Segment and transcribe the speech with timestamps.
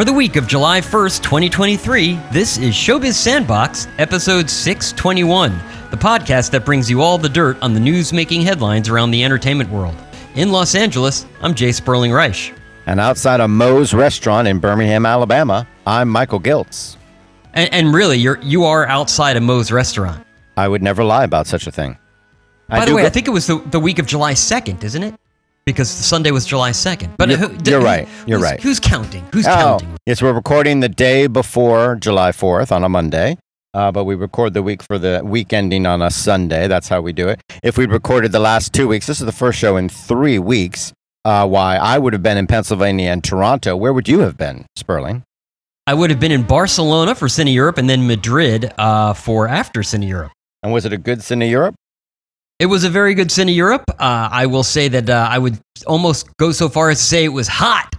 [0.00, 5.52] For the week of July 1st, 2023, this is Showbiz Sandbox, episode 621,
[5.90, 9.22] the podcast that brings you all the dirt on the news making headlines around the
[9.22, 9.94] entertainment world.
[10.36, 12.54] In Los Angeles, I'm Jay Sperling Reich.
[12.86, 16.96] And outside of Moe's restaurant in Birmingham, Alabama, I'm Michael Giltz.
[17.52, 20.26] And, and really, you're you are outside of Moe's restaurant.
[20.56, 21.98] I would never lie about such a thing.
[22.70, 25.02] By the way, go- I think it was the, the week of July 2nd, isn't
[25.02, 25.14] it?
[25.70, 27.16] Because Sunday was July 2nd.
[27.16, 28.08] But you're, who, you're right.
[28.26, 28.60] You're who's, right.
[28.60, 29.24] Who's counting?
[29.32, 29.96] Who's oh, counting?
[30.06, 33.36] Yes, we're recording the day before July 4th on a Monday.
[33.72, 36.66] Uh, but we record the week for the week ending on a Sunday.
[36.66, 37.40] That's how we do it.
[37.62, 40.92] If we'd recorded the last two weeks, this is the first show in three weeks.
[41.24, 43.76] Uh, why I would have been in Pennsylvania and Toronto.
[43.76, 45.22] Where would you have been, Sperling?
[45.86, 49.80] I would have been in Barcelona for Cine Europe and then Madrid uh, for after
[49.80, 50.32] Cine Europe.
[50.62, 51.74] And was it a good Cine Europe?
[52.60, 53.84] It was a very good Cine Europe.
[53.88, 57.24] Uh, I will say that uh, I would almost go so far as to say
[57.24, 57.96] it was hot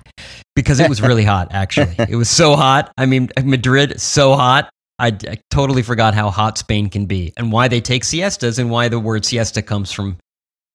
[0.56, 1.95] because it was really hot, actually.
[1.98, 2.94] It was so hot.
[2.95, 4.70] I mean, Madrid, so hot.
[5.00, 8.70] I, I, totally forgot how hot Spain can be and why they take siestas and
[8.70, 10.17] why the word siesta comes from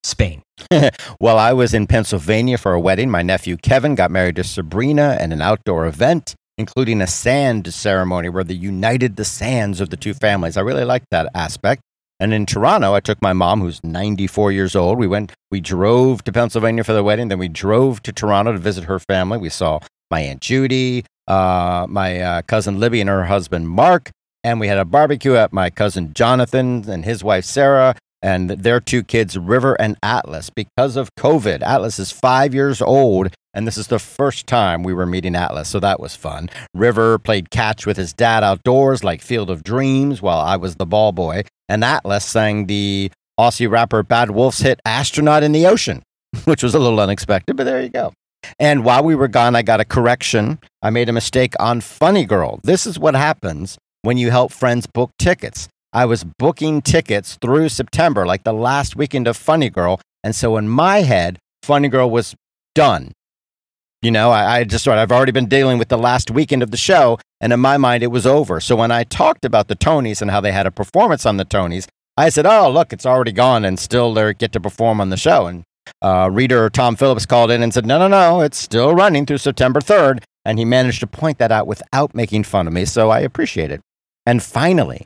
[0.03, 0.43] Spain.
[1.21, 3.09] well, I was in Pennsylvania for a wedding.
[3.09, 8.31] My nephew Kevin got married to Sabrina and an outdoor event, including a sand ceremony
[8.31, 10.57] where they united the sands of the two families.
[10.57, 11.83] I really liked that aspect.
[12.19, 14.99] And in Toronto, I took my mom, who's 94 years old.
[14.99, 17.29] We went, we drove to Pennsylvania for the wedding.
[17.29, 19.39] Then we drove to Toronto to visit her family.
[19.39, 24.11] We saw my Aunt Judy, uh, my uh, cousin Libby, and her husband Mark.
[24.43, 28.81] And we had a barbecue at my cousin Jonathan and his wife Sarah and their
[28.81, 31.63] two kids, River and Atlas, because of COVID.
[31.63, 35.69] Atlas is five years old, and this is the first time we were meeting Atlas,
[35.69, 36.49] so that was fun.
[36.73, 40.87] River played catch with his dad outdoors, like Field of Dreams, while I was the
[40.87, 46.03] ball boy and Atlas sang the Aussie rapper Bad Wolf's hit Astronaut in the Ocean,
[46.45, 48.13] which was a little unexpected, but there you go.
[48.59, 50.59] And while we were gone, I got a correction.
[50.83, 52.61] I made a mistake on Funny Girl.
[52.63, 55.69] This is what happens when you help friends book tickets.
[55.93, 60.01] I was booking tickets through September, like the last weekend of Funny Girl.
[60.23, 62.35] And so in my head, Funny Girl was
[62.75, 63.13] done.
[64.07, 66.77] You know, I, I just I've already been dealing with the last weekend of the
[66.77, 68.61] show, and in my mind, it was over.
[68.61, 71.45] So when I talked about the Tonys and how they had a performance on the
[71.45, 75.11] Tonys, I said, "Oh, look, it's already gone, and still they get to perform on
[75.11, 75.65] the show." And
[76.03, 79.39] uh, reader Tom Phillips called in and said, "No, no, no, it's still running through
[79.39, 83.11] September 3rd." And he managed to point that out without making fun of me, so
[83.11, 83.81] I appreciate it.
[84.25, 85.05] And finally,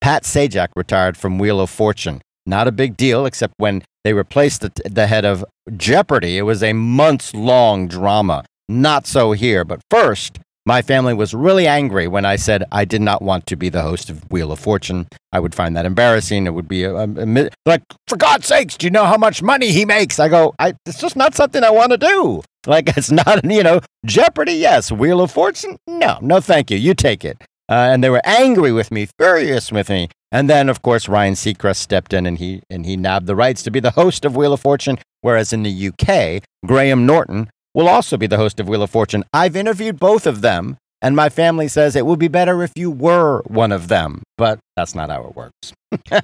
[0.00, 2.22] Pat Sajak retired from Wheel of Fortune.
[2.46, 5.44] Not a big deal, except when they replaced the, the head of
[5.76, 6.38] Jeopardy.
[6.38, 8.44] It was a months long drama.
[8.68, 9.64] Not so here.
[9.64, 13.56] But first, my family was really angry when I said I did not want to
[13.56, 15.08] be the host of Wheel of Fortune.
[15.32, 16.46] I would find that embarrassing.
[16.46, 19.42] It would be a, a, a, like, for God's sakes, do you know how much
[19.42, 20.20] money he makes?
[20.20, 22.42] I go, I, it's just not something I want to do.
[22.66, 24.92] Like, it's not, you know, Jeopardy, yes.
[24.92, 26.76] Wheel of Fortune, no, no, thank you.
[26.76, 27.38] You take it.
[27.70, 30.08] Uh, and they were angry with me, furious with me.
[30.32, 33.62] And then, of course, Ryan Seacrest stepped in and he and he nabbed the rights
[33.62, 34.98] to be the host of Wheel of Fortune.
[35.20, 39.24] Whereas in the UK, Graham Norton will also be the host of Wheel of Fortune.
[39.32, 42.90] I've interviewed both of them, and my family says it would be better if you
[42.90, 44.22] were one of them.
[44.36, 45.72] But that's not how it works.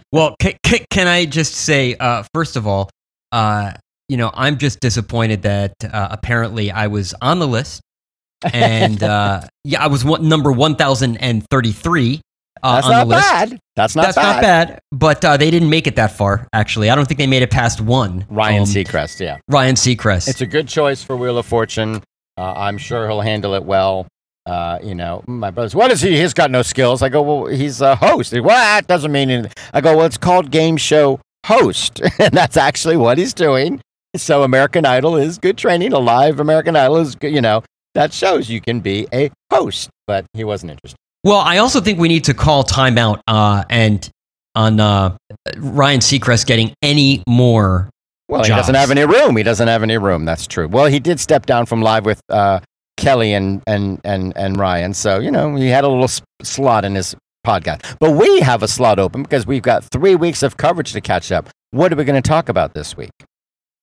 [0.12, 0.54] well, can,
[0.90, 2.90] can, I just say, uh, first of all,
[3.32, 3.72] uh,
[4.08, 7.82] you know, I'm just disappointed that uh, apparently I was on the list.
[8.52, 12.20] And uh, yeah, I was one, number 1033
[12.62, 13.20] uh, on the list.
[13.20, 13.60] That's not bad.
[13.74, 14.32] That's not That's bad.
[14.32, 14.80] not bad.
[14.92, 16.47] But uh, they didn't make it that far.
[16.52, 18.26] Actually, I don't think they made it past one.
[18.28, 19.38] Ryan um, Seacrest, yeah.
[19.48, 20.28] Ryan Seacrest.
[20.28, 22.02] It's a good choice for Wheel of Fortune.
[22.38, 24.06] Uh, I'm sure he'll handle it well.
[24.44, 26.20] Uh, you know, my brother's, what is he?
[26.20, 27.03] He's got no skills.
[27.03, 28.32] I go, well, he's a host.
[28.32, 29.53] Well, that doesn't mean anything.
[29.72, 32.00] I go, well, it's called game show host.
[32.20, 33.80] and that's actually what he's doing.
[34.16, 35.92] So American Idol is good training.
[35.92, 37.62] A live American Idol is, you know,
[37.97, 39.91] that shows you can be a host.
[40.07, 40.97] But he wasn't interested.
[41.25, 44.09] Well, I also think we need to call timeout uh, and
[44.54, 45.16] on uh,
[45.57, 47.91] Ryan Seacrest getting any more.
[48.28, 48.48] Well, jobs.
[48.48, 49.37] he doesn't have any room.
[49.37, 50.25] He doesn't have any room.
[50.25, 50.69] That's true.
[50.69, 52.60] Well, he did step down from live with uh,
[52.97, 56.10] Kelly and, and and and Ryan, so you know he had a little
[56.43, 57.15] slot in his
[57.47, 57.97] podcast.
[58.01, 61.31] But we have a slot open because we've got three weeks of coverage to catch
[61.31, 61.48] up.
[61.71, 63.10] What are we going to talk about this week?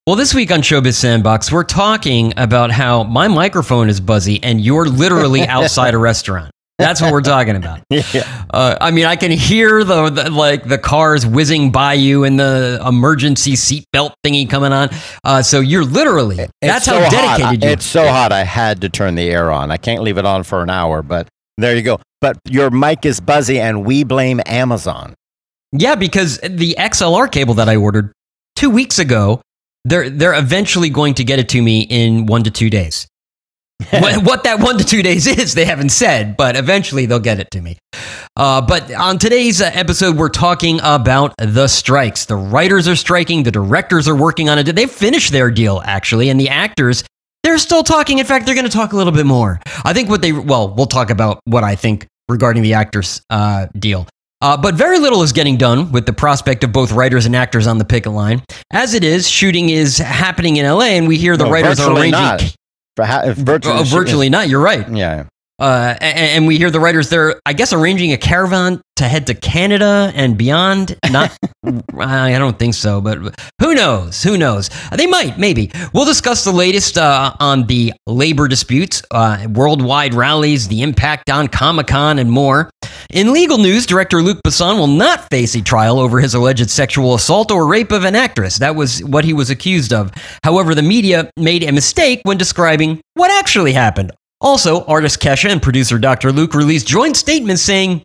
[0.06, 4.60] Well, this week on Showbiz Sandbox, we're talking about how my microphone is buzzy and
[4.60, 6.52] you're literally outside a restaurant.
[6.78, 7.84] That's what we're talking about.
[7.90, 8.46] yeah.
[8.50, 12.38] Uh, I mean, I can hear the, the, like the cars whizzing by you and
[12.38, 14.90] the emergency seatbelt thingy coming on.
[15.24, 17.70] Uh, so you're literally it's that's so how dedicated you.
[17.70, 18.34] It's so hot.
[18.34, 19.72] I had to turn the air on.
[19.72, 22.02] I can't leave it on for an hour, but there you go.
[22.20, 25.14] But your mic is buzzy, and we blame Amazon.
[25.72, 28.12] Yeah, because the XLR cable that I ordered
[28.58, 29.42] two weeks ago,
[29.86, 33.08] they're they're eventually going to get it to me in one to two days.
[33.90, 37.40] what, what that one to two days is, they haven't said, but eventually they'll get
[37.40, 37.78] it to me.
[38.38, 42.26] Uh, but on today's uh, episode, we're talking about the strikes.
[42.26, 44.76] The writers are striking, the directors are working on it.
[44.76, 47.04] They've finished their deal, actually, and the actors,
[47.44, 48.20] they're still talking.
[48.20, 49.60] In fact, they're going to talk a little bit more.
[49.84, 53.68] I think what they, well, we'll talk about what I think regarding the actors' uh,
[53.78, 54.08] deal.
[54.44, 57.66] Uh, but very little is getting done with the prospect of both writers and actors
[57.66, 58.42] on the picket line.
[58.72, 61.92] As it is, shooting is happening in LA, and we hear the No, writers are
[61.96, 62.12] arranging.
[62.12, 62.56] not.
[62.98, 64.50] For ha- virtually, Uh, virtually not.
[64.50, 64.86] You're right.
[64.94, 65.24] Yeah.
[65.60, 69.28] Uh, and, and we hear the writers they're, I guess, arranging a caravan to head
[69.28, 70.98] to Canada and beyond.
[71.12, 71.36] Not,
[71.98, 73.20] I don't think so, but
[73.62, 74.24] who knows?
[74.24, 74.70] Who knows?
[74.96, 75.72] They might, maybe.
[75.94, 81.48] We'll discuss the latest uh, on the labor disputes, uh, worldwide rallies, the impact on
[81.48, 82.70] Comic Con, and more.
[83.12, 87.14] In legal news, director Luc Besson will not face a trial over his alleged sexual
[87.14, 88.58] assault or rape of an actress.
[88.58, 90.12] That was what he was accused of.
[90.44, 94.12] However, the media made a mistake when describing what actually happened.
[94.44, 96.32] Also, artist Kesha and producer Dr.
[96.32, 98.04] Luke released joint statements saying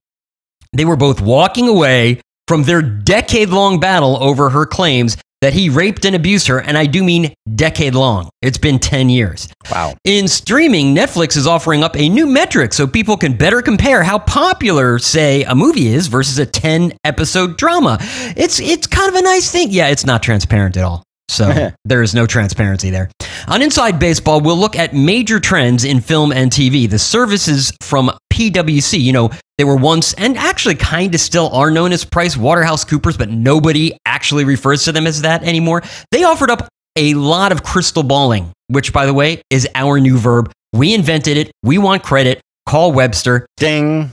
[0.73, 5.69] they were both walking away from their decade long battle over her claims that he
[5.69, 8.29] raped and abused her, and I do mean decade long.
[8.43, 9.49] It's been 10 years.
[9.71, 9.95] Wow.
[10.05, 14.19] In streaming, Netflix is offering up a new metric so people can better compare how
[14.19, 17.99] popular, say, a movie is versus a 10 episode drama.
[18.37, 19.69] It's it's kind of a nice thing.
[19.71, 21.05] Yeah, it's not transparent at all.
[21.29, 23.11] So there is no transparency there.
[23.47, 26.89] On Inside Baseball, we'll look at major trends in film and TV.
[26.89, 31.71] The services from PwC, you know, they were once and actually kind of still are
[31.71, 35.83] known as Price Waterhouse Coopers, but nobody actually refers to them as that anymore.
[36.11, 40.19] They offered up a lot of crystal balling, which, by the way, is our new
[40.19, 40.53] verb.
[40.73, 41.51] We invented it.
[41.63, 42.41] We want credit.
[42.67, 43.47] Call Webster.
[43.57, 44.13] Ding.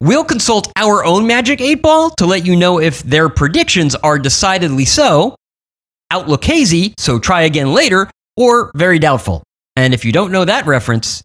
[0.00, 4.18] We'll consult our own magic eight ball to let you know if their predictions are
[4.18, 5.36] decidedly so,
[6.14, 9.42] outlook hazy, so try again later, or very doubtful.
[9.76, 11.22] And if you don't know that reference,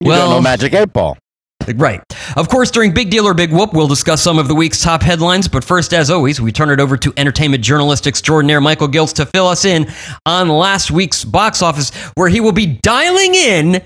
[0.00, 1.16] You well, don't know Magic 8 Ball.
[1.74, 2.00] Right.
[2.36, 5.02] Of course, during Big Deal or Big Whoop, we'll discuss some of the week's top
[5.02, 5.46] headlines.
[5.46, 9.26] But first, as always, we turn it over to entertainment journalist extraordinaire Michael Giltz to
[9.26, 9.86] fill us in
[10.24, 13.84] on last week's box office, where he will be dialing in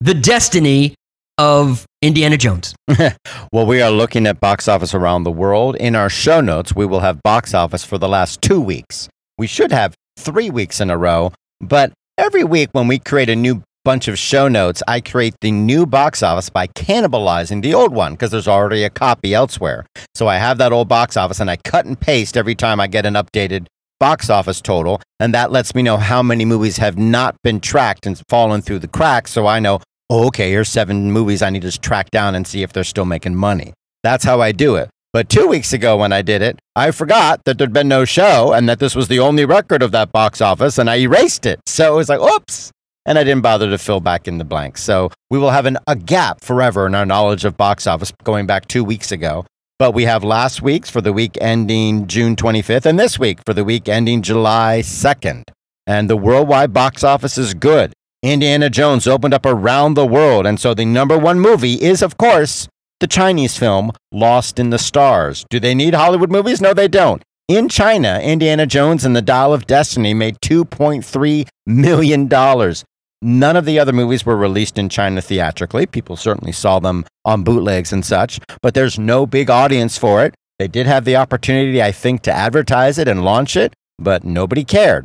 [0.00, 0.94] the destiny
[1.38, 2.74] of Indiana Jones.
[3.52, 5.76] Well, we are looking at box office around the world.
[5.76, 9.08] In our show notes, we will have box office for the last two weeks.
[9.38, 13.36] We should have three weeks in a row, but every week when we create a
[13.36, 17.94] new bunch of show notes, I create the new box office by cannibalizing the old
[17.94, 19.84] one because there's already a copy elsewhere.
[20.14, 22.86] So I have that old box office and I cut and paste every time I
[22.86, 23.66] get an updated
[24.00, 25.02] box office total.
[25.20, 28.78] And that lets me know how many movies have not been tracked and fallen through
[28.78, 29.32] the cracks.
[29.32, 32.62] So I know, oh, okay, here's seven movies I need to track down and see
[32.62, 33.74] if they're still making money.
[34.02, 34.88] That's how I do it.
[35.16, 38.52] But two weeks ago, when I did it, I forgot that there'd been no show
[38.52, 41.58] and that this was the only record of that box office, and I erased it.
[41.64, 42.70] So it was like, oops.
[43.06, 44.82] And I didn't bother to fill back in the blanks.
[44.82, 48.46] So we will have an, a gap forever in our knowledge of box office going
[48.46, 49.46] back two weeks ago.
[49.78, 53.54] But we have last week's for the week ending June 25th, and this week for
[53.54, 55.44] the week ending July 2nd.
[55.86, 57.94] And the worldwide box office is good.
[58.22, 60.46] Indiana Jones opened up around the world.
[60.46, 62.68] And so the number one movie is, of course,
[63.00, 65.44] the Chinese film Lost in the Stars.
[65.50, 66.60] Do they need Hollywood movies?
[66.60, 67.22] No, they don't.
[67.48, 72.74] In China, Indiana Jones and the Dial of Destiny made $2.3 million.
[73.22, 75.86] None of the other movies were released in China theatrically.
[75.86, 80.34] People certainly saw them on bootlegs and such, but there's no big audience for it.
[80.58, 84.64] They did have the opportunity, I think, to advertise it and launch it, but nobody
[84.64, 85.04] cared.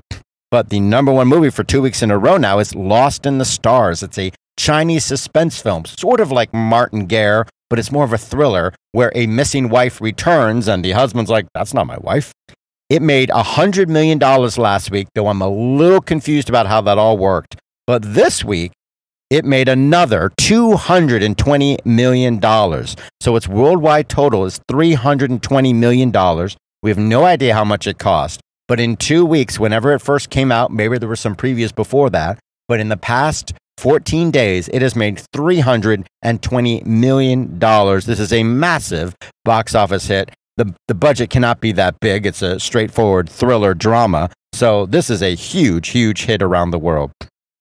[0.50, 3.38] But the number one movie for two weeks in a row now is Lost in
[3.38, 4.02] the Stars.
[4.02, 8.18] It's a Chinese suspense film, sort of like Martin Guerre, but it's more of a
[8.18, 12.34] thriller where a missing wife returns and the husband's like, that's not my wife.
[12.90, 17.18] It made $100 million last week, though I'm a little confused about how that all
[17.18, 17.56] worked.
[17.88, 18.74] But this week,
[19.30, 22.42] it made another $220 million.
[23.22, 26.12] So its worldwide total is $320 million.
[26.84, 28.42] We have no idea how much it cost.
[28.68, 32.10] But in two weeks, whenever it first came out, maybe there were some previews before
[32.10, 32.38] that,
[32.68, 37.58] but in the past 14 days, it has made $320 million.
[37.58, 40.30] This is a massive box office hit.
[40.58, 42.28] The, the budget cannot be that big.
[42.28, 44.30] It's a straightforward thriller drama.
[44.54, 47.10] So this is a huge, huge hit around the world.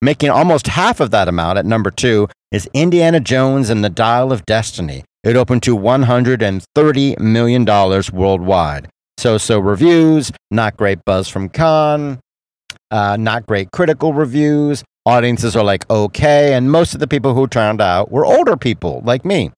[0.03, 4.31] Making almost half of that amount at number two is Indiana Jones and the Dial
[4.31, 5.05] of Destiny.
[5.25, 7.65] It opened to $130 million
[8.13, 8.91] worldwide.
[9.17, 12.19] So so reviews, not great buzz from Cannes,
[12.91, 14.85] uh, not great critical reviews.
[15.15, 19.03] Audiences are like okay, and most of the people who turned out were older people
[19.05, 19.51] like me,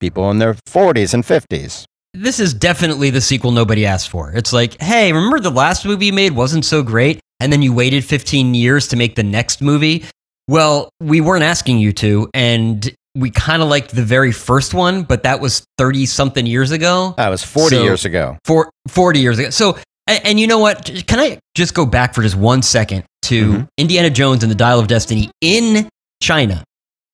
[0.00, 1.84] people in their 40s and 50s.
[2.14, 4.32] This is definitely the sequel nobody asked for.
[4.32, 7.74] It's like, hey, remember the last movie you made wasn't so great, and then you
[7.74, 10.06] waited 15 years to make the next movie?
[10.48, 15.02] Well, we weren't asking you to, and we kind of liked the very first one,
[15.02, 17.12] but that was 30 something years ago.
[17.18, 18.38] That was 40 So- years ago.
[18.46, 19.50] For 40 years ago.
[19.50, 20.90] So, and, and you know what?
[21.06, 23.68] Can I just go back for just one second to Mhm.
[23.78, 25.88] Indiana Jones and the Dial of Destiny in
[26.22, 26.62] China?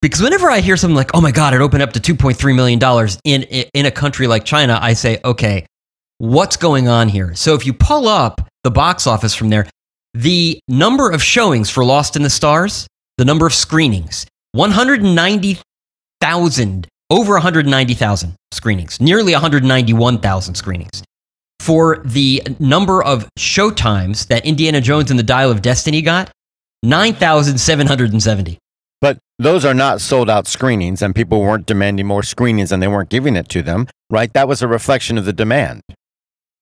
[0.02, 2.81] Because whenever I hear something like, oh my God, it opened up to $2.3 million
[3.25, 3.43] in,
[3.75, 5.67] in a country like China, I say, okay,
[6.19, 7.35] what's going on here?
[7.35, 9.67] So if you pull up the box office from there,
[10.14, 12.87] the number of showings for Lost in the Stars,
[13.19, 21.02] the number of screenings, 190,000, over 190,000 screenings, nearly 191,000 screenings.
[21.61, 26.31] For the number of showtimes that Indiana Jones and the Dial of Destiny got,
[26.83, 28.57] 9,770.
[29.02, 32.88] But those are not sold out screenings, and people weren't demanding more screenings and they
[32.88, 34.33] weren't giving it to them, right?
[34.33, 35.83] That was a reflection of the demand.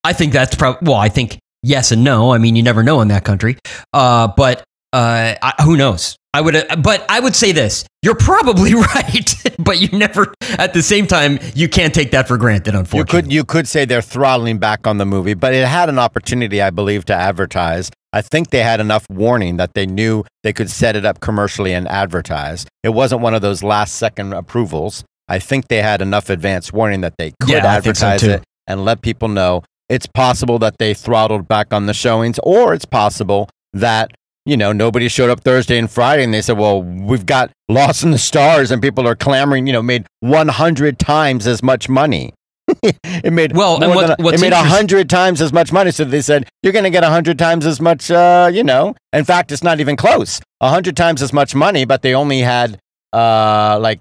[0.03, 2.33] I think that's probably, well, I think yes and no.
[2.33, 3.57] I mean, you never know in that country.
[3.93, 6.17] Uh, but uh, I, who knows?
[6.35, 10.33] I would, uh, but I would say this: you're probably right, but you never.
[10.59, 12.75] At the same time, you can't take that for granted.
[12.75, 15.89] Unfortunately, You could you could say they're throttling back on the movie, but it had
[15.89, 17.91] an opportunity, I believe, to advertise.
[18.13, 21.73] I think they had enough warning that they knew they could set it up commercially
[21.75, 22.67] and advertise.
[22.83, 25.05] It wasn't one of those last second approvals.
[25.29, 28.45] I think they had enough advance warning that they could Yeah, think so advertise it
[28.67, 29.63] and let people know.
[29.91, 34.11] It's possible that they throttled back on the showings, or it's possible that
[34.49, 38.03] you know nobody showed up Thursday and Friday, and they said, "Well, we've got Lost
[38.03, 39.67] in the Stars," and people are clamoring.
[39.67, 42.33] You know, made 100 times as much money.
[42.83, 45.73] it made Well, and what- than a- what's it made a hundred times as much
[45.73, 45.91] money.
[45.91, 48.11] So they said you're going to get a hundred times as much.
[48.11, 50.41] Uh, you know, in fact, it's not even close.
[50.61, 52.79] A hundred times as much money, but they only had
[53.13, 54.01] uh like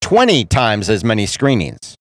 [0.00, 1.94] twenty times as many screenings.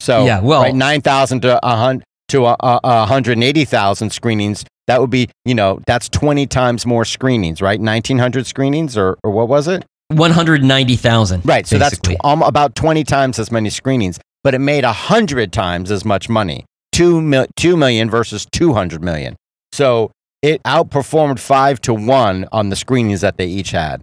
[0.00, 3.64] So Yeah, well- right, nine thousand to a hundred to a, a, a hundred eighty
[3.64, 4.64] thousand screenings.
[4.86, 7.80] That would be, you know, that's twenty times more screenings, right?
[7.80, 9.84] Nineteen hundred screenings, or or what was it?
[10.08, 11.42] one hundred ninety thousand.
[11.46, 11.66] Right.
[11.66, 12.14] So basically.
[12.14, 16.04] that's tw- um, about 20 times as many screenings, but it made 100 times as
[16.04, 16.64] much money.
[16.92, 19.36] Two, mil- 2 million versus 200 million.
[19.72, 20.10] So
[20.42, 24.00] it outperformed five to one on the screenings that they each had.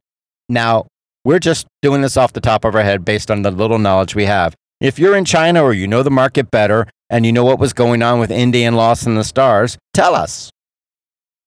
[0.47, 0.85] Now,
[1.25, 4.15] we're just doing this off the top of our head based on the little knowledge
[4.15, 4.55] we have.
[4.79, 7.73] If you're in China or you know the market better and you know what was
[7.73, 10.49] going on with Indy and Lost in the Stars, tell us.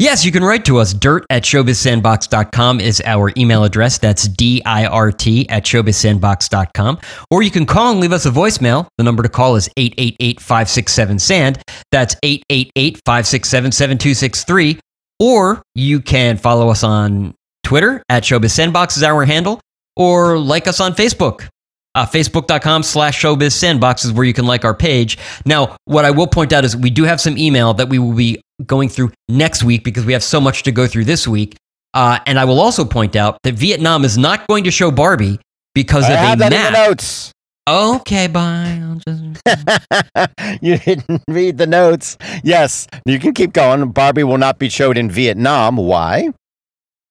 [0.01, 0.95] Yes, you can write to us.
[0.95, 3.99] Dirt at showbizsandbox.com is our email address.
[3.99, 6.99] That's D I R T at showbizsandbox.com.
[7.31, 8.87] Or you can call and leave us a voicemail.
[8.97, 11.63] The number to call is 888 567 SAND.
[11.93, 14.81] That's 888 567 7263.
[15.19, 19.61] Or you can follow us on Twitter at showbizsandbox is our handle.
[19.97, 21.47] Or like us on Facebook.
[21.95, 25.19] Uh, Facebook.com slash showbiz sandbox is where you can like our page.
[25.45, 28.15] Now, what I will point out is we do have some email that we will
[28.15, 31.57] be going through next week because we have so much to go through this week.
[31.93, 35.41] Uh, and I will also point out that Vietnam is not going to show Barbie
[35.75, 36.89] because I of have a that in the map.
[36.89, 37.33] notes.
[37.69, 38.81] Okay, bye.
[38.83, 40.63] I'll just...
[40.63, 42.17] you didn't read the notes.
[42.43, 43.91] Yes, you can keep going.
[43.91, 45.77] Barbie will not be showed in Vietnam.
[45.77, 46.31] Why?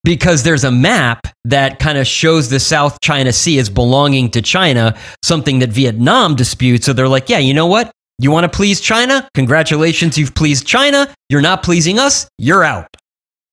[0.03, 4.41] because there's a map that kind of shows the South China Sea as belonging to
[4.41, 6.85] China, something that Vietnam disputes.
[6.85, 7.91] So they're like, yeah, you know what?
[8.21, 9.29] You want to please China?
[9.33, 11.07] Congratulations, you've pleased China.
[11.29, 12.27] You're not pleasing us.
[12.37, 12.97] You're out.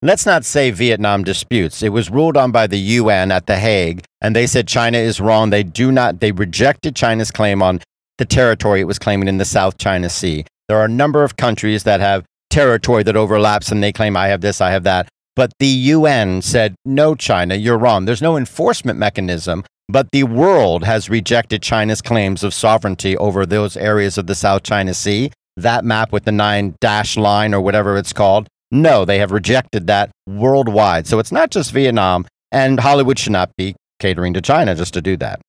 [0.03, 1.85] Let's not say Vietnam disputes.
[1.85, 5.21] It was ruled on by the UN at The Hague, and they said China is
[5.21, 5.51] wrong.
[5.51, 7.81] They do not, they rejected China's claim on
[8.19, 10.45] the territory it was claiming in the South China Sea.
[10.67, 14.27] There are a number of countries that have territory that overlaps, and they claim, I
[14.27, 15.09] have this, I have that.
[15.37, 18.05] But the UN said, no, China, you're wrong.
[18.05, 23.77] There's no enforcement mechanism, but the world has rejected China's claims of sovereignty over those
[23.77, 25.31] areas of the South China Sea.
[25.57, 28.49] That map with the nine dash line or whatever it's called.
[28.71, 31.07] No, they have rejected that worldwide.
[31.07, 35.03] So it's not just Vietnam, and Hollywood should not be catering to China just to
[35.03, 35.41] do that.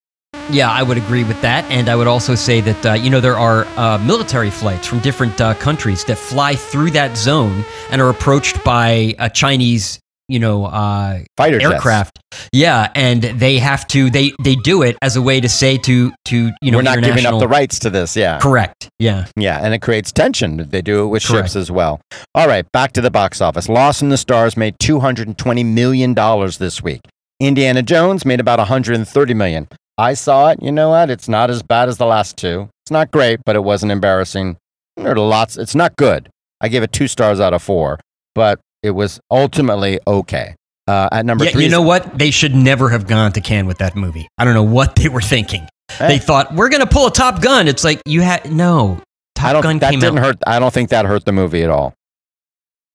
[0.49, 1.65] Yeah, I would agree with that.
[1.69, 4.99] And I would also say that, uh, you know, there are uh, military flights from
[4.99, 10.39] different uh, countries that fly through that zone and are approached by a Chinese, you
[10.39, 11.73] know, uh, Fighter jets.
[11.75, 12.19] aircraft.
[12.51, 16.11] Yeah, and they have to, they, they do it as a way to say to,
[16.25, 18.15] to you know, We're not giving up the rights to this.
[18.15, 18.39] Yeah.
[18.39, 18.89] Correct.
[18.99, 19.27] Yeah.
[19.35, 20.69] Yeah, and it creates tension.
[20.69, 21.47] They do it with Correct.
[21.47, 22.01] ships as well.
[22.35, 23.69] All right, back to the box office.
[23.69, 26.13] Lost in the Stars made $220 million
[26.59, 27.01] this week.
[27.39, 29.67] Indiana Jones made about $130 million.
[29.97, 30.61] I saw it.
[30.61, 31.09] You know what?
[31.09, 32.69] It's not as bad as the last two.
[32.83, 34.57] It's not great, but it wasn't embarrassing.
[34.95, 35.57] There are lots.
[35.57, 36.29] It's not good.
[36.61, 37.99] I gave it two stars out of four,
[38.33, 40.55] but it was ultimately okay.
[40.87, 42.17] Uh, at number Yeah, three, you know what?
[42.17, 44.27] They should never have gone to Cannes with that movie.
[44.37, 45.67] I don't know what they were thinking.
[45.99, 46.07] Eh.
[46.07, 47.67] They thought we're going to pull a Top Gun.
[47.67, 49.01] It's like you had no.
[49.35, 49.63] Top I don't.
[49.63, 50.25] Gun that came didn't out.
[50.25, 50.37] hurt.
[50.47, 51.93] I don't think that hurt the movie at all.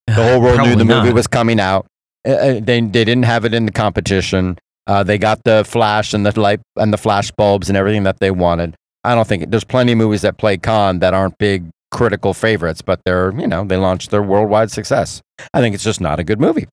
[0.06, 1.14] The Uh, whole world knew the movie not.
[1.14, 1.86] was coming out.
[2.26, 4.58] Uh, they they didn't have it in the competition.
[4.86, 8.18] Uh, they got the flash and the light and the flash bulbs and everything that
[8.20, 8.74] they wanted.
[9.04, 12.82] I don't think there's plenty of movies that play con that aren't big critical favorites,
[12.82, 15.22] but they're you know they launched their worldwide success.
[15.54, 16.66] I think it's just not a good movie.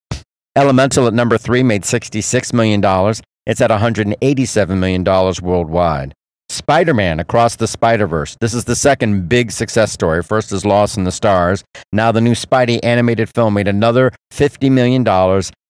[0.56, 3.22] Elemental at number three made sixty six million dollars.
[3.46, 6.14] It's at one hundred and eighty seven million dollars worldwide.
[6.52, 8.36] Spider Man Across the Spider Verse.
[8.42, 10.24] This is the second big success story.
[10.24, 11.64] First is Lost in the Stars.
[11.94, 15.04] Now, the new Spidey animated film made another $50 million.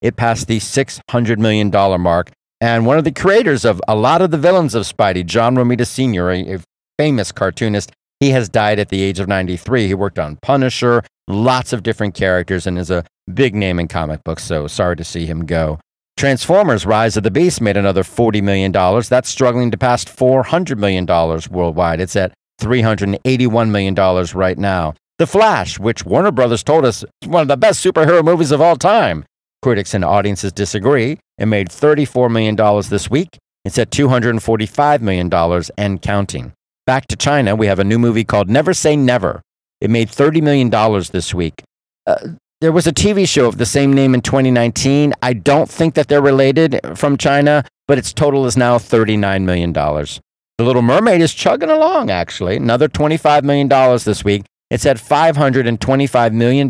[0.02, 1.70] It passed the $600 million
[2.02, 2.32] mark.
[2.62, 5.86] And one of the creators of a lot of the villains of Spidey, John Romita
[5.86, 6.60] Sr., a
[6.98, 9.88] famous cartoonist, he has died at the age of 93.
[9.88, 14.24] He worked on Punisher, lots of different characters, and is a big name in comic
[14.24, 14.44] books.
[14.44, 15.80] So sorry to see him go.
[16.18, 18.74] Transformers Rise of the Beast made another $40 million.
[18.74, 22.02] That's struggling to pass $400 million worldwide.
[22.02, 23.96] It's at $381 million
[24.36, 24.96] right now.
[25.18, 28.60] The Flash, which Warner Brothers told us is one of the best superhero movies of
[28.60, 29.24] all time.
[29.62, 31.20] Critics and audiences disagree.
[31.38, 32.56] It made $34 million
[32.90, 33.38] this week.
[33.64, 36.54] It's at $245 million and counting.
[36.90, 39.44] Back to China, we have a new movie called Never Say Never.
[39.80, 40.72] It made $30 million
[41.12, 41.62] this week.
[42.08, 42.30] Uh,
[42.62, 45.14] there was a TV show of the same name in 2019.
[45.22, 49.72] I don't think that they're related from China, but its total is now $39 million.
[49.72, 52.56] The Little Mermaid is chugging along, actually.
[52.56, 53.70] Another $25 million
[54.00, 54.46] this week.
[54.72, 56.70] It's at $525 million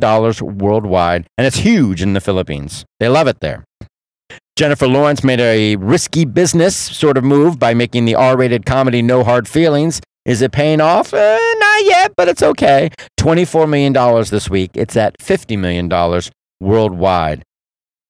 [0.58, 2.84] worldwide, and it's huge in the Philippines.
[3.00, 3.64] They love it there.
[4.60, 9.02] Jennifer Lawrence made a risky business sort of move by making the R rated comedy
[9.02, 10.02] No Hard Feelings.
[10.26, 11.14] Is it paying off?
[11.14, 12.90] Eh, not yet, but it's okay.
[13.18, 13.94] $24 million
[14.30, 14.72] this week.
[14.74, 15.90] It's at $50 million
[16.60, 17.42] worldwide.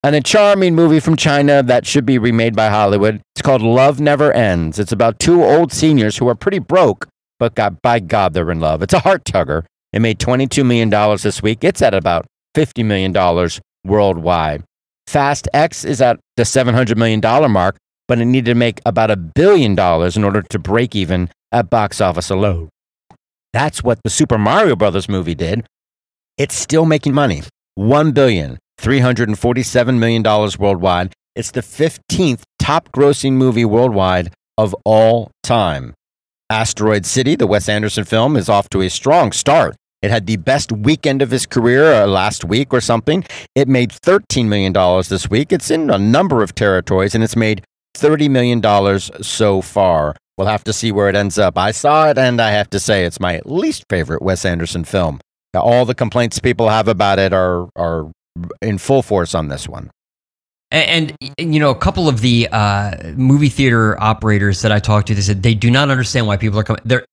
[0.02, 3.22] And a charming movie from China that should be remade by Hollywood.
[3.36, 4.80] It's called Love Never Ends.
[4.80, 7.06] It's about two old seniors who are pretty broke,
[7.38, 8.82] but God, by God, they're in love.
[8.82, 9.66] It's a heart tugger.
[9.92, 10.90] It made $22 million
[11.22, 11.62] this week.
[11.62, 13.12] It's at about $50 million
[13.84, 14.64] worldwide.
[15.10, 17.20] Fast X is at the $700 million
[17.50, 21.30] mark, but it needed to make about a billion dollars in order to break even
[21.50, 22.68] at box office alone.
[23.52, 25.66] That's what the Super Mario Brothers movie did.
[26.38, 27.42] It's still making money.
[27.76, 30.22] $1 billion, $347 million
[30.60, 31.12] worldwide.
[31.34, 35.92] It's the 15th top grossing movie worldwide of all time.
[36.50, 39.74] Asteroid City, the Wes Anderson film, is off to a strong start.
[40.02, 43.24] It had the best weekend of his career uh, last week or something.
[43.54, 44.72] It made $13 million
[45.08, 45.52] this week.
[45.52, 47.62] It's in a number of territories and it's made
[47.96, 48.62] $30 million
[49.22, 50.16] so far.
[50.38, 51.58] We'll have to see where it ends up.
[51.58, 55.20] I saw it, and I have to say it's my least favorite Wes Anderson film.
[55.54, 58.10] All the complaints people have about it are are
[58.62, 59.90] in full force on this one.
[60.70, 65.08] And, and, you know, a couple of the uh, movie theater operators that I talked
[65.08, 66.80] to, they said they do not understand why people are coming.
[66.84, 67.04] They're,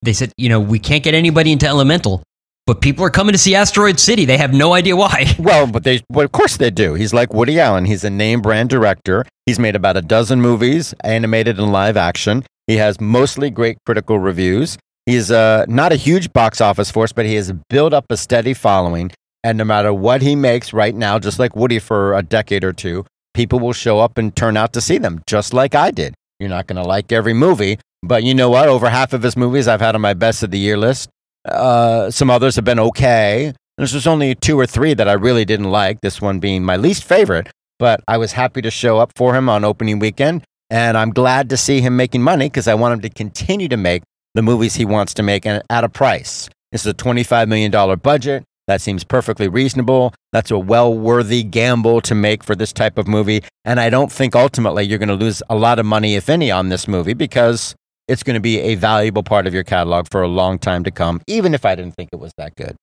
[0.00, 2.22] they said, you know, we can't get anybody into Elemental,
[2.66, 4.24] but people are coming to see Asteroid City.
[4.24, 5.34] They have no idea why.
[5.38, 6.94] Well, but they, well, of course they do.
[6.94, 7.84] He's like Woody Allen.
[7.84, 9.24] He's a name brand director.
[9.46, 12.44] He's made about a dozen movies, animated and live action.
[12.66, 14.78] He has mostly great critical reviews.
[15.06, 18.54] He's uh, not a huge box office force, but he has built up a steady
[18.54, 19.10] following.
[19.42, 22.72] And no matter what he makes right now, just like Woody for a decade or
[22.72, 26.14] two, people will show up and turn out to see them, just like I did.
[26.38, 28.68] You're not going to like every movie, but you know what?
[28.68, 31.08] Over half of his movies I've had on my best of the year list.
[31.44, 33.52] Uh, some others have been okay.
[33.78, 36.76] This was only two or three that I really didn't like, this one being my
[36.76, 40.96] least favorite, but I was happy to show up for him on opening weekend and
[40.96, 44.02] I'm glad to see him making money because I want him to continue to make
[44.34, 46.48] the movies he wants to make and at a price.
[46.70, 48.44] This is a $25 million budget.
[48.68, 50.14] That seems perfectly reasonable.
[50.32, 53.42] That's a well worthy gamble to make for this type of movie.
[53.66, 56.50] And I don't think ultimately you're going to lose a lot of money, if any,
[56.50, 57.74] on this movie because
[58.12, 60.90] it's going to be a valuable part of your catalog for a long time to
[60.90, 62.76] come, even if I didn't think it was that good.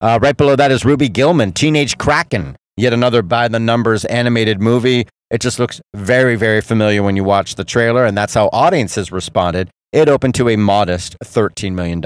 [0.00, 4.60] Uh, right below that is Ruby Gillman, Teenage Kraken, yet another by the numbers animated
[4.60, 5.08] movie.
[5.30, 9.10] It just looks very, very familiar when you watch the trailer, and that's how audiences
[9.10, 9.68] responded.
[9.92, 12.00] It opened to a modest $13 million.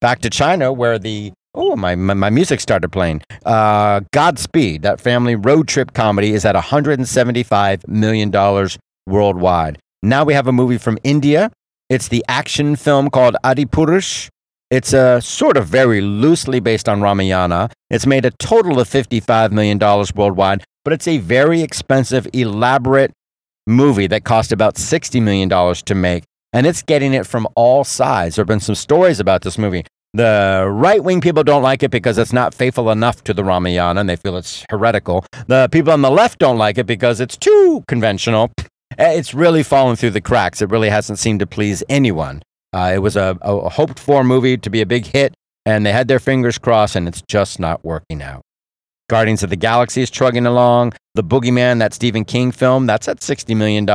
[0.00, 3.20] Back to China, where the Oh, my, my, my, music started playing.
[3.44, 8.68] Uh, Godspeed, that family road trip comedy, is at $175 million
[9.06, 9.78] worldwide.
[10.02, 11.52] Now we have a movie from India.
[11.88, 14.28] It's the action film called Adipurush.
[14.68, 17.70] It's a sort of very loosely based on Ramayana.
[17.88, 23.12] It's made a total of $55 million worldwide, but it's a very expensive, elaborate
[23.66, 26.24] movie that cost about $60 million to make.
[26.52, 28.34] And it's getting it from all sides.
[28.36, 29.84] There have been some stories about this movie.
[30.14, 34.00] The right wing people don't like it because it's not faithful enough to the Ramayana
[34.00, 35.24] and they feel it's heretical.
[35.46, 38.50] The people on the left don't like it because it's too conventional.
[38.98, 40.62] It's really fallen through the cracks.
[40.62, 42.42] It really hasn't seemed to please anyone.
[42.72, 45.34] Uh, it was a, a hoped for movie to be a big hit,
[45.66, 48.42] and they had their fingers crossed, and it's just not working out.
[49.08, 50.94] Guardians of the Galaxy is chugging along.
[51.14, 53.86] The Boogeyman, that Stephen King film, that's at $60 million.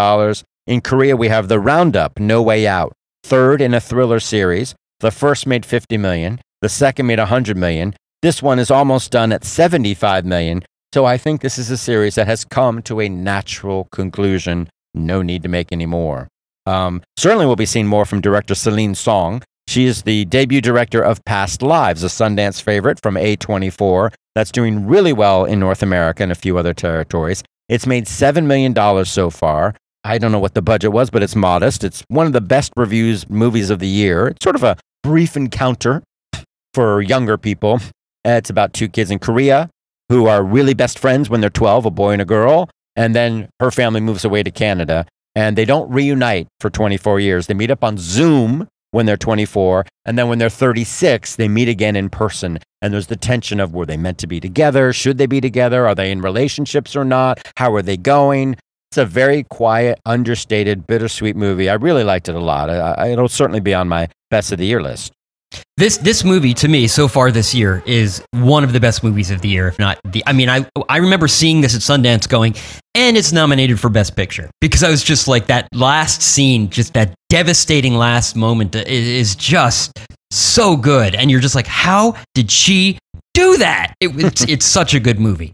[0.68, 4.76] In Korea, we have The Roundup, No Way Out, third in a thriller series.
[5.00, 6.40] The first made 50 million.
[6.62, 7.96] The second made 100 million.
[8.22, 10.64] This one is almost done at 75 million.
[10.94, 14.70] So I think this is a series that has come to a natural conclusion.
[14.94, 16.28] No need to make any more.
[16.66, 19.42] Um, certainly, we'll be seeing more from director Celine Song.
[19.68, 24.88] She is the debut director of Past Lives, a Sundance favorite from A24 that's doing
[24.88, 27.44] really well in North America and a few other territories.
[27.68, 29.76] It's made $7 million so far.
[30.06, 31.84] I don't know what the budget was, but it's modest.
[31.84, 34.28] It's one of the best reviews movies of the year.
[34.30, 36.02] It's sort of a brief encounter
[36.74, 37.82] for younger people.
[38.24, 39.70] It's about two kids in Korea
[40.10, 42.70] who are really best friends when they're 12, a boy and a girl.
[42.98, 45.06] And then her family moves away to Canada
[45.36, 47.46] and they don't reunite for 24 years.
[47.46, 49.86] They meet up on Zoom when they're 24.
[50.06, 52.58] And then when they're 36, they meet again in person.
[52.82, 54.92] And there's the tension of were they meant to be together?
[54.94, 55.86] Should they be together?
[55.86, 57.40] Are they in relationships or not?
[57.58, 58.56] How are they going?
[58.90, 61.70] It's a very quiet, understated, bittersweet movie.
[61.70, 62.70] I really liked it a lot.
[62.70, 65.12] I, it'll certainly be on my best of the year list.
[65.78, 69.30] This this movie to me so far this year is one of the best movies
[69.30, 70.24] of the year, if not the.
[70.26, 72.56] I mean, I I remember seeing this at Sundance, going,
[72.96, 76.94] and it's nominated for Best Picture because I was just like that last scene, just
[76.96, 79.92] that devastating last moment is just
[80.32, 82.98] so good, and you're just like, how did she
[83.36, 83.94] do that?
[84.00, 85.54] It, it's it's such a good movie.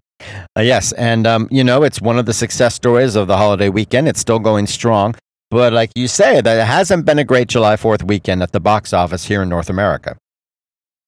[0.57, 3.67] Uh, yes, and um, you know it's one of the success stories of the holiday
[3.67, 4.07] weekend.
[4.07, 5.15] It's still going strong.
[5.53, 8.59] But like you say, that it hasn't been a great July 4th weekend at the
[8.59, 10.17] box office here in North America.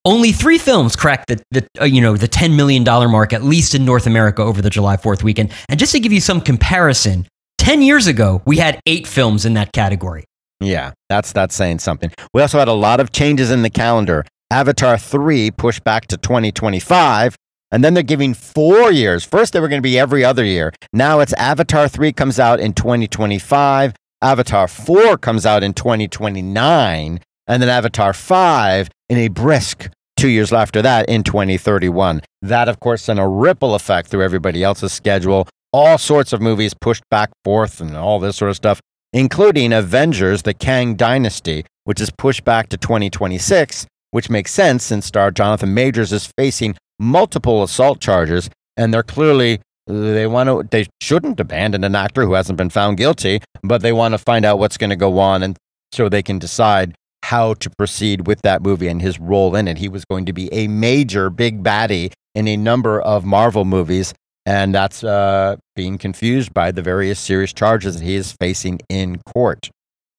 [0.05, 3.73] Only three films cracked the, the uh, you know the $10 million mark, at least
[3.73, 5.51] in North America, over the July 4th weekend.
[5.67, 7.27] And just to give you some comparison,
[7.57, 10.25] 10 years ago, we had eight films in that category.
[10.59, 12.11] Yeah, that's, that's saying something.
[12.31, 14.25] We also had a lot of changes in the calendar.
[14.51, 17.35] Avatar 3 pushed back to 2025,
[17.71, 19.25] and then they're giving four years.
[19.25, 20.71] First, they were going to be every other year.
[20.93, 23.95] Now it's Avatar 3 comes out in 2025.
[24.25, 30.51] Avatar 4 comes out in 2029, and then Avatar 5 in a brisk two years
[30.51, 32.21] after that in 2031.
[32.41, 35.47] That, of course, sent a ripple effect through everybody else's schedule.
[35.71, 38.81] All sorts of movies pushed back forth and all this sort of stuff,
[39.13, 45.05] including Avengers The Kang Dynasty, which is pushed back to 2026, which makes sense since
[45.05, 50.87] star Jonathan Majors is facing multiple assault charges, and they're clearly they want to they
[51.01, 54.59] shouldn't abandon an actor who hasn't been found guilty but they want to find out
[54.59, 55.57] what's going to go on and
[55.91, 56.95] so they can decide
[57.25, 59.79] how to proceed with that movie and his role in it.
[59.79, 64.13] He was going to be a major big baddie in a number of marvel movies
[64.45, 69.19] and that's uh, being confused by the various serious charges that he is facing in
[69.33, 69.71] court.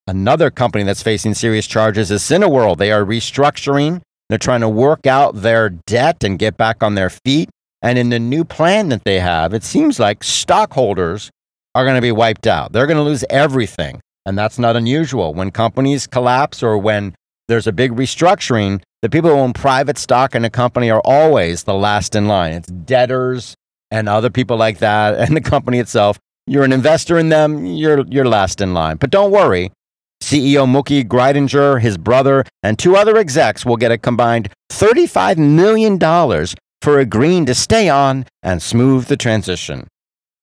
[0.05, 2.77] Another company that's facing serious charges is cineworld.
[2.77, 4.01] They are restructuring.
[4.27, 7.49] They're trying to work out their debt and get back on their feet
[7.81, 11.29] and in the new plan that they have, it seems like stockholders
[11.75, 12.73] are going to be wiped out.
[12.73, 14.01] They're going to lose everything.
[14.25, 15.33] And that's not unusual.
[15.33, 17.15] When companies collapse or when
[17.47, 21.63] there's a big restructuring, the people who own private stock in a company are always
[21.63, 22.53] the last in line.
[22.53, 23.55] It's debtors
[23.91, 26.19] and other people like that, and the company itself.
[26.45, 28.97] You're an investor in them, you're, you're last in line.
[28.97, 29.71] But don't worry.
[30.21, 35.99] CEO Mookie Greidinger, his brother, and two other execs will get a combined $35 million
[36.87, 39.85] for agreeing to stay on and smooth the transition.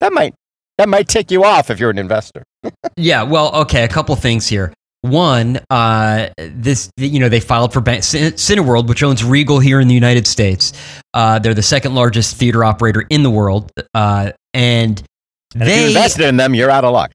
[0.01, 0.35] That might
[0.77, 2.43] that might tick you off if you're an investor.
[2.99, 4.71] yeah, well, okay, a couple things here.
[5.01, 9.89] One, uh, this you know they filed for bank, Cineworld, which owns Regal here in
[9.89, 10.75] the United States.
[11.15, 15.03] Uh, they're the second largest theater operator in the world, uh, and,
[15.55, 16.55] and they if you invested in them.
[16.55, 17.11] You're out of luck.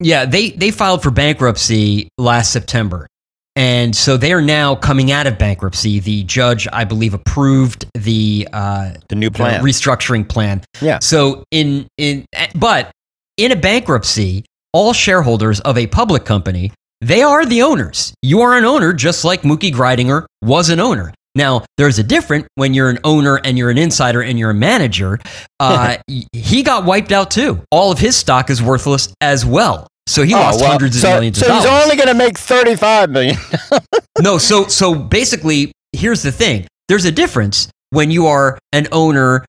[0.00, 3.08] Yeah, they they filed for bankruptcy last September,
[3.56, 6.00] and so they are now coming out of bankruptcy.
[6.00, 10.62] The judge, I believe, approved the uh, the new plan, the restructuring plan.
[10.80, 10.98] Yeah.
[11.00, 12.90] So in in but
[13.36, 16.72] in a bankruptcy, all shareholders of a public company
[17.04, 18.14] they are the owners.
[18.22, 21.12] You are an owner, just like Mookie Greidinger was an owner.
[21.34, 24.54] Now, there's a difference when you're an owner and you're an insider and you're a
[24.54, 25.18] manager.
[25.60, 25.96] Uh,
[26.32, 27.62] he got wiped out too.
[27.70, 29.86] All of his stock is worthless as well.
[30.06, 31.64] So he oh, lost well, hundreds so, of millions so of dollars.
[31.64, 33.36] So he's only going to make 35 million.
[34.20, 36.66] no, so so basically, here's the thing.
[36.88, 39.44] There's a difference when you are an owner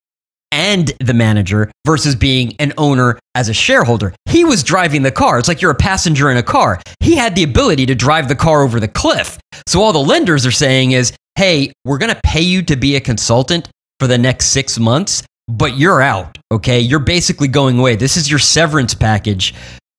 [0.52, 4.14] and the manager versus being an owner as a shareholder.
[4.26, 5.38] He was driving the car.
[5.38, 6.80] It's like you're a passenger in a car.
[7.02, 9.38] He had the ability to drive the car over the cliff.
[9.68, 12.96] So all the lenders are saying is, "Hey, we're going to pay you to be
[12.96, 13.68] a consultant
[14.00, 16.80] for the next 6 months, but you're out, okay?
[16.80, 17.96] You're basically going away.
[17.96, 19.54] This is your severance package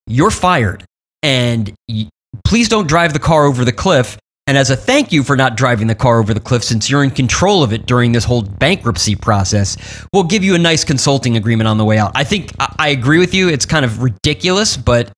[0.06, 0.84] you're fired
[1.22, 1.72] and
[2.44, 5.56] please don't drive the car over the cliff And as a thank you for not
[5.56, 8.42] driving the car over the cliff since you're in control of it during this whole
[8.42, 9.76] bankruptcy process,
[10.12, 12.12] we'll give you a nice consulting agreement on the way out.
[12.14, 13.48] I think I, I agree with you.
[13.48, 15.10] It's kind of ridiculous, but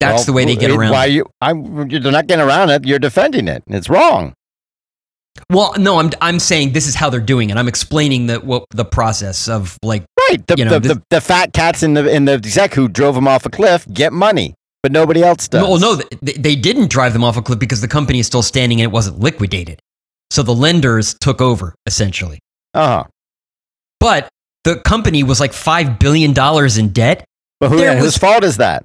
[0.00, 0.92] that's Well, the way they get around.
[0.92, 1.26] Why you?
[1.42, 2.86] I'm, you're not getting around it.
[2.86, 3.62] You're defending it.
[3.66, 4.32] It's wrong.
[5.50, 7.58] Well, no, I'm I'm saying this is how they're doing it.
[7.58, 10.46] I'm explaining the what the process of like Right.
[10.46, 12.88] The, You know, the, this- the, the fat cats in the in the exec who
[12.88, 15.62] drove him off a cliff get money, but nobody else does.
[15.62, 18.42] Well, no, they, they didn't drive them off a cliff because the company is still
[18.42, 19.80] standing and it wasn't liquidated.
[20.30, 22.38] So the lenders took over essentially.
[22.74, 23.04] Uh huh.
[24.00, 24.28] But
[24.64, 27.24] the company was like five billion dollars in debt.
[27.60, 28.84] But who, There whose fault is that?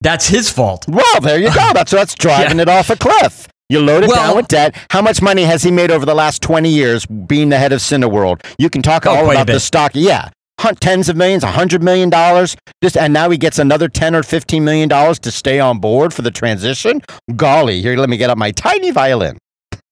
[0.00, 0.86] That's his fault.
[0.88, 1.70] Well, there you go.
[1.74, 3.48] That's what's driving it off a cliff.
[3.68, 4.74] You load it Well- down with debt.
[4.90, 7.80] How much money has he made over the last 20 years being the head of
[7.80, 8.42] Cineworld?
[8.58, 9.90] You can talk Oh, all about the stock.
[9.94, 10.30] Yeah.
[10.58, 14.22] Tens of millions, a hundred million dollars, just and now he gets another ten or
[14.22, 17.00] fifteen million dollars to stay on board for the transition.
[17.36, 19.38] Golly, here, let me get up my tiny violin.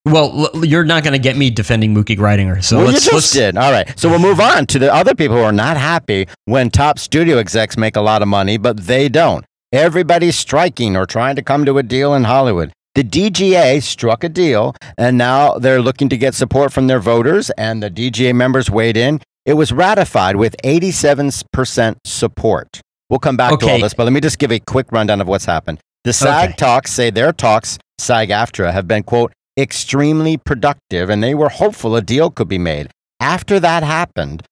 [0.04, 2.62] Well, l- you're not going to get me defending Mookie Greidinger.
[2.62, 3.56] So well, let's, just let's did.
[3.56, 3.98] All right.
[3.98, 7.38] So we'll move on to the other people who are not happy when top studio
[7.38, 9.44] execs make a lot of money, but they don't.
[9.72, 12.72] Everybody's striking or trying to come to a deal in Hollywood.
[12.94, 17.50] The DGA struck a deal, and now they're looking to get support from their voters,
[17.50, 19.20] and the DGA members weighed in.
[19.46, 22.80] It was ratified with 87% support.
[23.08, 25.28] We'll come back to all this, but let me just give a quick rundown of
[25.28, 25.78] what's happened.
[26.02, 26.56] The SAG Okay.
[26.56, 31.94] talks say their talks, SAG AFTRA, have been, quote, extremely productive, and they were hopeful
[31.94, 32.90] a deal could be made.
[33.20, 34.42] After that happened,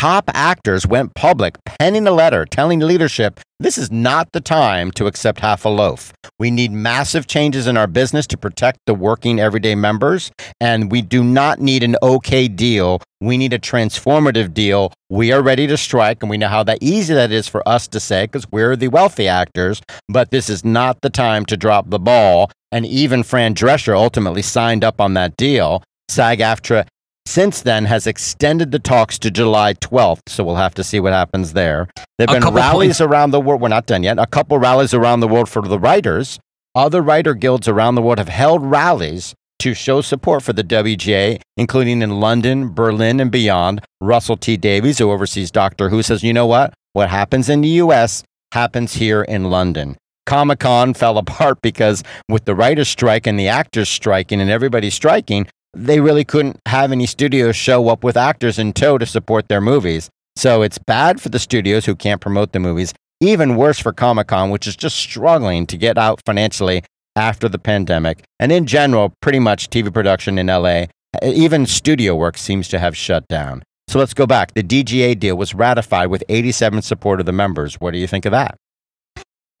[0.00, 5.06] top actors went public, penning a letter telling leadership this is not the time to
[5.06, 6.14] accept half a loaf.
[6.38, 11.02] We need massive changes in our business to protect the working everyday members, and we
[11.02, 13.02] do not need an okay deal.
[13.20, 14.94] We need a transformative deal.
[15.10, 17.86] We are ready to strike, and we know how that easy that is for us
[17.88, 21.90] to say because we're the wealthy actors, but this is not the time to drop
[21.90, 22.50] the ball.
[22.72, 25.82] And even Fran Drescher ultimately signed up on that deal.
[26.08, 26.86] SAG AFTRA
[27.30, 31.12] since then has extended the talks to July 12th, so we'll have to see what
[31.12, 31.88] happens there.
[32.18, 33.60] There have been rallies points- around the world.
[33.60, 34.18] We're not done yet.
[34.18, 36.40] A couple rallies around the world for the writers.
[36.74, 41.40] Other writer guilds around the world have held rallies to show support for the WGA,
[41.56, 43.80] including in London, Berlin, and beyond.
[44.00, 44.56] Russell T.
[44.56, 46.74] Davies, who oversees Doctor Who, says, you know what?
[46.94, 49.96] What happens in the US happens here in London.
[50.26, 54.90] Comic Con fell apart because with the writers' strike and the actors striking and everybody
[54.90, 59.48] striking, they really couldn't have any studios show up with actors in tow to support
[59.48, 60.10] their movies.
[60.36, 62.94] So it's bad for the studios who can't promote the movies.
[63.20, 66.82] Even worse for Comic Con, which is just struggling to get out financially
[67.16, 68.22] after the pandemic.
[68.38, 70.86] And in general, pretty much TV production in LA,
[71.22, 73.62] even studio work seems to have shut down.
[73.88, 74.54] So let's go back.
[74.54, 77.74] The DGA deal was ratified with 87 support of the members.
[77.74, 78.56] What do you think of that?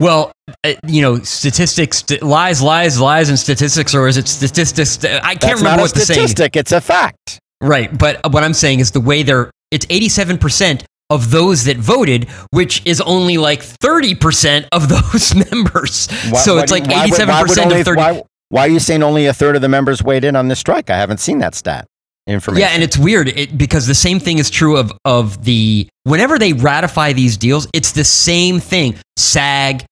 [0.00, 0.32] Well,
[0.64, 5.04] uh, you know, statistics, st- lies, lies, lies, and statistics, or is it statistics?
[5.04, 7.38] I can't That's remember what the statistic, it's a fact.
[7.60, 11.76] Right, but what I'm saying is the way they're, it's 87 percent of those that
[11.76, 16.08] voted, which is only like 30 percent of those members.
[16.30, 17.98] Why- so it's like 87 percent of 30.
[17.98, 20.58] Why, why are you saying only a third of the members weighed in on this
[20.58, 20.88] strike?
[20.88, 21.86] I haven't seen that stat
[22.26, 22.68] information.
[22.68, 26.38] Yeah, and it's weird it, because the same thing is true of of the whenever
[26.38, 28.96] they ratify these deals, it's the same thing.
[29.16, 29.84] SAG,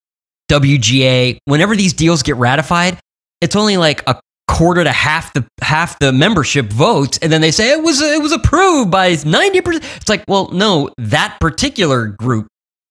[0.49, 2.99] WGA, whenever these deals get ratified,
[3.41, 7.51] it's only like a quarter to half the half the membership votes, and then they
[7.51, 9.85] say it was it was approved by ninety percent.
[9.97, 12.49] It's like, well, no, that particular group.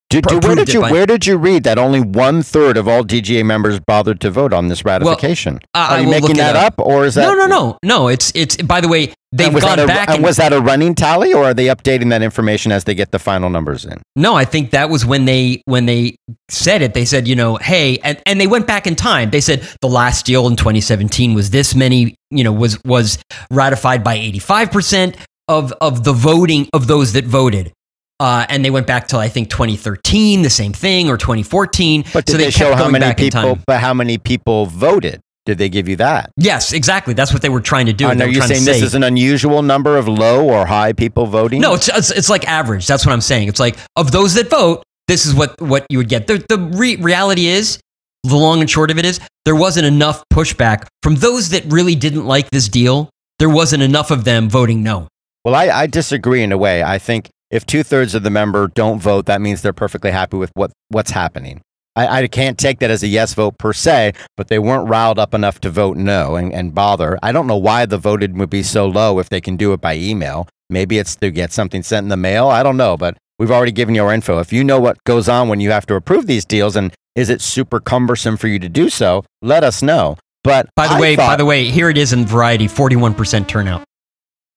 [0.09, 2.87] Did, did- where did you by- where did you read that only one third of
[2.87, 5.59] all DGA members bothered to vote on this ratification?
[5.73, 6.79] I- I are you making that up.
[6.79, 6.85] up.
[6.85, 8.07] or is that no, no, no, no.
[8.07, 8.55] It's it's.
[8.55, 11.43] By the way, they've gone a, back and and was that a running tally, or
[11.43, 14.01] are they updating that information as they get the final numbers in?
[14.15, 16.15] No, I think that was when they when they
[16.47, 16.93] said it.
[16.93, 19.31] They said, you know, hey, and, and they went back in time.
[19.31, 23.17] They said the last deal in 2017 was this many, you know, was was
[23.51, 25.17] ratified by 85 percent
[25.49, 27.73] of of the voting of those that voted.
[28.19, 32.03] Uh, and they went back till I think 2013, the same thing, or 2014.
[32.13, 33.59] But did so they, kept show how many people?
[33.67, 35.21] But how many people voted?
[35.45, 36.31] Did they give you that?
[36.35, 37.13] Yes, exactly.
[37.13, 38.09] That's what they were trying to do.
[38.09, 40.91] And They are you to saying this is an unusual number of low or high
[40.91, 41.61] people voting?
[41.61, 42.85] No, it's, it's it's like average.
[42.85, 43.47] That's what I'm saying.
[43.47, 46.27] It's like of those that vote, this is what what you would get.
[46.27, 47.79] The the re- reality is,
[48.23, 51.95] the long and short of it is, there wasn't enough pushback from those that really
[51.95, 53.09] didn't like this deal.
[53.39, 55.07] There wasn't enough of them voting no.
[55.45, 56.83] Well, I, I disagree in a way.
[56.83, 60.37] I think if two thirds of the member don't vote, that means they're perfectly happy
[60.37, 61.61] with what, what's happening.
[61.95, 65.17] I, I can't take that as a yes vote per se, but they weren't riled
[65.17, 67.17] up enough to vote no and, and bother.
[67.23, 69.81] I don't know why the voted would be so low if they can do it
[69.81, 70.47] by email.
[70.69, 72.49] Maybe it's to get something sent in the mail.
[72.49, 74.39] I don't know, but we've already given you our info.
[74.39, 77.29] If you know what goes on when you have to approve these deals and is
[77.29, 80.17] it super cumbersome for you to do so, let us know.
[80.43, 83.49] But By the I way, by the way, here it is in Variety, forty-one percent
[83.49, 83.83] turnout.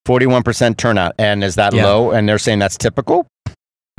[0.06, 1.14] 41% turnout.
[1.18, 1.84] And is that Yeah.
[1.86, 2.10] low?
[2.10, 3.26] And they're saying that's typical?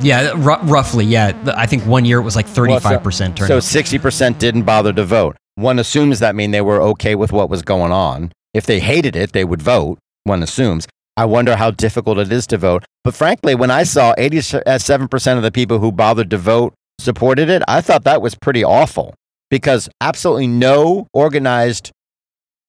[0.02, 1.04] Yeah, r- roughly.
[1.04, 3.62] Yeah, I think one year it was like thirty-five percent turnout.
[3.62, 3.86] So turnout.
[4.34, 5.36] 60% didn't bother to vote.
[5.54, 8.32] One assumes that mean they were okay with what was going on.
[8.52, 9.98] If they hated it, they would vote.
[10.24, 10.88] One assumes.
[11.16, 12.84] I wonder how difficult it is to vote.
[13.04, 17.62] But frankly, when I saw 87% of the people who bothered to vote supported it,
[17.68, 19.14] I thought that was pretty awful
[19.50, 21.90] because absolutely no organized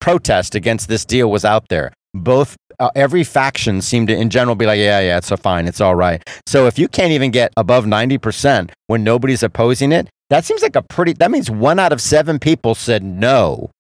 [0.02, 1.94] protest against this deal was out there.
[2.14, 5.82] Both uh, every faction seemed to, in general, be like, yeah, yeah, it's fine, it's
[5.82, 6.22] all right.
[6.48, 10.62] So if you can't even get above ninety percent when nobody's opposing it, that seems
[10.62, 11.14] like a pretty.
[11.14, 13.72] That means one out of seven people said no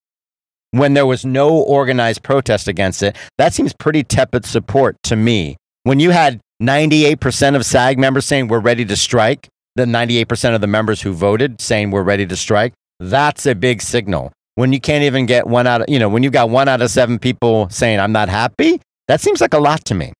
[0.71, 3.15] when there was no organized protest against it.
[3.37, 5.57] That seems pretty tepid support to me.
[5.83, 10.27] When you had ninety-eight percent of SAG members saying we're ready to strike, the ninety-eight
[10.27, 14.31] percent of the members who voted saying we're ready to strike, that's a big signal
[14.55, 16.81] when you can't even get one out of, you know, when you've got one out
[16.81, 20.13] of seven people saying, I'm not happy, that seems like a lot to me.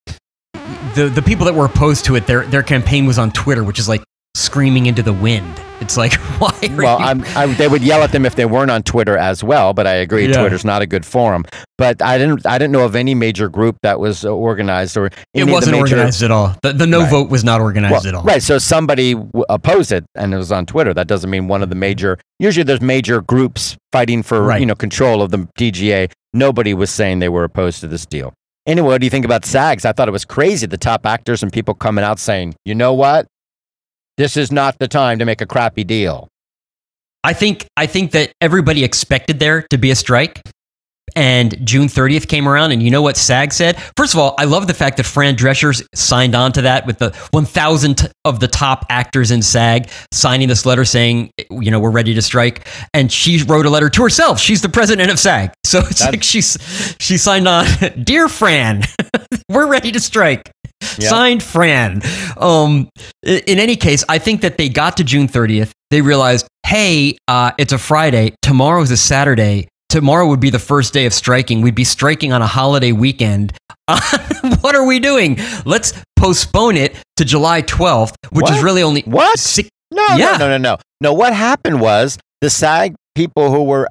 [0.96, 3.80] the the people that were opposed to it, their their campaign was on Twitter, which
[3.80, 4.04] is like
[4.36, 5.62] screaming into the wind.
[5.84, 6.58] It's like, why?
[6.64, 6.98] Are Well,
[7.36, 9.94] I, they would yell at them if they weren't on Twitter as well, but I
[9.96, 10.40] agree, Yeah.
[10.40, 11.46] Twitter's not a good forum.
[11.78, 15.08] But I didn't, I didn't know of any major group that was uh, organized or
[15.08, 16.56] it any of the wasn't major- organized at all.
[16.62, 17.12] The, the no Right.
[17.12, 18.24] vote was not organized Well, at all.
[18.24, 18.42] Right.
[18.42, 20.94] So somebody w- opposed it and it was on Twitter.
[20.94, 24.60] That doesn't mean one of the major, usually there's major groups fighting for, Right.
[24.60, 26.10] you know, control of the DGA.
[26.34, 28.34] Nobody was saying they were opposed to this deal.
[28.66, 29.84] Anyway, what do you think about SAGs?
[29.86, 30.66] I thought it was crazy.
[30.66, 33.28] The top actors and people coming out saying, you know what?
[34.18, 36.28] This is not the time to make a crappy deal.
[37.24, 40.42] I think I think that everybody expected there to be a strike.
[41.16, 43.78] And June 30th came around, and you know what SAG said?
[43.98, 46.98] First of all, I love the fact that Fran Drescher signed on to that with
[46.98, 51.92] the 1,000 of the top actors in SAG signing this letter saying, you know, we're
[51.92, 52.68] ready to strike.
[52.96, 54.40] And she wrote a letter to herself.
[54.40, 55.52] She's the president of SAG.
[55.66, 56.58] So it's That- like she's,
[57.00, 57.68] she signed on,
[58.04, 58.82] Dear Fran,
[59.50, 60.50] we're ready to strike.
[61.00, 61.10] Yeah.
[61.10, 62.02] Signed Fran.
[62.38, 62.90] Um,
[63.24, 65.72] in any case, I think that they got to June 30th.
[65.92, 68.34] They realized, hey, uh, it's a Friday.
[68.42, 69.68] Tomorrow's a Saturday.
[69.90, 71.62] Tomorrow would be the first day of striking.
[71.62, 73.54] We'd be striking on a holiday weekend.
[74.62, 75.38] what are we doing?
[75.66, 79.38] Let's postpone it to July 12th, which is really only What?
[79.38, 79.70] six.
[79.92, 80.38] No, Yeah.
[80.38, 80.78] no, no, no, no.
[81.02, 83.88] No, what happened was the SAG people who were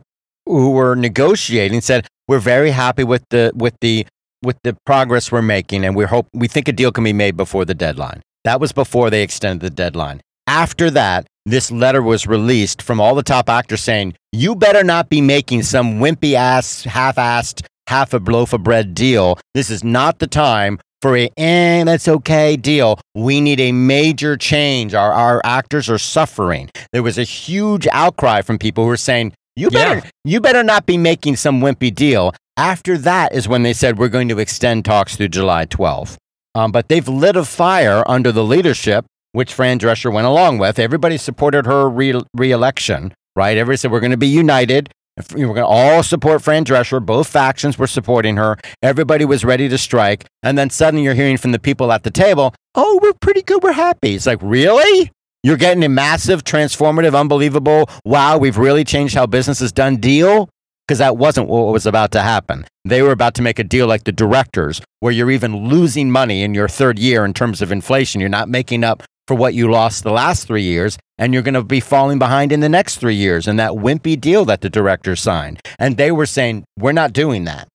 [0.46, 4.06] who were negotiating said, "We're very happy with the with the
[4.42, 7.36] with the progress we're making, and we hope we think a deal can be made
[7.36, 10.20] before the deadline." That was before they extended the deadline.
[10.46, 15.08] After that, this letter was released from all the top actors saying, "You better not
[15.08, 19.38] be making some wimpy ass, half-assed, half a loaf of bread deal.
[19.54, 24.36] This is not the time." For a eh, that's okay deal, we need a major
[24.36, 24.94] change.
[24.94, 26.70] Our our actors are suffering.
[26.92, 30.10] There was a huge outcry from people who were saying, "You better, Yeah.
[30.24, 34.08] you better not be making some wimpy deal." After that is when they said we're
[34.08, 36.16] going to extend talks through July 12th.
[36.54, 40.78] Um, but they've lit a fire under the leadership, which Fran Drescher went along with.
[40.78, 43.56] Everybody supported her re- reelection, right?
[43.56, 44.90] Everybody said we're going to be united.
[45.34, 47.04] We're going to all support Fran Drescher.
[47.04, 48.58] Both factions were supporting her.
[48.82, 50.24] Everybody was ready to strike.
[50.42, 53.62] And then suddenly you're hearing from the people at the table, oh, we're pretty good.
[53.62, 54.14] We're happy.
[54.14, 55.10] It's like, really?
[55.44, 60.48] You're getting a massive, transformative, unbelievable, wow, we've really changed how business is done deal?
[60.86, 62.64] Because that wasn't what was about to happen.
[62.84, 66.44] They were about to make a deal like the directors, where you're even losing money
[66.44, 68.20] in your third year in terms of inflation.
[68.20, 71.54] You're not making up for what you lost the last three years, and you're going
[71.54, 74.70] to be falling behind in the next three years in that wimpy deal that the
[74.70, 75.60] directors signed.
[75.76, 77.66] And they were saying, we're not doing that.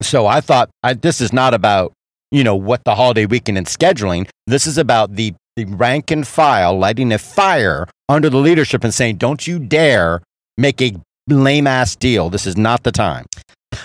[0.00, 1.92] So I thought I, this is not about
[2.30, 4.28] you know what the holiday weekend and scheduling.
[4.46, 8.92] This is about the the rank and file lighting a fire under the leadership and
[8.94, 10.22] saying, "Don't you dare
[10.56, 10.94] make a
[11.28, 12.30] lame ass deal.
[12.30, 13.26] This is not the time."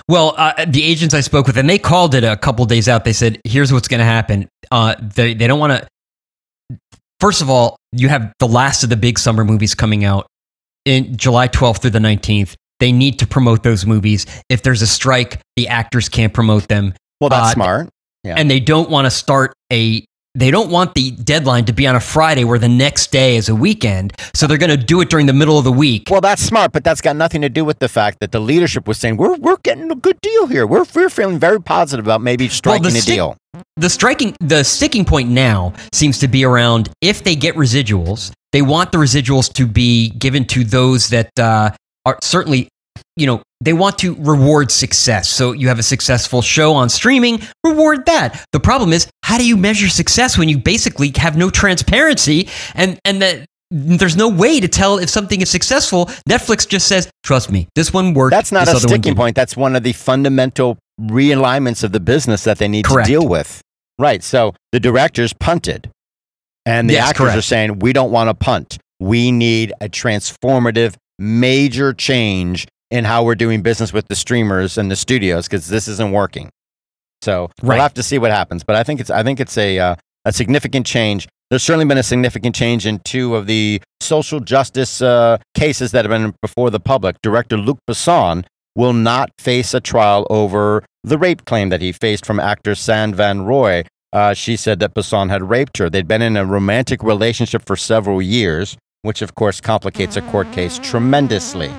[0.08, 3.06] Well, uh, the agents I spoke with, and they called it a couple days out.
[3.06, 4.48] They said, "Here's what's going to happen.
[4.72, 5.74] Uh, they they don't want
[6.70, 6.78] to."
[7.20, 10.28] First of all, you have the last of the big summer movies coming out
[10.86, 12.56] in July 12th through the 19th.
[12.80, 14.26] They need to promote those movies.
[14.50, 17.90] If there's a strike, the actors can't promote them, Well, that's Uh, smart.
[18.24, 18.36] Yeah.
[18.38, 20.04] and they don't want to start a.
[20.36, 23.50] They don't want the deadline to be on a Friday where the next day is
[23.50, 24.14] a weekend.
[24.34, 26.04] So they're going to do it during the middle of the week.
[26.12, 28.88] Well, that's smart, but that's got nothing to do with the fact that the leadership
[28.88, 30.68] was saying we're we're getting a good deal here.
[30.68, 33.38] We're we're feeling very positive about maybe striking a stick- deal.
[33.78, 38.62] the striking the sticking point now seems to be around if they get residuals they
[38.62, 41.70] want the residuals to be given to those that uh,
[42.06, 42.70] are certainly
[43.18, 47.40] you know they want to reward success so you have a successful show on streaming
[47.64, 51.50] reward that the problem is how do you measure success when you basically have no
[51.50, 56.06] transparency and and that there's no way to tell if something is successful.
[56.30, 59.36] Netflix just says, "Trust me, this one worked." That's not a sticking point.
[59.36, 63.08] That's one of the fundamental realignments of the business that they need Correct.
[63.08, 63.62] to deal with.
[63.98, 64.24] Right.
[64.24, 65.90] So the directors punted,
[66.66, 68.78] and the Yes, actors are saying, we don't want to punt.
[69.00, 74.90] We need a transformative, major change in how we're doing business with the streamers and
[74.90, 76.50] the studios because this isn't working.
[77.22, 77.76] So Right.
[77.76, 78.64] we'll have to see what happens.
[78.64, 81.28] But I think it's I think it's a uh, a significant change.
[81.50, 86.06] There's certainly been a significant change in two of the social justice uh, cases that
[86.06, 87.18] have been before the public.
[87.22, 92.26] Director Luc Besson will not face a trial over the rape claim that he faced
[92.26, 93.84] from actor Sand Van Roy.
[94.12, 95.90] Uh, she said that Besson had raped her.
[95.90, 100.52] They'd been in a romantic relationship for several years, which of course complicates a court
[100.52, 101.72] case tremendously.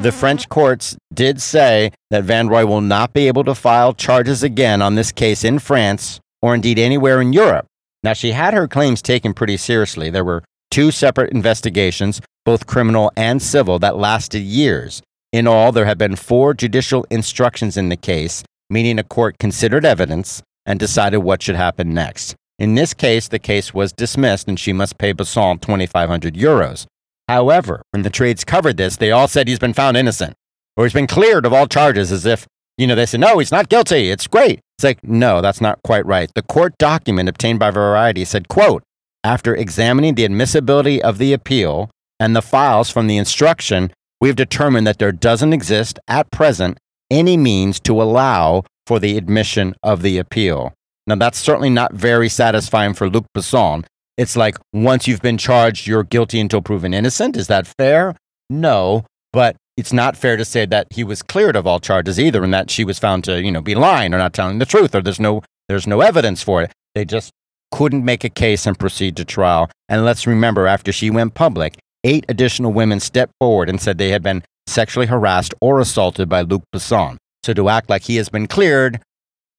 [0.00, 4.42] The French courts did say that Van Roy will not be able to file charges
[4.42, 7.66] again on this case in France or indeed anywhere in Europe.
[8.02, 10.08] Now, she had her claims taken pretty seriously.
[10.08, 15.02] There were two separate investigations, both criminal and civil, that lasted years.
[15.34, 19.84] In all, there have been four judicial instructions in the case, meaning a court considered
[19.84, 22.34] evidence and decided what should happen next.
[22.58, 26.86] In this case, the case was dismissed and she must pay Besson 2,500 euros.
[27.30, 30.34] However, when the trades covered this, they all said he's been found innocent
[30.76, 32.44] or he's been cleared of all charges as if,
[32.76, 34.10] you know, they said, no, he's not guilty.
[34.10, 34.58] It's great.
[34.76, 36.28] It's like, no, that's not quite right.
[36.34, 38.82] The court document obtained by Variety said, quote,
[39.22, 44.34] after examining the admissibility of the appeal and the files from the instruction, we have
[44.34, 46.78] determined that there doesn't exist at present
[47.12, 50.74] any means to allow for the admission of the appeal.
[51.06, 53.84] Now, that's certainly not very satisfying for Luc Besson.
[54.16, 57.36] It's like once you've been charged, you're guilty until proven innocent.
[57.36, 58.14] Is that fair?
[58.48, 62.44] No, but it's not fair to say that he was cleared of all charges either,
[62.44, 64.94] and that she was found to, you know, be lying or not telling the truth,
[64.94, 66.72] or there's no there's no evidence for it.
[66.94, 67.30] They just
[67.70, 69.70] couldn't make a case and proceed to trial.
[69.88, 74.10] And let's remember, after she went public, eight additional women stepped forward and said they
[74.10, 77.16] had been sexually harassed or assaulted by Luc Besson.
[77.44, 79.00] So to act like he has been cleared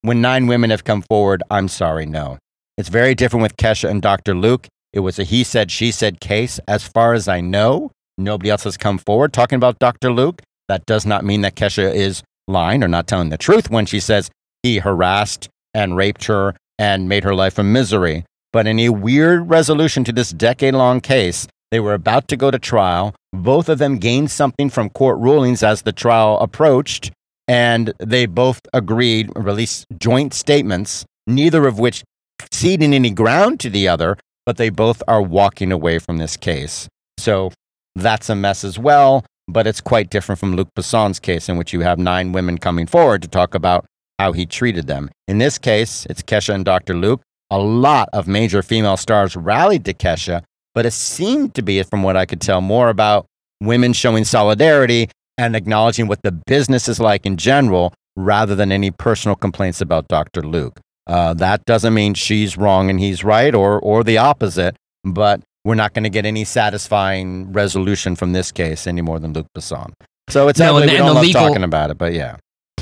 [0.02, 2.38] when nine women have come forward, I'm sorry, no.
[2.78, 4.34] It's very different with Kesha and Dr.
[4.34, 4.67] Luke.
[4.93, 6.59] It was a he said, she said case.
[6.67, 10.11] As far as I know, nobody else has come forward talking about Dr.
[10.11, 10.41] Luke.
[10.67, 13.99] That does not mean that Kesha is lying or not telling the truth when she
[13.99, 14.30] says
[14.63, 18.26] he harassed and raped her and made her life a misery.
[18.53, 22.51] But in a weird resolution to this decade long case, they were about to go
[22.51, 23.15] to trial.
[23.32, 27.11] Both of them gained something from court rulings as the trial approached,
[27.47, 32.03] and they both agreed, released joint statements, neither of which
[32.51, 36.87] ceding any ground to the other, but they both are walking away from this case.
[37.17, 37.51] So
[37.95, 41.73] that's a mess as well, but it's quite different from Luc Besson's case, in which
[41.73, 43.85] you have nine women coming forward to talk about
[44.17, 45.09] how he treated them.
[45.27, 46.95] In this case, it's Kesha and Dr.
[46.95, 47.21] Luke.
[47.49, 52.03] A lot of major female stars rallied to Kesha, but it seemed to be, from
[52.03, 53.25] what I could tell, more about
[53.59, 58.91] women showing solidarity and acknowledging what the business is like in general rather than any
[58.91, 60.41] personal complaints about Dr.
[60.41, 60.79] Luke.
[61.08, 65.76] Uh, that doesn't mean she's wrong and he's right or, or the opposite, but we're
[65.76, 69.91] not going to get any satisfying resolution from this case any more than Luc Besson.
[70.30, 72.38] So it's No, and We and don't love legal- talking about it, but yeah.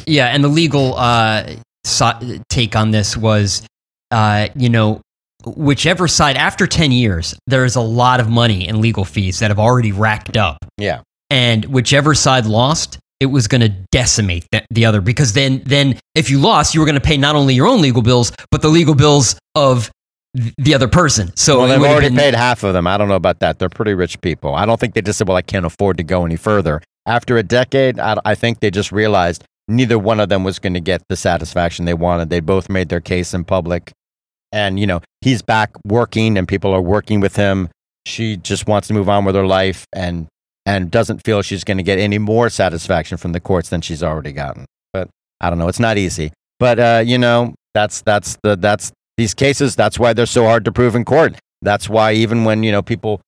[0.05, 1.47] Yeah, and the legal uh,
[1.85, 3.65] so- take on this was,
[4.11, 5.01] uh, you know,
[5.45, 9.49] whichever side after ten years, there is a lot of money in legal fees that
[9.49, 11.01] have already racked up, Yeah.
[11.29, 15.99] and whichever side lost, it was going to decimate the, the other because then, then
[16.15, 18.61] if you lost, you were going to pay not only your own legal bills but
[18.61, 19.91] the legal bills of
[20.57, 21.35] the other person.
[21.35, 22.87] So well, they've already been- paid half of them.
[22.87, 23.59] I don't know about that.
[23.59, 24.55] They're pretty rich people.
[24.55, 26.81] I don't think they just said, well, I can't afford to go any further.
[27.05, 30.75] After a decade, I, I think they just realized neither one of them was going
[30.75, 32.29] to get the satisfaction they wanted.
[32.29, 33.91] They both made their case in public.
[34.51, 37.69] And, you know, he's back working and people are working with him.
[38.05, 40.27] She just wants to move on with her life and,
[40.69, 44.03] and doesn't feel she's going to get any more satisfaction from the courts than she's
[44.03, 44.65] already gotten.
[44.93, 45.09] But
[45.41, 45.67] I don't know.
[45.67, 46.31] It's not easy.
[46.59, 49.75] But, uh, you know, that's, that's the, that's these cases.
[49.75, 51.33] That's why they're so hard to prove in court.
[51.63, 53.19] That's why even when, you know, people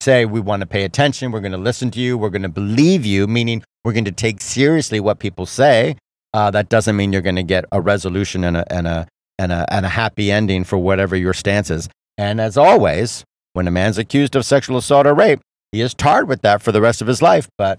[0.00, 2.48] say we want to pay attention, we're going to listen to you, we're going to
[2.48, 5.96] believe you, meaning we're going to take seriously what people say,
[6.32, 9.50] uh, that doesn't mean you're going to get a resolution and a, and, a, and,
[9.50, 11.88] a, and a happy ending for whatever your stance is.
[12.16, 13.24] And as always,
[13.54, 15.40] when a man's accused of sexual assault or rape,
[15.72, 17.48] he is tarred with that for the rest of his life.
[17.58, 17.78] But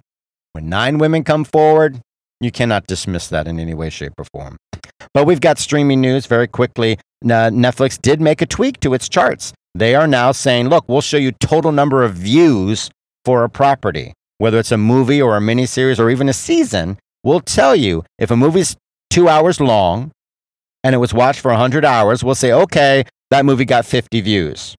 [0.54, 2.00] when nine women come forward,
[2.42, 4.58] you cannot dismiss that in any way, shape, or form.
[5.14, 6.98] But we've got streaming news very quickly.
[7.24, 9.54] Netflix did make a tweak to its charts.
[9.76, 12.90] They are now saying, look, we'll show you total number of views
[13.26, 16.98] for a property, whether it's a movie or a miniseries or even a season.
[17.24, 18.76] We'll tell you if a movie's
[19.10, 20.12] two hours long
[20.84, 24.76] and it was watched for 100 hours, we'll say, okay, that movie got 50 views.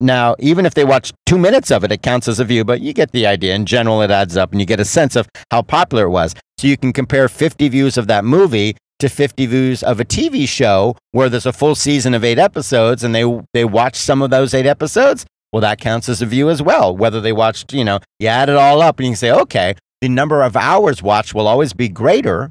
[0.00, 2.80] Now, even if they watch two minutes of it, it counts as a view, but
[2.80, 3.54] you get the idea.
[3.54, 6.34] In general, it adds up and you get a sense of how popular it was.
[6.58, 10.48] So you can compare 50 views of that movie to 50 views of a TV
[10.48, 13.24] show where there's a full season of eight episodes and they,
[13.54, 15.24] they watch some of those eight episodes.
[15.52, 16.96] Well, that counts as a view as well.
[16.96, 19.74] Whether they watched, you know, you add it all up and you can say, okay,
[20.00, 22.50] the number of hours watched will always be greater,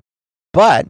[0.51, 0.87] but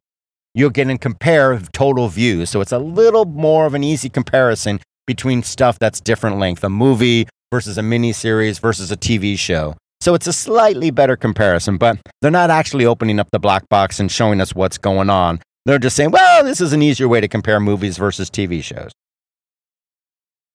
[0.53, 2.49] you're going to compare total views.
[2.49, 6.69] So it's a little more of an easy comparison between stuff that's different length, a
[6.69, 9.75] movie versus a miniseries versus a TV show.
[9.99, 13.99] So it's a slightly better comparison, but they're not actually opening up the black box
[13.99, 15.39] and showing us what's going on.
[15.65, 18.91] They're just saying, well, this is an easier way to compare movies versus TV shows.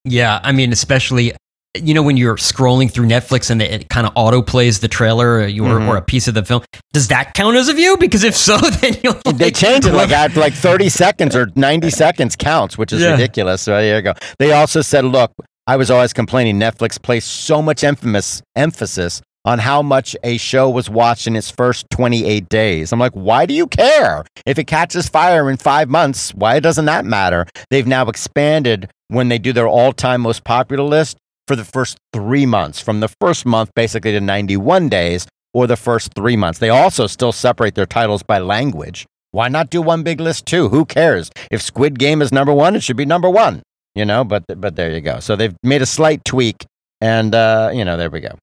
[0.05, 1.33] Yeah, I mean, especially
[1.75, 5.39] you know when you're scrolling through Netflix and it kind of auto plays the trailer
[5.39, 5.89] or, mm-hmm.
[5.89, 6.63] or, a piece of the film.
[6.91, 7.97] Does that count as a view?
[7.97, 11.47] Because if so, then you'll like, they change it like at like 30 seconds or
[11.55, 13.11] 90 seconds counts, which is yeah.
[13.11, 13.63] ridiculous.
[13.63, 14.13] So there you go.
[14.37, 15.31] They also said, look,
[15.65, 20.69] I was always complaining Netflix placed so much emphasis emphasis on how much a show
[20.69, 22.93] was watched in its first 28 days.
[22.93, 24.23] I'm like, why do you care?
[24.45, 27.45] If it catches fire in five months, why doesn't that matter?
[27.69, 31.17] They've now expanded when they do their all time most popular list
[31.47, 35.75] for the first three months, from the first month basically to 91 days, or the
[35.75, 36.59] first three months.
[36.59, 39.05] They also still separate their titles by language.
[39.31, 40.69] Why not do one big list too?
[40.69, 41.31] Who cares?
[41.51, 43.61] If Squid Game is number one, it should be number one.
[43.95, 45.19] You know, but but there you go.
[45.19, 46.65] So they've made a slight tweak,
[47.01, 48.37] and uh, you know, there we go.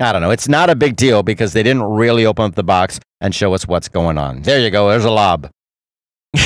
[0.00, 0.30] I don't know.
[0.30, 3.54] It's not a big deal because they didn't really open up the box and show
[3.54, 4.42] us what's going on.
[4.42, 4.88] There you go.
[4.88, 5.50] There's a lob.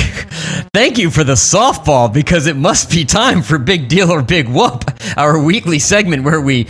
[0.77, 4.47] Thank you for the softball because it must be time for Big Deal or Big
[4.47, 4.83] Whoop,
[5.17, 6.67] our weekly segment where we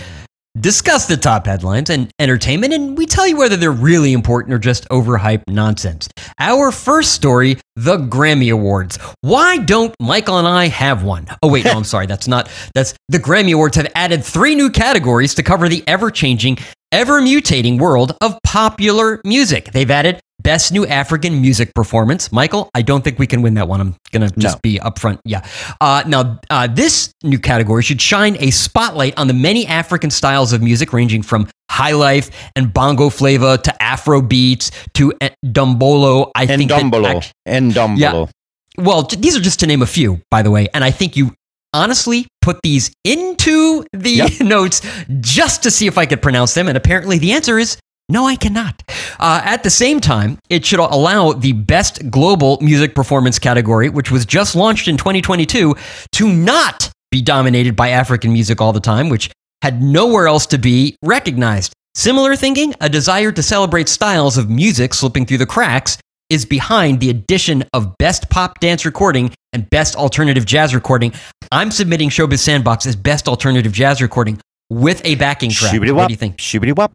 [0.57, 4.59] discuss the top headlines and entertainment, and we tell you whether they're really important or
[4.59, 6.07] just overhyped nonsense.
[6.39, 8.97] Our first story the Grammy Awards.
[9.19, 11.27] Why don't Michael and I have one?
[11.43, 12.05] Oh, wait, no, I'm sorry.
[12.05, 16.11] That's not, that's the Grammy Awards have added three new categories to cover the ever
[16.11, 16.59] changing,
[16.93, 19.73] ever mutating world of popular music.
[19.73, 22.31] They've added Best New African Music Performance.
[22.31, 23.81] Michael, I don't think we can win that one.
[23.81, 24.59] I'm going to just no.
[24.63, 25.19] be upfront.
[25.25, 25.45] Yeah.
[25.81, 30.53] Uh, now, uh, this new category should shine a spotlight on the many African styles
[30.53, 35.11] of music, ranging from high life and bongo flava to Afro beats to
[35.45, 36.31] dombolo.
[36.33, 37.29] I and think dombolo.
[37.45, 37.97] and dombolo.
[37.97, 40.69] Yeah, well, these are just to name a few, by the way.
[40.73, 41.33] And I think you
[41.73, 44.31] honestly put these into the yep.
[44.39, 44.79] notes
[45.19, 46.69] just to see if I could pronounce them.
[46.69, 47.77] And apparently the answer is
[48.09, 48.83] no, I cannot.
[49.19, 54.11] Uh, at the same time, it should allow the Best Global Music Performance category, which
[54.11, 55.75] was just launched in 2022,
[56.13, 59.29] to not be dominated by African music all the time, which
[59.61, 61.73] had nowhere else to be recognized.
[61.95, 65.97] Similar thinking, a desire to celebrate styles of music slipping through the cracks,
[66.29, 71.13] is behind the addition of Best Pop Dance Recording and Best Alternative Jazz Recording.
[71.51, 74.39] I'm submitting Showbiz Sandbox as Best Alternative Jazz Recording
[74.69, 75.71] with a backing track.
[75.95, 76.37] What do you think?
[76.37, 76.91] Shibidi wap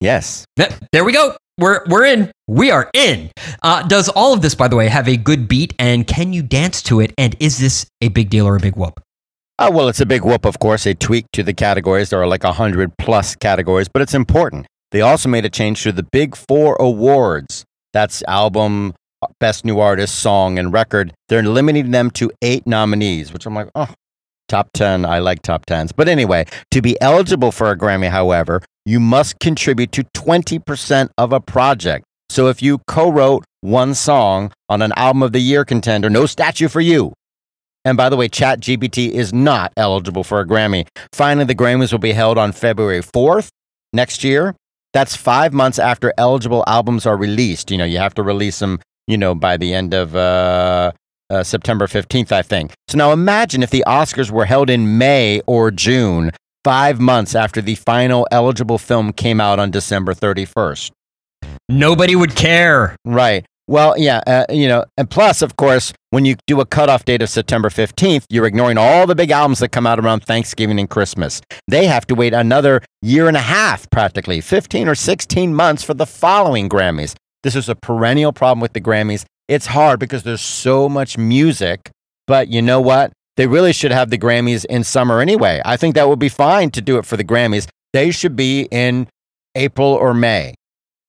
[0.00, 0.44] Yes.
[0.56, 1.36] There we go.
[1.58, 2.30] We're we're in.
[2.46, 3.30] We are in.
[3.62, 5.74] Uh, does all of this, by the way, have a good beat?
[5.78, 7.14] And can you dance to it?
[7.16, 9.00] And is this a big deal or a big whoop?
[9.58, 10.84] Uh, well, it's a big whoop, of course.
[10.86, 12.10] A tweak to the categories.
[12.10, 14.66] There are like 100 plus categories, but it's important.
[14.90, 17.64] They also made a change to the Big Four Awards.
[17.94, 18.92] That's album,
[19.40, 21.14] best new artist, song, and record.
[21.30, 23.88] They're limiting them to eight nominees, which I'm like, oh,
[24.48, 25.04] top 10.
[25.04, 25.92] I like top 10s.
[25.94, 31.32] But anyway, to be eligible for a Grammy, however, you must contribute to 20% of
[31.32, 32.04] a project.
[32.28, 36.26] So if you co wrote one song on an album of the year contender, no
[36.26, 37.12] statue for you.
[37.84, 40.88] And by the way, ChatGPT is not eligible for a Grammy.
[41.12, 43.48] Finally, the Grammys will be held on February 4th
[43.92, 44.56] next year.
[44.92, 47.70] That's five months after eligible albums are released.
[47.70, 50.92] You know, you have to release them, you know, by the end of uh,
[51.30, 52.72] uh, September 15th, I think.
[52.88, 56.32] So now imagine if the Oscars were held in May or June
[56.64, 60.90] five months after the final eligible film came out on December 31st.
[61.68, 62.96] Nobody would care.
[63.04, 63.46] Right.
[63.68, 67.20] Well, yeah, uh, you know, and plus, of course, when you do a cutoff date
[67.20, 70.88] of September 15th, you're ignoring all the big albums that come out around Thanksgiving and
[70.88, 71.40] Christmas.
[71.66, 75.94] They have to wait another year and a half, practically 15 or 16 months for
[75.94, 77.16] the following Grammys.
[77.42, 79.24] This is a perennial problem with the Grammys.
[79.48, 81.90] It's hard because there's so much music,
[82.26, 83.12] but you know what?
[83.36, 85.60] They really should have the Grammys in summer anyway.
[85.64, 87.68] I think that would be fine to do it for the Grammys.
[87.92, 89.08] They should be in
[89.54, 90.54] April or May.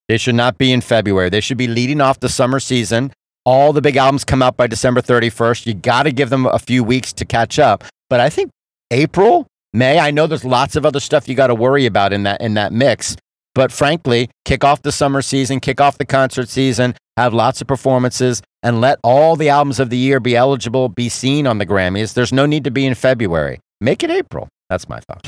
[0.08, 1.30] They should not be in February.
[1.30, 3.12] They should be leading off the summer season.
[3.46, 5.66] All the big albums come out by December 31st.
[5.66, 7.84] You got to give them a few weeks to catch up.
[8.10, 8.52] But I think
[8.92, 12.24] April, May, I know there's lots of other stuff you got to worry about in
[12.24, 13.16] that in that mix.
[13.58, 17.66] But frankly, kick off the summer season, kick off the concert season, have lots of
[17.66, 21.66] performances, and let all the albums of the year be eligible, be seen on the
[21.66, 22.14] Grammys.
[22.14, 23.60] There's no need to be in February.
[23.82, 24.48] Make it April.
[24.70, 25.28] That's my thought.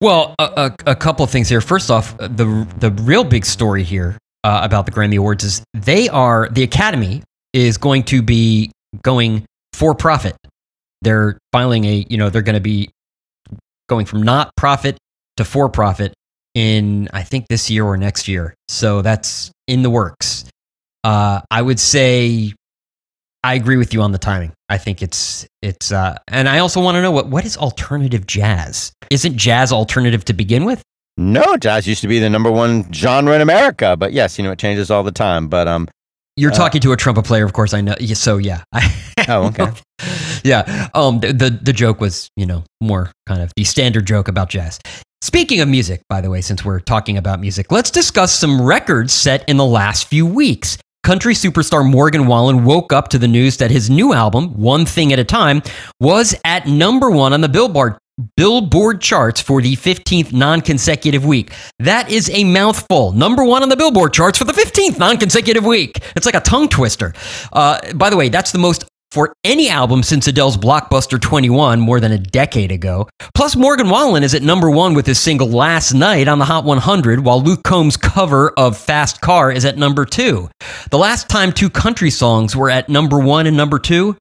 [0.00, 1.60] Well, a, a, a couple of things here.
[1.60, 6.08] First off, the the real big story here uh, about the Grammy Awards is they
[6.08, 9.44] are the Academy is going to be going
[9.74, 10.34] for profit.
[11.02, 12.88] They're filing a you know they're going to be
[13.86, 14.96] going from not profit
[15.36, 16.14] to for profit
[16.54, 18.54] in I think this year or next year.
[18.68, 20.44] So that's in the works.
[21.04, 22.52] Uh, I would say
[23.42, 24.52] I agree with you on the timing.
[24.68, 28.26] I think it's it's uh, and I also want to know what what is alternative
[28.26, 28.92] jazz?
[29.10, 30.82] Isn't jazz alternative to begin with?
[31.16, 34.52] No, jazz used to be the number one genre in America, but yes, you know
[34.52, 35.48] it changes all the time.
[35.48, 35.88] But um,
[36.36, 37.72] you're uh, talking to a trumpet player, of course.
[37.72, 37.94] I know.
[38.14, 38.62] So yeah.
[39.28, 39.70] oh, okay.
[40.44, 40.88] yeah.
[40.94, 44.50] Um, the, the the joke was you know more kind of the standard joke about
[44.50, 44.78] jazz.
[45.22, 49.12] Speaking of music, by the way, since we're talking about music, let's discuss some records
[49.12, 50.78] set in the last few weeks.
[51.02, 55.12] Country superstar Morgan Wallen woke up to the news that his new album, One Thing
[55.12, 55.60] at a Time,
[56.00, 57.98] was at number one on the Billboard
[58.36, 61.52] Billboard charts for the 15th non consecutive week.
[61.78, 63.12] That is a mouthful.
[63.12, 65.98] Number one on the Billboard charts for the 15th non consecutive week.
[66.16, 67.12] It's like a tongue twister.
[67.52, 72.00] Uh, by the way, that's the most for any album since Adele's blockbuster 21 more
[72.00, 73.08] than a decade ago.
[73.34, 76.64] Plus, Morgan Wallen is at number one with his single Last Night on the Hot
[76.64, 80.48] 100, while Luke Combs' cover of Fast Car is at number two.
[80.90, 84.16] The last time two country songs were at number one and number two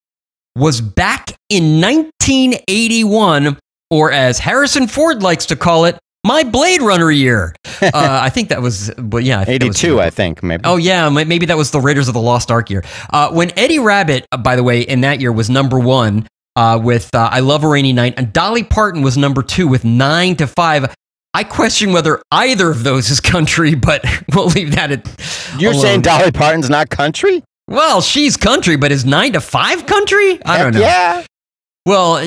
[0.55, 3.57] was back in 1981,
[3.89, 7.55] or as Harrison Ford likes to call it, my Blade Runner year.
[7.81, 10.63] Uh, I think that was, but yeah, I think 82, I think, maybe.
[10.65, 12.83] Oh, yeah, maybe that was the Raiders of the Lost Ark year.
[13.09, 16.77] Uh, when Eddie Rabbitt, uh, by the way, in that year was number one uh,
[16.83, 20.35] with uh, I Love a Rainy Night, and Dolly Parton was number two with nine
[20.35, 20.93] to five.
[21.33, 24.03] I question whether either of those is country, but
[24.35, 25.55] we'll leave that at.
[25.57, 25.81] You're alone.
[25.81, 27.43] saying Dolly Parton's not country?
[27.69, 30.43] Well, she's country, but is nine to five country?
[30.43, 30.81] I Heck don't know.
[30.81, 31.25] Yeah.
[31.85, 32.21] Well,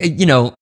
[0.00, 0.52] you know,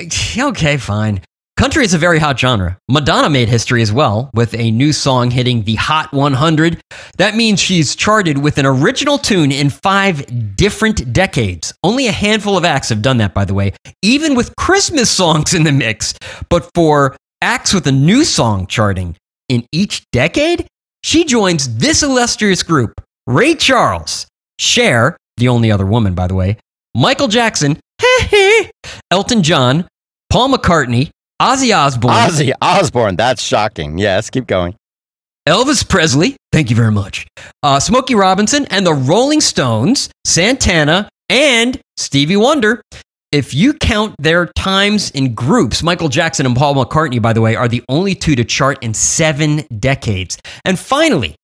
[0.00, 1.20] okay, fine.
[1.56, 2.78] Country is a very hot genre.
[2.88, 6.80] Madonna made history as well, with a new song hitting the Hot 100.
[7.18, 11.74] That means she's charted with an original tune in five different decades.
[11.82, 15.52] Only a handful of acts have done that, by the way, even with Christmas songs
[15.52, 16.14] in the mix.
[16.48, 19.16] But for acts with a new song charting
[19.50, 20.66] in each decade,
[21.02, 22.94] she joins this illustrious group
[23.26, 24.26] Ray Charles,
[24.58, 26.56] Cher, the only other woman, by the way,
[26.94, 27.78] Michael Jackson,
[29.10, 29.86] Elton John,
[30.30, 32.12] Paul McCartney, Ozzy Osbourne.
[32.12, 33.16] Ozzy Osbourne.
[33.16, 33.96] That's shocking.
[33.96, 34.74] Yes, keep going.
[35.48, 36.36] Elvis Presley.
[36.52, 37.26] Thank you very much.
[37.62, 42.82] Uh, Smokey Robinson and the Rolling Stones, Santana, and Stevie Wonder.
[43.32, 47.54] If you count their times in groups, Michael Jackson and Paul McCartney, by the way,
[47.54, 50.36] are the only two to chart in seven decades.
[50.64, 51.36] And finally,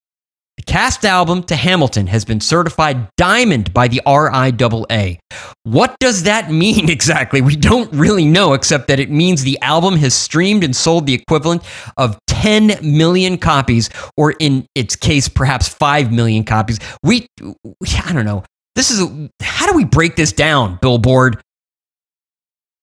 [0.67, 5.19] cast album to Hamilton has been certified diamond by the RIAA.
[5.63, 7.41] What does that mean exactly?
[7.41, 11.15] We don't really know, except that it means the album has streamed and sold the
[11.15, 11.63] equivalent
[11.97, 16.79] of 10 million copies, or in its case, perhaps 5 million copies.
[17.03, 18.45] We, I don't know.
[18.75, 21.41] This is, a, how do we break this down, Billboard?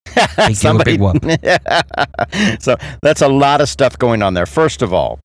[0.54, 0.98] Somebody,
[2.60, 4.46] so that's a lot of stuff going on there.
[4.46, 5.20] First of all,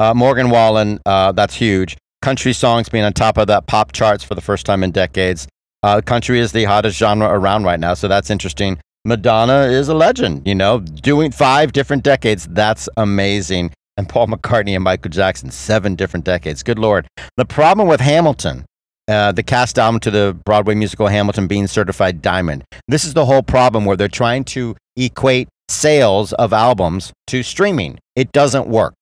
[0.00, 1.96] uh, Morgan Wallen, uh, that's huge.
[2.22, 5.46] Country songs being on top of that pop charts for the first time in decades.
[5.82, 8.78] Uh, country is the hottest genre around right now, so that's interesting.
[9.04, 12.46] Madonna is a legend, you know, doing five different decades.
[12.50, 13.72] That's amazing.
[13.96, 16.62] And Paul McCartney and Michael Jackson, seven different decades.
[16.62, 17.06] Good Lord.
[17.36, 18.66] The problem with Hamilton,
[19.08, 23.24] uh, the cast album to the Broadway musical Hamilton being certified diamond, this is the
[23.24, 27.98] whole problem where they're trying to equate sales of albums to streaming.
[28.16, 28.99] It doesn't work.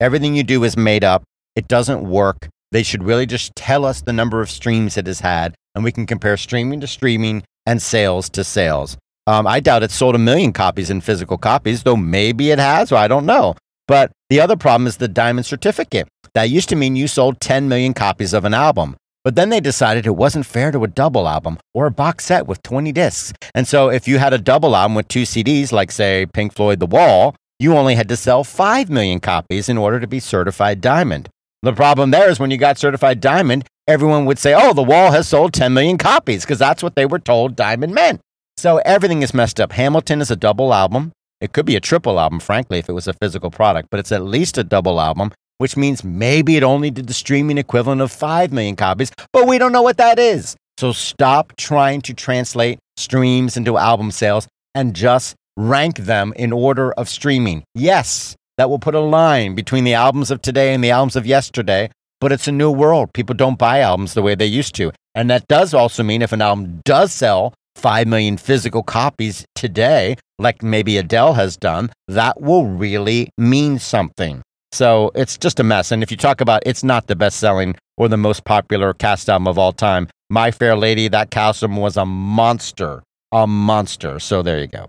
[0.00, 1.22] Everything you do is made up.
[1.54, 2.48] It doesn't work.
[2.72, 5.92] They should really just tell us the number of streams it has had, and we
[5.92, 8.96] can compare streaming to streaming and sales to sales.
[9.26, 12.90] Um, I doubt it sold a million copies in physical copies, though maybe it has,
[12.90, 13.54] or I don't know.
[13.86, 16.08] But the other problem is the diamond certificate.
[16.34, 18.96] That used to mean you sold 10 million copies of an album.
[19.22, 22.46] But then they decided it wasn't fair to a double album or a box set
[22.46, 23.32] with 20 discs.
[23.54, 26.80] And so if you had a double album with two CDs, like say Pink Floyd
[26.80, 30.80] The Wall, you only had to sell 5 million copies in order to be certified
[30.80, 31.28] diamond.
[31.62, 35.12] The problem there is when you got certified diamond, everyone would say, oh, the wall
[35.12, 38.20] has sold 10 million copies because that's what they were told diamond meant.
[38.56, 39.72] So everything is messed up.
[39.72, 41.12] Hamilton is a double album.
[41.40, 44.12] It could be a triple album, frankly, if it was a physical product, but it's
[44.12, 48.12] at least a double album, which means maybe it only did the streaming equivalent of
[48.12, 50.56] 5 million copies, but we don't know what that is.
[50.78, 56.92] So stop trying to translate streams into album sales and just rank them in order
[56.92, 57.64] of streaming.
[57.74, 61.26] Yes, that will put a line between the albums of today and the albums of
[61.26, 61.90] yesterday,
[62.20, 63.12] but it's a new world.
[63.12, 64.92] People don't buy albums the way they used to.
[65.14, 70.16] And that does also mean if an album does sell 5 million physical copies today,
[70.38, 74.42] like maybe Adele has done, that will really mean something.
[74.72, 75.92] So it's just a mess.
[75.92, 79.28] And if you talk about it's not the best selling or the most popular cast
[79.28, 84.18] album of all time, My Fair Lady, that cast album was a monster, a monster.
[84.18, 84.88] So there you go.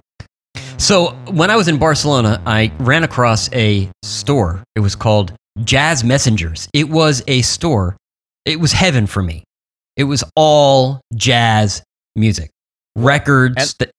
[0.85, 4.63] So when I was in Barcelona, I ran across a store.
[4.75, 5.33] It was called
[5.63, 6.69] Jazz Messengers.
[6.75, 7.97] It was a store.
[8.45, 9.43] It was heaven for me.
[9.97, 11.81] It was all jazz
[12.15, 12.51] music,
[12.95, 13.55] records.
[13.57, 13.91] And- that,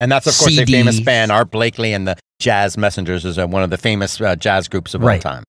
[0.00, 1.30] And that's, of course, a famous band.
[1.30, 4.94] Art Blakely and the Jazz Messengers is uh, one of the famous uh, jazz groups
[4.94, 5.24] of Right.
[5.24, 5.44] all time.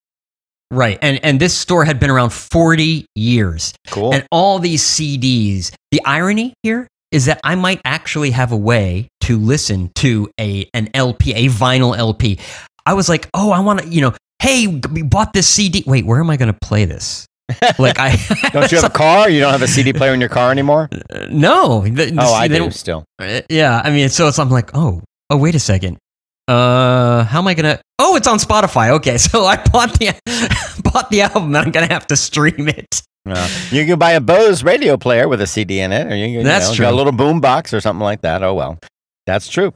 [0.69, 0.99] right.
[1.01, 3.73] And, and this store had been around 40 years.
[3.87, 4.13] Cool.
[4.13, 5.71] And all these CDs.
[5.89, 10.69] The irony here is that I might actually have a way to listen to a
[10.73, 12.39] an LP, a vinyl LP.
[12.85, 15.83] I was like, oh, I want to, you know, hey, we bought this CD.
[15.85, 17.25] Wait, where am I going to play this?
[17.77, 18.15] Like I
[18.53, 19.29] don't you have a car?
[19.29, 20.89] You don't have a CD player in your car anymore?
[21.29, 21.81] no.
[21.81, 23.03] The- Oh, see, I do still.
[23.21, 25.97] Uh, Yeah, I mean, so it's I'm like, oh, oh, wait a second.
[26.47, 27.79] Uh, how am I gonna?
[27.99, 28.89] Oh, it's on Spotify.
[28.91, 30.13] Okay, so I bought the
[30.83, 33.01] bought the album, and I'm gonna have to stream it.
[33.27, 36.25] Uh, you can buy a Bose radio player with a CD in it, or you,
[36.25, 36.85] you That's know, true.
[36.85, 38.41] got a little boom box or something like that.
[38.43, 38.79] Oh well,
[39.27, 39.73] that's true.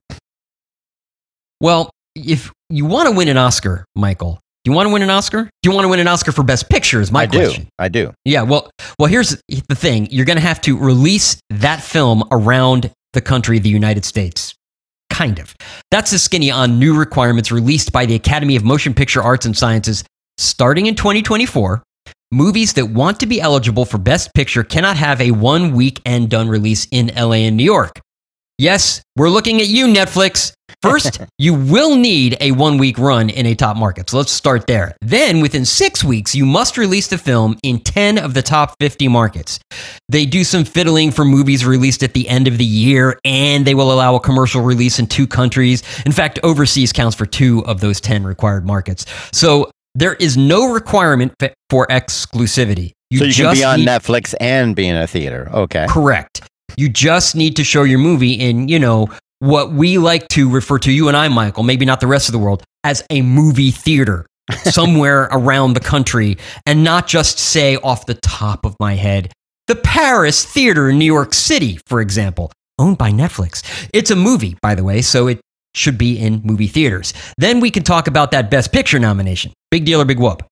[1.61, 5.09] Well, if you want to win an Oscar, Michael, do you want to win an
[5.11, 5.43] Oscar?
[5.61, 7.01] Do you want to win an Oscar for Best Picture?
[7.01, 7.63] Is my I question.
[7.63, 7.69] do.
[7.77, 8.13] I do.
[8.25, 12.91] Yeah, well, well, here's the thing: you're going to have to release that film around
[13.13, 14.55] the country, the United States.
[15.11, 15.55] Kind of.
[15.91, 19.55] That's the skinny on new requirements released by the Academy of Motion Picture Arts and
[19.55, 20.03] Sciences
[20.37, 21.83] starting in 2024.
[22.31, 26.27] Movies that want to be eligible for Best Picture cannot have a one week and
[26.27, 28.01] done release in LA and New York.
[28.57, 30.51] Yes, we're looking at you, Netflix.
[30.81, 34.09] First, you will need a one week run in a top market.
[34.09, 34.95] So let's start there.
[35.01, 39.07] Then, within six weeks, you must release the film in 10 of the top 50
[39.07, 39.59] markets.
[40.09, 43.75] They do some fiddling for movies released at the end of the year, and they
[43.75, 45.83] will allow a commercial release in two countries.
[46.05, 49.05] In fact, overseas counts for two of those 10 required markets.
[49.31, 51.33] So there is no requirement
[51.69, 52.89] for exclusivity.
[52.89, 55.49] so you can just be on need- Netflix and be in a theater.
[55.53, 55.85] Okay.
[55.89, 56.41] Correct.
[56.77, 59.07] You just need to show your movie in, you know,
[59.39, 62.33] what we like to refer to, you and I, Michael, maybe not the rest of
[62.33, 64.25] the world, as a movie theater
[64.63, 69.31] somewhere around the country and not just say off the top of my head,
[69.67, 73.63] the Paris Theater in New York City, for example, owned by Netflix.
[73.93, 75.39] It's a movie, by the way, so it
[75.75, 77.13] should be in movie theaters.
[77.37, 79.53] Then we can talk about that Best Picture nomination.
[79.71, 80.43] Big deal or big whoop?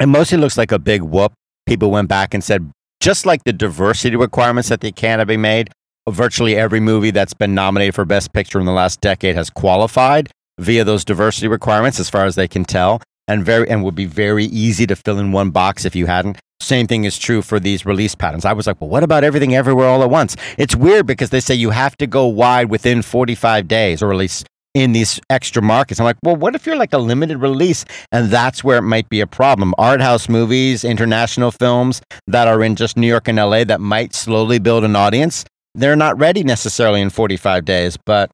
[0.00, 1.32] It mostly looks like a big whoop.
[1.66, 5.70] People went back and said, just like the diversity requirements that the Academy made,
[6.08, 10.30] virtually every movie that's been nominated for Best Picture in the last decade has qualified
[10.58, 14.04] via those diversity requirements, as far as they can tell, and very and would be
[14.04, 16.38] very easy to fill in one box if you hadn't.
[16.60, 18.44] Same thing is true for these release patterns.
[18.44, 20.36] I was like, well, what about everything everywhere all at once?
[20.58, 24.18] It's weird because they say you have to go wide within 45 days, or at
[24.18, 25.98] least in these extra markets.
[25.98, 27.84] I'm like, well, what if you're like a limited release?
[28.12, 29.74] And that's where it might be a problem.
[29.78, 34.14] Art house movies, international films that are in just New York and LA that might
[34.14, 35.44] slowly build an audience,
[35.74, 37.96] they're not ready necessarily in 45 days.
[38.06, 38.30] But,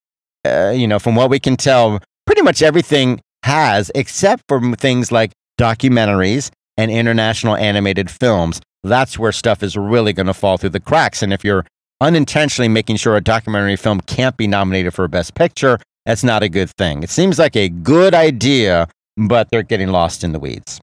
[0.47, 5.11] uh, you know, from what we can tell, pretty much everything has, except for things
[5.11, 8.61] like documentaries and international animated films.
[8.83, 11.23] That's where stuff is really going to fall through the cracks.
[11.23, 11.65] And if you're
[12.01, 16.43] unintentionally making sure a documentary film can't be nominated for a Best Picture, that's not
[16.43, 17.03] a good thing.
[17.03, 20.81] It seems like a good idea, but they're getting lost in the weeds.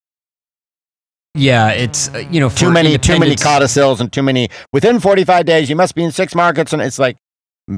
[1.35, 4.49] Yeah, it's, uh, you know, Too many, too many codicils and too many.
[4.71, 7.17] Within 45 days, you must be in six markets, and it's like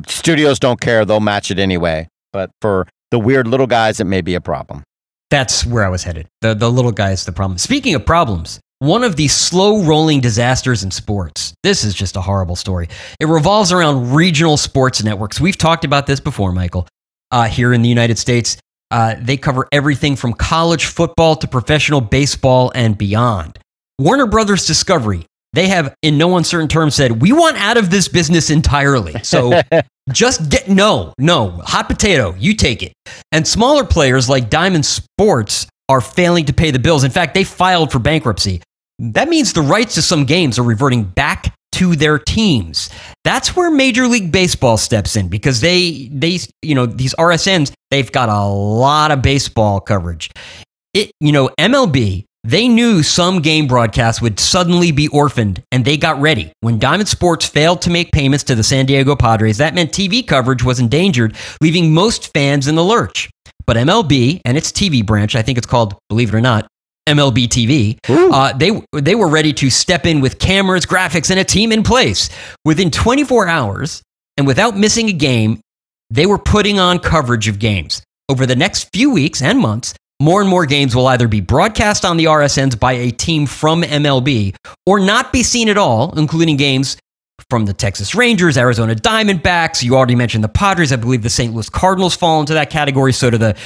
[0.08, 2.10] studios don't care; they'll match it anyway.
[2.34, 4.84] But for the weird little guys, it may be a problem.
[5.30, 6.28] That's where I was headed.
[6.42, 7.58] The, the little guy is the problem.
[7.58, 11.54] Speaking of problems, one of the slow rolling disasters in sports.
[11.64, 12.90] This is just a horrible story.
[13.22, 15.40] It revolves around regional sports networks.
[15.40, 16.88] We've talked about this before, Michael.
[17.36, 18.56] Uh, here in the United States,
[18.92, 23.60] uh, they cover everything from college football to professional baseball and beyond.
[24.00, 28.08] Warner Brothers Discovery, they have, in no uncertain terms, said, We want out of this
[28.08, 29.22] business entirely.
[29.24, 29.62] So
[30.14, 32.94] just get no, no, hot potato, you take it.
[33.34, 37.04] And smaller players like Diamond Sports are failing to pay the bills.
[37.04, 38.62] In fact, they filed for bankruptcy.
[39.00, 42.90] That means the rights to some games are reverting back to their teams.
[43.24, 48.12] That's where Major League Baseball steps in because they they you know, these RSNs, they've
[48.12, 50.30] got a lot of baseball coverage.
[50.94, 55.98] It you know, MLB they knew some game broadcasts would suddenly be orphaned, and they
[55.98, 56.52] got ready.
[56.62, 60.26] When Diamond Sports failed to make payments to the San Diego Padres, that meant TV
[60.26, 63.32] coverage was endangered, leaving most fans in the lurch.
[63.66, 66.68] But MLB and its TV branch, I think it's called, believe it or not,
[67.08, 67.98] MLB TV.
[68.10, 71.84] Uh, they they were ready to step in with cameras, graphics, and a team in
[71.84, 72.30] place
[72.64, 74.02] within 24 hours,
[74.38, 75.60] and without missing a game.
[76.12, 79.96] They were putting on coverage of games over the next few weeks and months.
[80.22, 83.82] More and more games will either be broadcast on the RSNs by a team from
[83.82, 86.96] MLB or not be seen at all, including games
[87.50, 89.84] from the Texas Rangers, Arizona Diamondbacks.
[89.84, 90.94] You already mentioned the Padres.
[90.94, 91.54] I believe the St.
[91.54, 93.12] Louis Cardinals fall into that category.
[93.12, 93.58] So do the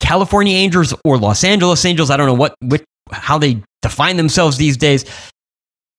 [0.00, 2.10] California Angels or Los Angeles Angels.
[2.10, 5.04] I don't know what, which, how they define themselves these days,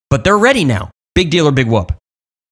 [0.09, 0.89] but they're ready now.
[1.15, 1.91] Big deal or big whoop?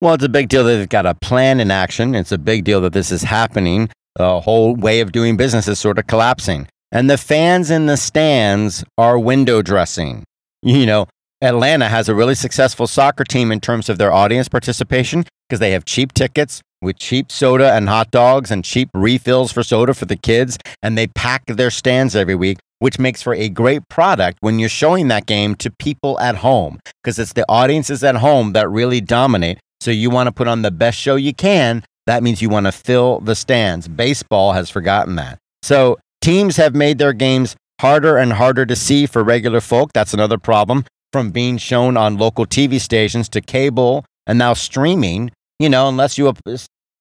[0.01, 2.13] Well, it's a big deal that they've got a plan in action.
[2.13, 3.89] It's a big deal that this is happening.
[4.15, 6.67] The whole way of doing business is sort of collapsing.
[6.91, 10.23] And the fans in the stands are window dressing.
[10.61, 11.07] You know,
[11.41, 15.71] Atlanta has a really successful soccer team in terms of their audience participation because they
[15.71, 20.05] have cheap tickets with cheap soda and hot dogs and cheap refills for soda for
[20.05, 20.57] the kids.
[20.84, 24.69] And they pack their stands every week, which makes for a great product when you're
[24.69, 29.01] showing that game to people at home because it's the audiences at home that really
[29.01, 29.59] dominate.
[29.82, 31.84] So you want to put on the best show you can.
[32.07, 33.88] That means you want to fill the stands.
[33.88, 35.39] Baseball has forgotten that.
[35.61, 39.91] So teams have made their games harder and harder to see for regular folk.
[39.93, 45.32] That's another problem from being shown on local TV stations to cable and now streaming.
[45.60, 46.32] You know, unless you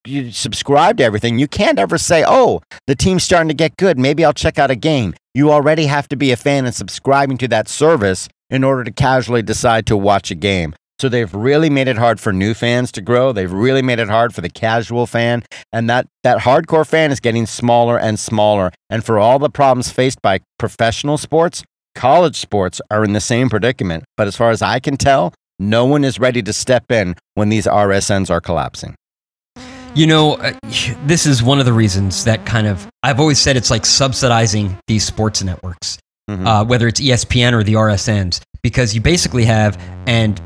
[0.05, 3.99] you subscribe to everything, you can't ever say, "Oh, the team's starting to get good.
[3.99, 7.37] Maybe I'll check out a game." You already have to be a fan and subscribing
[7.39, 10.73] to that service in order to casually decide to watch a game.
[10.99, 13.31] So they've really made it hard for new fans to grow.
[13.31, 17.19] They've really made it hard for the casual fan, and that that hardcore fan is
[17.19, 18.71] getting smaller and smaller.
[18.89, 23.51] And for all the problems faced by professional sports, college sports are in the same
[23.51, 24.05] predicament.
[24.15, 27.49] But as far as I can tell, no one is ready to step in when
[27.49, 28.95] these RSNs are collapsing.
[29.95, 30.53] You know, uh,
[31.05, 34.77] this is one of the reasons that kind of I've always said it's like subsidizing
[34.87, 35.97] these sports networks,
[36.29, 36.45] mm-hmm.
[36.45, 40.39] uh, whether it's ESPN or the RSNs, because you basically have and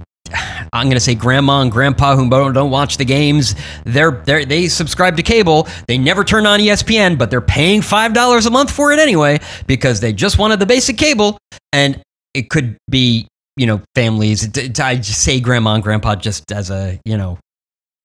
[0.74, 3.56] I'm going to say grandma and grandpa who don't watch the games.
[3.86, 5.68] They're, they're, they subscribe to cable.
[5.88, 10.00] They never turn on ESPN, but they're paying $5 a month for it anyway because
[10.00, 11.38] they just wanted the basic cable.
[11.74, 12.02] And
[12.34, 13.28] it could be,
[13.62, 14.50] you know, families.
[14.80, 17.38] I just say grandma and grandpa just as a, you know,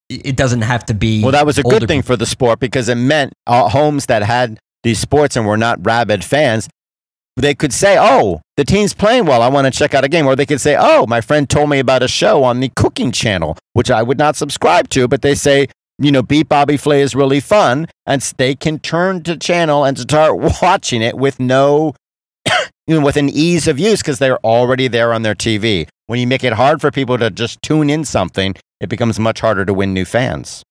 [0.09, 1.23] it doesn't have to be.
[1.23, 4.23] Well, that was a good thing for the sport because it meant uh, homes that
[4.23, 6.69] had these sports and were not rabid fans
[7.37, 9.43] they could say, "Oh, the team's playing well.
[9.43, 11.69] I want to check out a game," or they could say, "Oh, my friend told
[11.71, 15.23] me about a show on the cooking channel, which I would not subscribe to." But
[15.23, 19.37] they say, you know, Beat Bobby Flay is really fun, and they can turn to
[19.37, 21.95] channel and start watching it with no,
[22.87, 25.89] you know, with an ease of use because they're already there on their TV.
[26.07, 29.41] When you make it hard for people to just tune in something, it becomes much
[29.41, 30.63] harder to win new fans.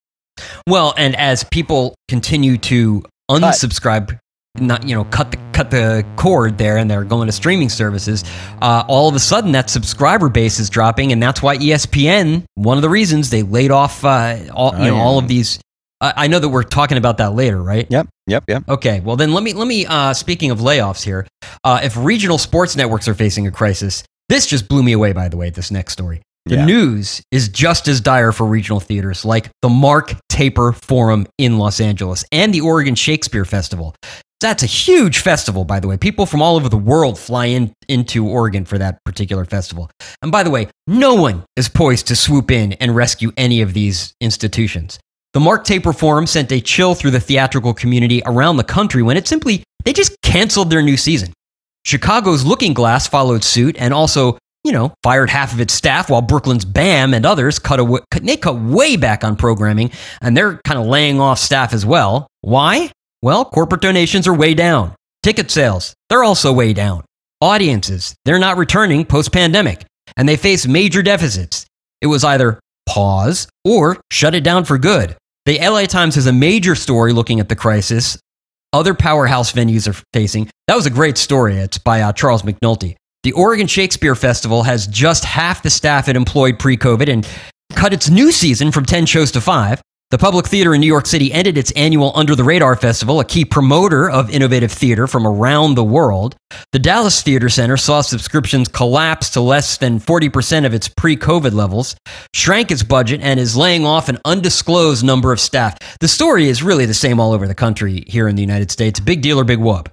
[0.68, 4.20] Well, and as people continue to unsubscribe
[4.60, 8.24] not you know cut the cut the cord there and they're going to streaming services
[8.62, 12.78] uh, all of a sudden that subscriber base is dropping and that's why espn one
[12.78, 15.02] of the reasons they laid off uh, all you oh, know yeah.
[15.02, 15.60] all of these
[16.16, 19.34] i know that we're talking about that later right yep yep yep okay well then
[19.34, 21.28] let me let me uh, speaking of layoffs here
[21.64, 25.30] uh, if regional sports networks are facing a crisis this just blew me away by
[25.30, 26.66] the way this next story the yeah.
[26.66, 31.80] news is just as dire for regional theaters like the Mark Taper Forum in Los
[31.80, 33.96] Angeles and the Oregon Shakespeare Festival.
[34.42, 35.98] That's a huge festival, by the way.
[35.98, 39.90] People from all over the world fly in into Oregon for that particular festival.
[40.22, 43.74] And by the way, no one is poised to swoop in and rescue any of
[43.74, 45.00] these institutions.
[45.36, 49.18] The Mark Taper Forum sent a chill through the theatrical community around the country when
[49.18, 51.34] it simply they just canceled their new season.
[51.84, 56.22] Chicago's Looking Glass followed suit and also, you know, fired half of its staff while
[56.22, 60.80] Brooklyn's BAM and others cut away, they cut way back on programming and they're kind
[60.80, 62.28] of laying off staff as well.
[62.40, 62.90] Why?
[63.22, 64.96] Well, corporate donations are way down.
[65.22, 67.04] Ticket sales, they're also way down.
[67.42, 69.84] Audiences, they're not returning post pandemic,
[70.16, 71.66] and they face major deficits.
[72.00, 75.18] It was either pause or shut it down for good.
[75.46, 78.18] The LA Times has a major story looking at the crisis
[78.74, 80.50] other powerhouse venues are facing.
[80.68, 81.56] That was a great story.
[81.56, 82.96] It's by uh, Charles McNulty.
[83.24, 87.28] The Oregon Shakespeare Festival has just half the staff it employed pre COVID and
[87.74, 89.82] cut its new season from 10 shows to five.
[90.12, 93.26] The Public Theater in New York City ended its annual Under the Radar Festival, a
[93.26, 96.36] key promoter of innovative theater from around the world.
[96.72, 101.54] The Dallas Theater Center saw subscriptions collapse to less than 40% of its pre COVID
[101.54, 101.96] levels,
[102.36, 105.76] shrank its budget, and is laying off an undisclosed number of staff.
[106.00, 109.00] The story is really the same all over the country here in the United States.
[109.00, 109.90] Big deal or big whoop?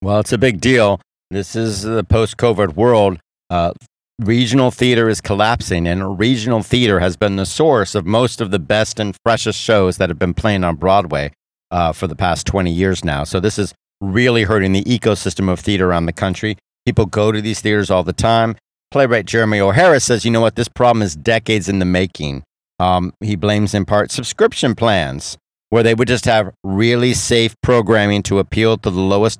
[0.00, 0.98] Well, it's a big deal.
[1.30, 3.18] This is the post COVID world.
[3.50, 3.74] Uh,
[4.20, 8.58] regional theater is collapsing, and regional theater has been the source of most of the
[8.58, 11.32] best and freshest shows that have been playing on Broadway
[11.70, 13.24] uh, for the past 20 years now.
[13.24, 16.56] So this is really hurting the ecosystem of theater around the country.
[16.84, 18.56] People go to these theaters all the time.
[18.90, 22.42] Playwright Jeremy O'Hara says, you know what, this problem is decades in the making.
[22.78, 25.38] Um, he blames in part subscription plans,
[25.70, 29.38] where they would just have really safe programming to appeal to the lowest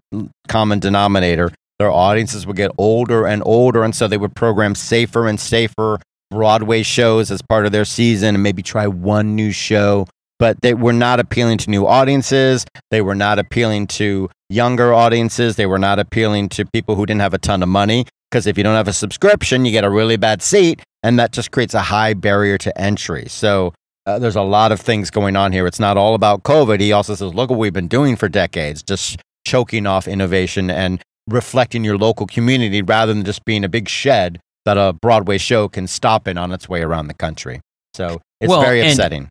[0.49, 1.51] common denominator.
[1.83, 5.99] Their audiences would get older and older, and so they would program safer and safer
[6.31, 10.07] Broadway shows as part of their season and maybe try one new show.
[10.39, 12.65] But they were not appealing to new audiences.
[12.93, 15.57] They were not appealing to younger audiences.
[15.57, 18.07] They were not appealing to people who didn't have a ton of money.
[18.31, 21.33] Because if you don't have a subscription, you get a really bad seat, and that
[21.33, 23.25] just creates a high barrier to entry.
[23.27, 23.75] So
[24.07, 25.67] uh, there's a lot of things going on here.
[25.67, 26.79] It's not all about COVID.
[26.79, 31.03] He also says, look what we've been doing for decades, just choking off innovation and
[31.29, 35.69] reflecting your local community rather than just being a big shed that a Broadway show
[35.69, 37.61] can stop in on its way around the country.
[37.95, 39.29] So it's Well, very upsetting.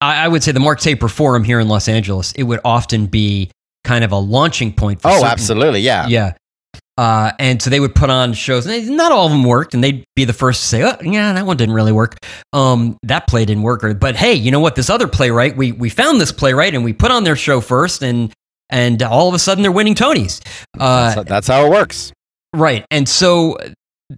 [0.00, 3.06] I, I would say the Mark Taper Forum here in Los Angeles, it would often
[3.06, 3.50] be
[3.84, 5.80] kind of a launching point for Oh, certain- absolutely.
[5.80, 6.06] Yeah.
[6.06, 6.32] Yeah.
[6.96, 9.72] Uh, and so they would put on shows, and they, not all of them worked,
[9.72, 12.16] and they'd be the first to say, "Oh, yeah, that one didn't really work.
[12.52, 14.74] Um, that play didn't work." Or, but hey, you know what?
[14.74, 18.02] This other playwright, we we found this playwright, and we put on their show first,
[18.02, 18.32] and
[18.70, 20.40] and all of a sudden they're winning Tonys.
[20.78, 22.12] Uh, So that's how it works.
[22.54, 22.84] Right.
[22.90, 23.58] And so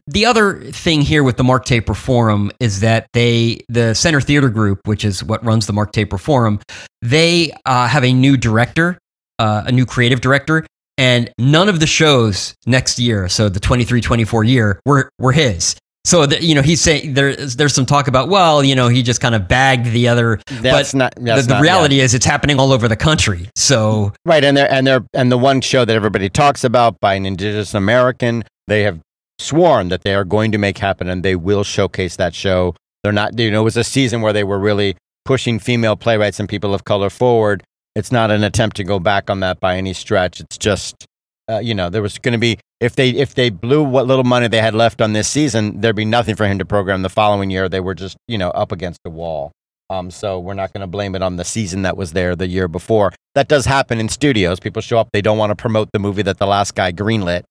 [0.07, 4.49] the other thing here with the Mark Taper Forum is that they, the Center Theater
[4.49, 6.61] Group, which is what runs the Mark Taper Forum,
[7.03, 8.99] they uh, have a new director,
[9.39, 10.65] uh, a new creative director,
[10.97, 15.75] and none of the shows next year, so the 23 24 year, were, were his.
[16.05, 19.03] So, the, you know, he's saying there's, there's some talk about, well, you know, he
[19.03, 20.41] just kind of bagged the other.
[20.47, 21.15] That's but not.
[21.17, 23.49] the, That's the not- reality is it's happening all over the country.
[23.55, 27.15] So, Right, and they're and they're and the one show that everybody talks about by
[27.15, 29.01] an Indigenous American, they have
[29.39, 32.75] sworn that they are going to make happen, and they will showcase that show.
[33.03, 34.97] They're not, you know, it was a season where they were really
[35.27, 37.63] pushing female playwrights and people of color forward.
[37.95, 40.41] It's not an attempt to go back on that by any stretch.
[40.41, 41.07] It's just,
[41.51, 44.25] uh, you know, there was going to be if they if they blew what little
[44.25, 47.09] money they had left on this season, there'd be nothing for him to program the
[47.09, 47.69] following year.
[47.69, 49.53] They were just, you know, up against the wall.
[49.91, 52.47] Um, so we're not going to blame it on the season that was there the
[52.47, 53.13] year before.
[53.35, 54.61] That does happen in studios.
[54.61, 57.43] People show up, they don't want to promote the movie that the last guy greenlit,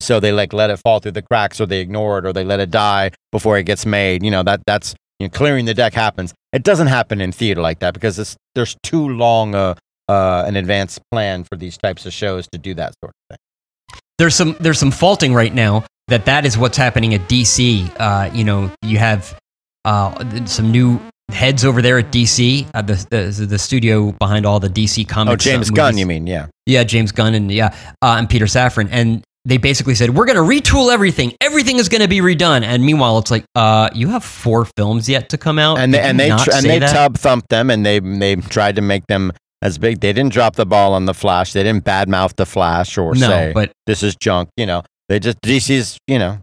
[0.00, 2.44] so they like let it fall through the cracks, or they ignore it, or they
[2.44, 4.24] let it die before it gets made.
[4.24, 6.34] You know that that's you know, clearing the deck happens.
[6.52, 9.76] It doesn't happen in theater like that because it's, there's too long a
[10.08, 13.98] uh, an advanced plan for these types of shows to do that sort of thing.
[14.18, 17.90] there's some there's some faulting right now that that is what's happening at DC.
[17.98, 19.38] Uh, you know, you have
[19.84, 21.00] uh, some new
[21.30, 25.46] heads over there at DC, uh, the, the the studio behind all the DC comics.
[25.46, 26.00] Oh, James Gunn, movies.
[26.00, 26.26] you mean?
[26.26, 26.46] Yeah.
[26.66, 30.36] Yeah, James Gunn and yeah, uh, and Peter Safran, and they basically said we're going
[30.36, 31.34] to retool everything.
[31.40, 32.62] Everything is going to be redone.
[32.62, 36.00] And meanwhile, it's like, uh, you have four films yet to come out, and they,
[36.00, 39.32] and they tr- and they tub thumped them and they they tried to make them
[39.62, 40.00] as big.
[40.00, 41.52] They didn't drop the ball on the Flash.
[41.52, 44.48] They didn't badmouth the Flash or no, say but this is junk.
[44.56, 45.98] You know, they just DC's.
[46.06, 46.38] You know,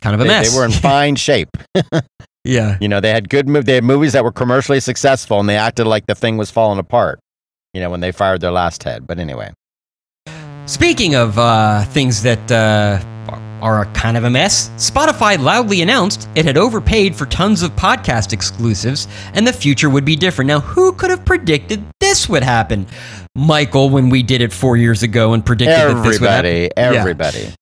[0.00, 0.50] kind of a they, mess.
[0.52, 1.50] they were in fine shape.
[2.44, 2.76] yeah.
[2.80, 5.56] You know, they had good mov- They had movies that were commercially successful, and they
[5.56, 7.18] acted like the thing was falling apart.
[7.72, 9.06] You know, when they fired their last head.
[9.06, 9.52] But anyway,
[10.66, 12.98] Speaking of uh, things that uh,
[13.64, 17.70] are a kind of a mess, Spotify loudly announced it had overpaid for tons of
[17.74, 20.46] podcast exclusives and the future would be different.
[20.48, 22.86] Now, who could have predicted this would happen?
[23.34, 26.46] Michael, when we did it four years ago and predicted that this would happen.
[26.46, 27.00] everybody, Yeah.
[27.00, 27.54] everybody.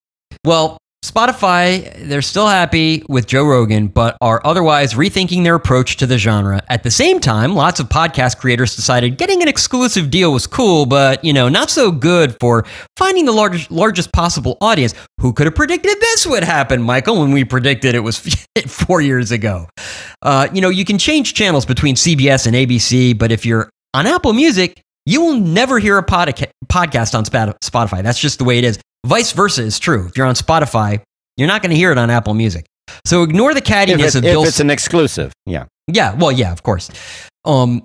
[0.45, 6.07] Well, Spotify, they're still happy with Joe Rogan, but are otherwise rethinking their approach to
[6.07, 6.63] the genre.
[6.69, 10.87] At the same time, lots of podcast creators decided getting an exclusive deal was cool,
[10.87, 12.65] but you know, not so good for
[12.97, 14.95] finding the largest largest possible audience.
[15.21, 18.19] Who could have predicted this would happen, Michael, when we predicted it was
[18.69, 19.69] four years ago?
[20.23, 24.07] Uh, you know, you can change channels between CBS and ABC, but if you're on
[24.07, 28.05] Apple Music, you will never hear a podca- podcast on Spotify.
[28.05, 28.79] That's just the way it is.
[29.07, 30.07] Vice versa is true.
[30.07, 31.01] If you're on Spotify,
[31.37, 32.67] you're not going to hear it on Apple Music.
[33.05, 34.43] So ignore the cattiness it- of Bill.
[34.43, 35.65] if it's an exclusive, yeah.
[35.89, 36.91] yeah, well, yeah, of course.
[37.45, 37.83] Um,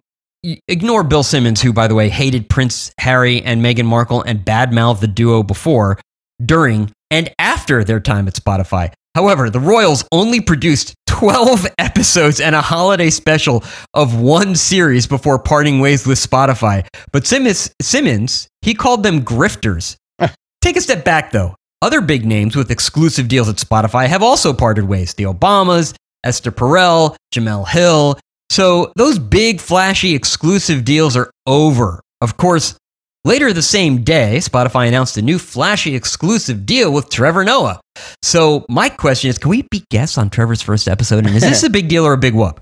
[0.68, 5.00] ignore Bill Simmons, who, by the way, hated Prince Harry and Meghan Markle and badmouthed
[5.00, 6.00] the duo before,
[6.46, 8.92] during, and after their time at Spotify.
[9.16, 13.64] However, the Royals only produced 12 episodes and a holiday special
[13.96, 16.86] of one series before parting ways with Spotify.
[17.12, 19.96] But Simmons, Simmons he called them grifters.
[20.62, 21.56] Take a step back, though.
[21.82, 25.14] Other big names with exclusive deals at Spotify have also parted ways.
[25.14, 25.94] The Obamas,
[26.24, 28.20] Esther Perel, Jemele Hill.
[28.50, 32.02] So those big, flashy, exclusive deals are over.
[32.22, 32.76] Of course,
[33.26, 37.80] later the same day, Spotify announced a new flashy exclusive deal with Trevor Noah.
[38.24, 41.28] So my question is, can we be guests on Trevor's first episode?
[41.28, 42.60] And is this a big deal or a big whoop?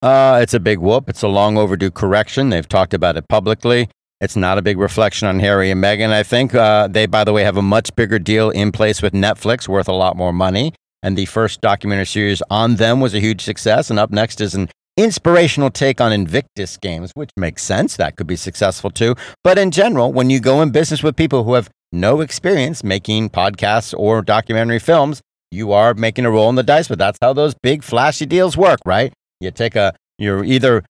[0.00, 1.08] Uh, it's a big whoop.
[1.08, 2.48] It's a long overdue correction.
[2.48, 3.88] They've talked about it publicly.
[4.20, 6.10] It's not a big reflection on Harry and Meghan.
[6.10, 9.12] I think uh, they, by the way, have a much bigger deal in place with
[9.12, 10.72] Netflix, worth a lot more money.
[11.02, 13.90] And the first documentary series on them was a huge success.
[13.90, 17.96] And up next is an inspirational take on Invictus games, which makes sense.
[17.96, 19.14] That could be successful too.
[19.44, 23.30] But in general, when you go in business with people who have no experience making
[23.30, 26.88] podcasts or documentary films, you are making a roll in the dice.
[26.88, 29.12] But that's how those big flashy deals work, right?
[29.40, 30.82] You take a, you're either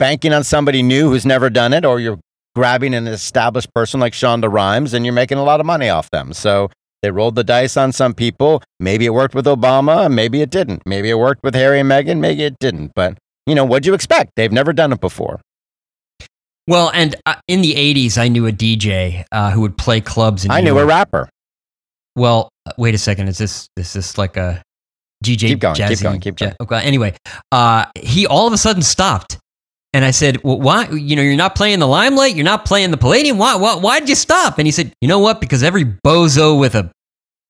[0.00, 2.18] banking on somebody new who's never done it, or you're
[2.54, 6.10] grabbing an established person like Shonda Rhimes and you're making a lot of money off
[6.10, 6.32] them.
[6.32, 6.70] So
[7.02, 8.62] they rolled the dice on some people.
[8.78, 10.82] Maybe it worked with Obama, maybe it didn't.
[10.86, 12.92] Maybe it worked with Harry and Meghan, maybe it didn't.
[12.94, 14.32] But you know, what'd you expect?
[14.36, 15.40] They've never done it before.
[16.68, 20.44] Well, and uh, in the 80s, I knew a DJ uh, who would play clubs.
[20.44, 21.28] In I New knew a rapper.
[22.14, 23.28] Well, uh, wait a second.
[23.28, 24.62] Is this is this like a
[25.24, 25.48] DJ?
[25.48, 26.54] Keep going, keep going, keep going.
[26.60, 27.14] okay, anyway,
[27.50, 29.38] uh, he all of a sudden stopped,
[29.92, 30.88] and I said, well, "Why?
[30.88, 32.34] You know, you're not playing the limelight.
[32.34, 33.38] You're not playing the Palladium.
[33.38, 33.56] Why?
[33.56, 33.74] Why?
[33.76, 35.40] Why did you stop?" And he said, "You know what?
[35.40, 36.90] Because every bozo with a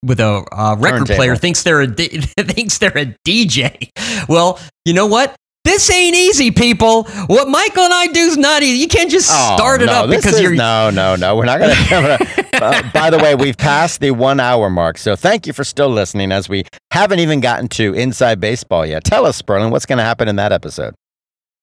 [0.05, 1.17] with a uh, record Turntable.
[1.17, 2.09] player thinks they're a D-
[2.41, 3.91] thinks they're a DJ.
[4.29, 5.35] Well, you know what?"
[5.65, 7.05] This ain't easy, people.
[7.29, 8.79] What Michael and I do is not easy.
[8.81, 11.37] You can't just Oh, start it no, up because is- you're no, no, no.
[11.37, 12.49] We're not going to.
[12.61, 15.89] uh, by the way, we've passed the one hour mark, so thank you for still
[15.89, 16.33] listening.
[16.33, 19.05] As we haven't even gotten to inside baseball yet.
[19.05, 20.95] Tell us, Sperling, what's going to happen in that episode?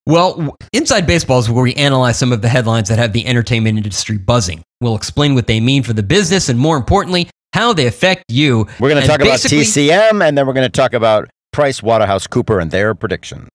[0.09, 3.77] Well, Inside Baseball is where we analyze some of the headlines that have the entertainment
[3.77, 4.63] industry buzzing.
[4.81, 8.65] We'll explain what they mean for the business and, more importantly, how they affect you.
[8.79, 12.25] We're going to talk about TCM, and then we're going to talk about Price Waterhouse
[12.25, 13.49] Cooper and their predictions.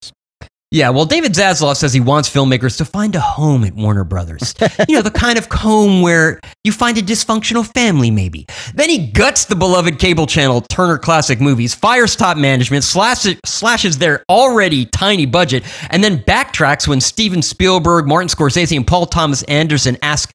[0.70, 4.54] Yeah, well, David Zaslav says he wants filmmakers to find a home at Warner Brothers.
[4.88, 8.46] you know, the kind of home where you find a dysfunctional family, maybe.
[8.74, 13.98] Then he guts the beloved cable channel Turner Classic Movies, fires top management, slashes, slashes
[13.98, 19.44] their already tiny budget, and then backtracks when Steven Spielberg, Martin Scorsese, and Paul Thomas
[19.44, 20.32] Anderson ask,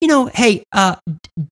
[0.00, 0.96] you know, hey, uh,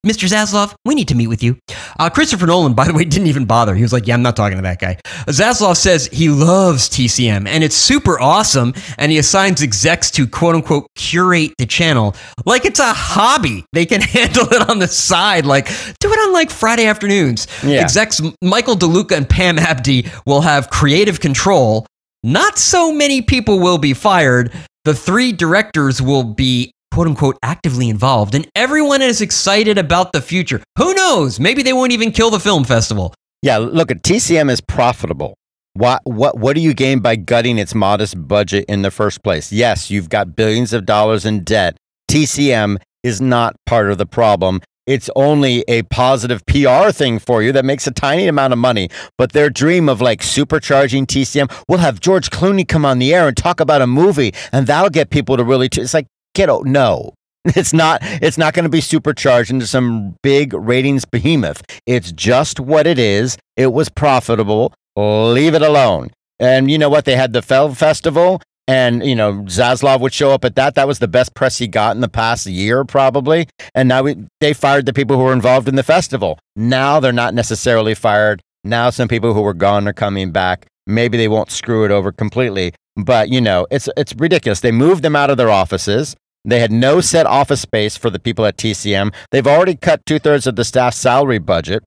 [0.06, 0.28] Mr.
[0.28, 1.56] Zaslav, we need to meet with you.
[1.98, 3.74] Uh, Christopher Nolan, by the way, didn't even bother.
[3.74, 4.98] He was like, yeah, I'm not talking to that guy.
[5.26, 8.74] Zaslav says he loves TCM and it's super awesome.
[8.98, 12.14] And he assigns execs to quote unquote curate the channel
[12.44, 13.64] like it's a hobby.
[13.72, 15.68] They can handle it on the side, like
[15.98, 17.46] do it on like Friday afternoons.
[17.62, 17.80] Yeah.
[17.80, 21.86] Execs Michael DeLuca and Pam Abdy will have creative control.
[22.22, 24.52] Not so many people will be fired.
[24.84, 30.20] The three directors will be quote unquote actively involved, and everyone is excited about the
[30.20, 30.62] future.
[30.78, 31.40] Who knows?
[31.40, 33.12] Maybe they won't even kill the film festival.
[33.42, 35.34] Yeah, look, at TCM is profitable.
[35.72, 39.50] What what what do you gain by gutting its modest budget in the first place?
[39.50, 41.76] Yes, you've got billions of dollars in debt.
[42.08, 44.60] TCM is not part of the problem.
[44.86, 48.88] It's only a positive PR thing for you that makes a tiny amount of money.
[49.16, 53.26] But their dream of like supercharging TCM, we'll have George Clooney come on the air
[53.26, 55.68] and talk about a movie, and that'll get people to really.
[55.68, 57.14] T- it's like, kiddo, no.
[57.56, 58.00] It's not.
[58.02, 61.62] It's not going to be supercharged into some big ratings behemoth.
[61.86, 63.36] It's just what it is.
[63.56, 64.72] It was profitable.
[64.96, 66.10] Leave it alone.
[66.38, 67.04] And you know what?
[67.04, 70.74] They had the Fell Festival, and you know Zaslav would show up at that.
[70.74, 73.46] That was the best press he got in the past year, probably.
[73.74, 76.38] And now we, they fired the people who were involved in the festival.
[76.56, 78.40] Now they're not necessarily fired.
[78.64, 80.66] Now some people who were gone are coming back.
[80.86, 84.60] Maybe they won't screw it over completely, but you know it's it's ridiculous.
[84.60, 86.16] They moved them out of their offices.
[86.44, 89.14] They had no set office space for the people at TCM.
[89.30, 91.84] They've already cut two thirds of the staff's salary budget.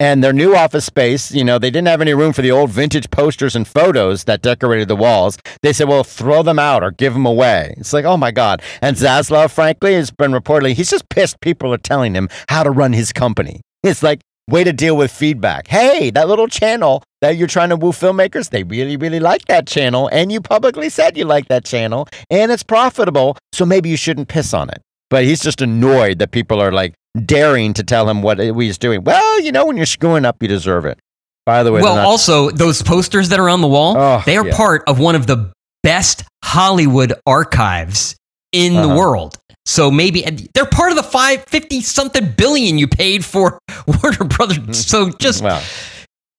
[0.00, 2.70] And their new office space, you know, they didn't have any room for the old
[2.70, 5.38] vintage posters and photos that decorated the walls.
[5.62, 7.74] They said, well, throw them out or give them away.
[7.76, 8.62] It's like, oh my God.
[8.80, 12.70] And Zaslav, frankly, has been reportedly, he's just pissed people are telling him how to
[12.70, 13.60] run his company.
[13.82, 15.68] It's like, way to deal with feedback.
[15.68, 19.66] Hey, that little channel that you're trying to woo filmmakers, they really, really like that
[19.66, 20.08] channel.
[20.10, 23.36] And you publicly said you like that channel and it's profitable.
[23.52, 24.80] So maybe you shouldn't piss on it.
[25.10, 26.94] But he's just annoyed that people are like
[27.24, 29.04] daring to tell him what he's doing.
[29.04, 30.98] Well, you know, when you're screwing up, you deserve it.
[31.46, 34.36] By the way, well, not- also those posters that are on the wall, Oh, they
[34.36, 34.56] are yeah.
[34.56, 35.50] part of one of the
[35.82, 38.16] best Hollywood archives
[38.52, 38.96] in the Uh-huh.
[38.96, 39.38] world.
[39.68, 40.22] So maybe
[40.54, 44.86] they're part of the five fifty something billion you paid for Warner Brothers.
[44.86, 45.62] So just well,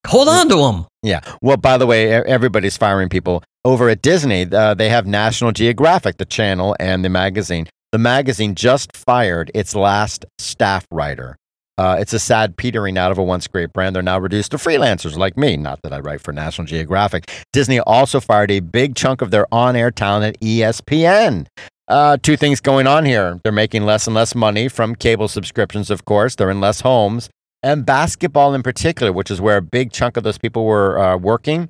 [0.08, 0.88] hold on to them.
[1.04, 1.22] Yeah.
[1.40, 4.48] Well, by the way, everybody's firing people over at Disney.
[4.52, 7.68] Uh, they have National Geographic, the channel, and the magazine.
[7.92, 11.38] The magazine just fired its last staff writer.
[11.78, 13.96] Uh, it's a sad petering out of a once great brand.
[13.96, 15.56] They're now reduced to freelancers like me.
[15.56, 17.30] Not that I write for National Geographic.
[17.54, 21.46] Disney also fired a big chunk of their on air talent at ESPN.
[21.90, 23.40] Uh, two things going on here.
[23.44, 26.36] They're making less and less money from cable subscriptions, of course.
[26.36, 27.32] They're in less homes.
[27.64, 31.18] And basketball in particular, which is where a big chunk of those people were uh,
[31.18, 31.68] working.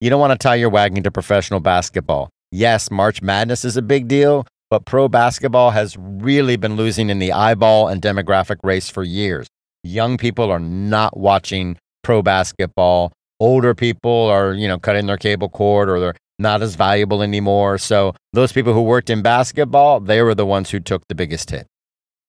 [0.00, 2.28] You don't want to tie your wagon to professional basketball.
[2.50, 7.20] Yes, March Madness is a big deal, but pro basketball has really been losing in
[7.20, 9.46] the eyeball and demographic race for years.
[9.84, 13.12] Young people are not watching pro basketball.
[13.38, 17.78] Older people are, you know, cutting their cable cord or they're not as valuable anymore.
[17.78, 21.50] So those people who worked in basketball, they were the ones who took the biggest
[21.50, 21.66] hit.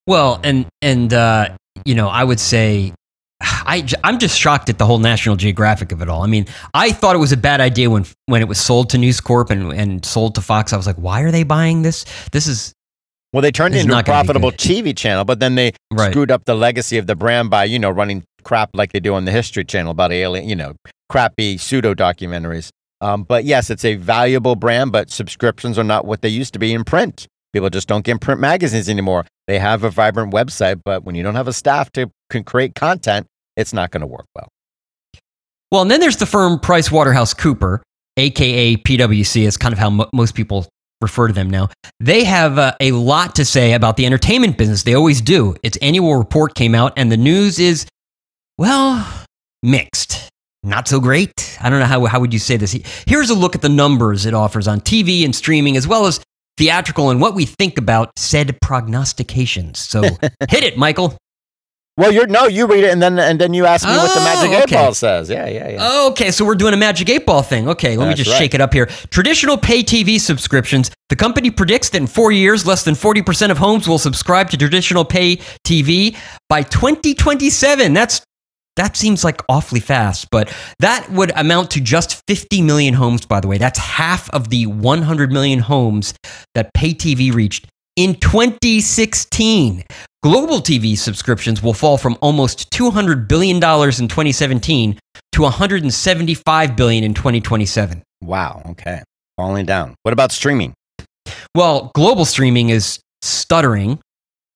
[0.08, 2.94] Well, and and uh, you know, I would say
[3.42, 6.22] I, I'm just shocked at the whole National Geographic of it all.
[6.22, 8.98] I mean, I thought it was a bad idea when when it was sold to
[8.98, 10.74] News Corp and, and sold to Fox.
[10.74, 12.06] I was like, why are they buying this?
[12.32, 12.74] This is
[13.34, 16.12] well, they turned it into a profitable TV channel, but then they right.
[16.12, 19.14] screwed up the legacy of the brand by you know running crap like they do
[19.14, 20.74] on the History Channel about alien, you know,
[21.10, 22.70] crappy pseudo documentaries.
[23.04, 26.60] Um, but yes, it's a valuable brand, but subscriptions are not what they used to
[26.60, 27.28] be in print.
[27.52, 29.26] People just don't get print magazines anymore.
[29.46, 32.10] They have a vibrant website, but when you don't have a staff to
[32.46, 33.28] create content,
[33.58, 34.48] it's not going to work well.
[35.70, 37.84] Well, and then there's the firm Price Waterhouse Cooper,
[38.16, 39.46] aka PwC.
[39.46, 40.66] It's kind of how mo- most people
[41.02, 41.70] refer to them now.
[42.00, 44.84] They have uh, a lot to say about the entertainment business.
[44.84, 45.56] They always do.
[45.62, 47.86] Its annual report came out, and the news is,
[48.58, 49.26] well,
[49.62, 50.30] mixed.
[50.64, 51.58] Not so great.
[51.62, 52.72] I don't know how, how would you say this.
[53.06, 56.22] Here's a look at the numbers it offers on TV and streaming, as well as
[56.58, 59.80] theatrical and what we think about said prognostications.
[59.80, 60.02] So
[60.50, 61.18] hit it, Michael.
[61.96, 64.16] Well, you're no, you read it and then and then you ask me oh, what
[64.16, 64.76] the magic oh, okay.
[64.78, 65.30] eight ball says.
[65.30, 66.06] Yeah, yeah, yeah.
[66.08, 67.70] Okay, so we're doing a magic eight ball thing.
[67.70, 68.40] Okay, let That's me just right.
[68.40, 68.88] shake it up here.
[69.12, 70.90] Traditional pay TV subscriptions.
[71.10, 74.58] The company predicts that in four years, less than 40% of homes will subscribe to
[74.58, 76.18] traditional pay TV
[76.50, 77.94] by 2027.
[77.94, 78.22] That's
[78.76, 83.40] that seems like awfully fast, but that would amount to just 50 million homes, by
[83.40, 83.58] the way.
[83.58, 86.14] That's half of the 100 million homes
[86.56, 89.84] that pay TV reached in 2016.
[90.24, 94.98] Global TV subscriptions will fall from almost $200 billion in 2017
[95.34, 98.02] to 175 billion in 2027.
[98.22, 99.02] Wow, okay.
[99.38, 99.96] Falling down.
[100.04, 100.74] What about streaming?
[101.56, 104.00] Well, global streaming is stuttering,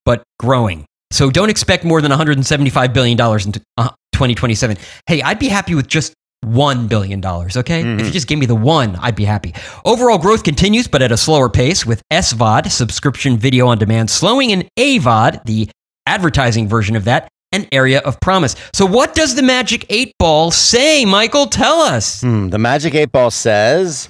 [0.05, 0.85] but growing.
[1.17, 4.77] So don't expect more than $175 billion in 2027.
[5.07, 6.13] Hey, I'd be happy with just
[6.45, 7.41] $1 billion, okay?
[7.55, 7.57] Mm-hmm.
[7.57, 8.11] If you mm-hmm.
[8.11, 9.55] just gave me the one, I'd be happy.
[9.83, 14.51] Overall growth continues, but at a slower pace, with SVOD, subscription video on demand, slowing,
[14.51, 15.67] and AVOD, the
[16.05, 18.55] advertising version of that, an area of promise.
[18.71, 21.47] So, what does the Magic 8 Ball say, Michael?
[21.47, 22.21] Tell us.
[22.21, 24.07] Hmm, the Magic 8 Ball says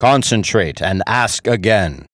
[0.00, 2.04] concentrate and ask again.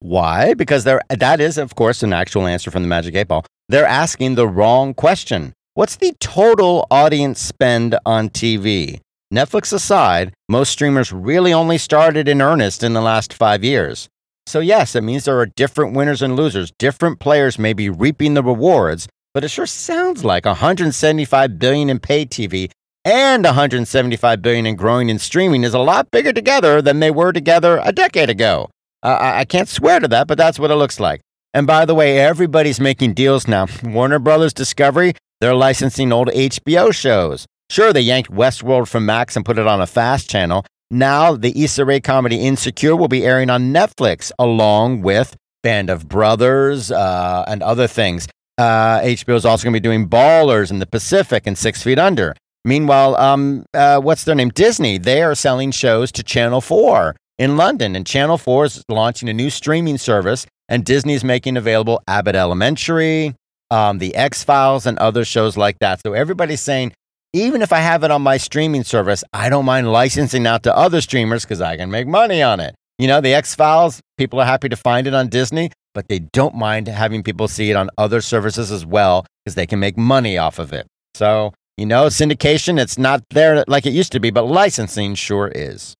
[0.00, 0.52] Why?
[0.52, 3.44] Because there, that is, of course, an actual answer from the Magic 8 Ball.
[3.70, 5.52] They're asking the wrong question.
[5.74, 8.98] What's the total audience spend on TV?
[9.32, 14.08] Netflix aside, most streamers really only started in earnest in the last five years.
[14.44, 16.72] So, yes, it means there are different winners and losers.
[16.80, 22.00] Different players may be reaping the rewards, but it sure sounds like 175 billion in
[22.00, 22.72] pay TV
[23.04, 27.30] and 175 billion in growing in streaming is a lot bigger together than they were
[27.30, 28.68] together a decade ago.
[29.04, 31.20] Uh, I can't swear to that, but that's what it looks like.
[31.52, 33.66] And by the way, everybody's making deals now.
[33.82, 37.46] Warner Brothers Discovery they're licensing old HBO shows.
[37.70, 40.66] Sure, they yanked Westworld from Max and put it on a fast channel.
[40.90, 46.08] Now, the Issa Rae comedy Insecure will be airing on Netflix along with Band of
[46.08, 48.28] Brothers uh, and other things.
[48.58, 51.98] Uh, HBO is also going to be doing Ballers in the Pacific and Six Feet
[51.98, 52.34] Under.
[52.64, 54.50] Meanwhile, um, uh, what's their name?
[54.50, 54.98] Disney.
[54.98, 59.32] They are selling shows to Channel 4 in London, and Channel 4 is launching a
[59.32, 63.34] new streaming service, and Disney is making available Abbott Elementary,
[63.70, 66.02] um, the X Files, and other shows like that.
[66.04, 66.92] So everybody's saying,
[67.32, 70.76] even if I have it on my streaming service, I don't mind licensing out to
[70.76, 72.74] other streamers because I can make money on it.
[72.98, 76.18] You know, the X Files, people are happy to find it on Disney, but they
[76.18, 79.96] don't mind having people see it on other services as well because they can make
[79.96, 80.86] money off of it.
[81.14, 85.50] So, you know, syndication, it's not there like it used to be, but licensing sure
[85.54, 85.94] is.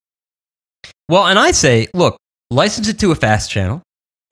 [1.10, 2.16] Well, and I say, look,
[2.50, 3.82] license it to a fast channel,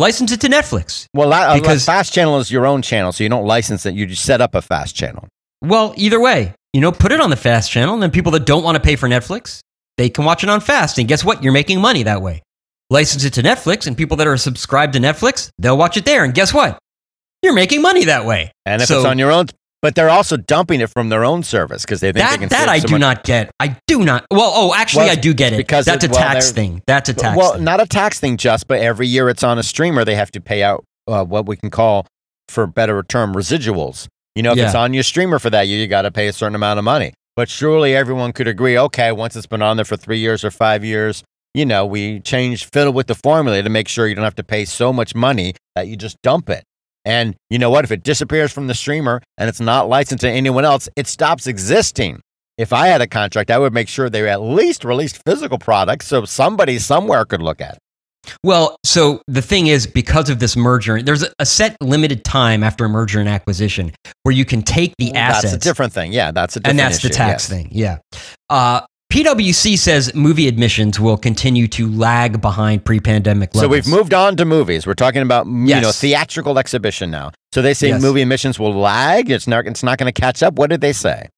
[0.01, 1.07] License it to Netflix.
[1.13, 3.95] Well, uh, because fast channel is your own channel, so you don't license it.
[3.95, 5.27] You just set up a fast channel.
[5.61, 8.47] Well, either way, you know, put it on the fast channel, and then people that
[8.47, 9.59] don't want to pay for Netflix,
[9.97, 10.99] they can watch it on fast.
[10.99, 11.43] And guess what?
[11.43, 12.43] You're making money that way.
[12.91, 16.23] License it to Netflix, and people that are subscribed to Netflix, they'll watch it there.
[16.23, 16.79] And guess what?
[17.43, 18.53] You're making money that way.
[18.67, 19.47] And if so, it's on your own
[19.81, 22.49] but they're also dumping it from their own service because they think that, they can.
[22.49, 23.51] That I do not get.
[23.61, 24.27] I do not.
[24.31, 26.83] Well, oh, actually, well, I do get it because that's it, a tax well, thing.
[26.87, 27.37] That's a tax.
[27.37, 27.65] Well, thing.
[27.65, 30.41] not a tax thing, just but every year it's on a streamer, they have to
[30.41, 32.07] pay out uh, what we can call,
[32.49, 34.09] for better term, residuals.
[34.35, 34.67] You know, if yeah.
[34.67, 36.85] it's on your streamer for that year, you got to pay a certain amount of
[36.85, 37.13] money.
[37.37, 38.77] But surely everyone could agree.
[38.77, 41.23] Okay, once it's been on there for three years or five years,
[41.55, 44.45] you know, we change fiddle with the formula to make sure you don't have to
[44.45, 46.65] pay so much money that you just dump it.
[47.09, 47.85] And you know what?
[47.85, 51.47] If it disappears from the streamer and it's not licensed to anyone else, it stops
[51.47, 52.21] existing.
[52.59, 56.07] If I had a contract, I would make sure they at least released physical products
[56.07, 57.79] so somebody somewhere could look at it.
[58.45, 62.85] Well, so the thing is, because of this merger, there's a set limited time after
[62.85, 63.93] a merger and acquisition
[64.25, 65.53] where you can take the assets.
[65.53, 66.13] That's a different thing.
[66.13, 67.49] Yeah, that's a different and that's issue, the tax yes.
[67.49, 67.69] thing.
[67.73, 67.99] Yeah.
[68.51, 68.83] Uh,
[69.13, 73.63] PwC says movie admissions will continue to lag behind pre-pandemic levels.
[73.63, 74.87] So we've moved on to movies.
[74.87, 77.31] We're talking about you know theatrical exhibition now.
[77.55, 78.03] So they say Yes.
[78.03, 79.31] movie admissions will lag.
[79.31, 79.67] It's not.
[79.67, 80.55] It's not going to catch up.
[80.55, 81.29] What did they say?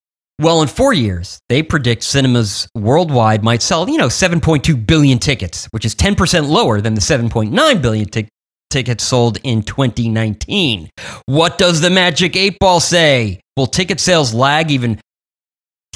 [0.40, 5.68] Well, in four years, they predict cinemas worldwide might sell, you know, 7.2 billion tickets,
[5.70, 8.28] which is 10% lower than the 7.9 billion tic-
[8.70, 10.88] tickets sold in 2019.
[11.26, 13.40] What does the Magic 8 Ball say?
[13.56, 14.98] Will ticket sales lag even,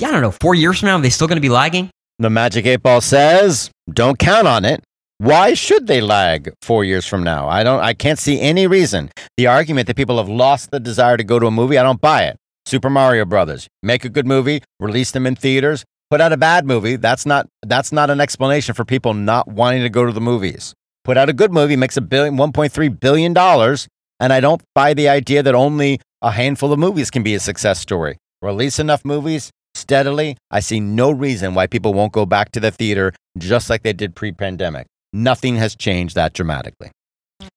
[0.02, 0.96] I don't know, four years from now?
[0.96, 1.88] Are they still going to be lagging?
[2.18, 4.82] The Magic Eight Ball says, "Don't count on it."
[5.18, 7.48] Why should they lag four years from now?
[7.48, 7.80] I don't.
[7.80, 9.10] I can't see any reason.
[9.36, 12.00] The argument that people have lost the desire to go to a movie, I don't
[12.00, 12.36] buy it.
[12.66, 15.84] Super Mario Brothers, make a good movie, release them in theaters.
[16.10, 16.96] Put out a bad movie.
[16.96, 17.46] That's not.
[17.62, 20.74] That's not an explanation for people not wanting to go to the movies.
[21.04, 23.86] Put out a good movie, makes a billion, 1.3 billion dollars,
[24.18, 27.40] and I don't buy the idea that only a handful of movies can be a
[27.40, 28.16] success story.
[28.42, 30.36] Release enough movies steadily.
[30.51, 33.92] I see no reason why people won't go back to the theater just like they
[33.92, 34.86] did pre-pandemic.
[35.12, 36.90] Nothing has changed that dramatically.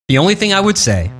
[0.07, 1.11] The only thing I would say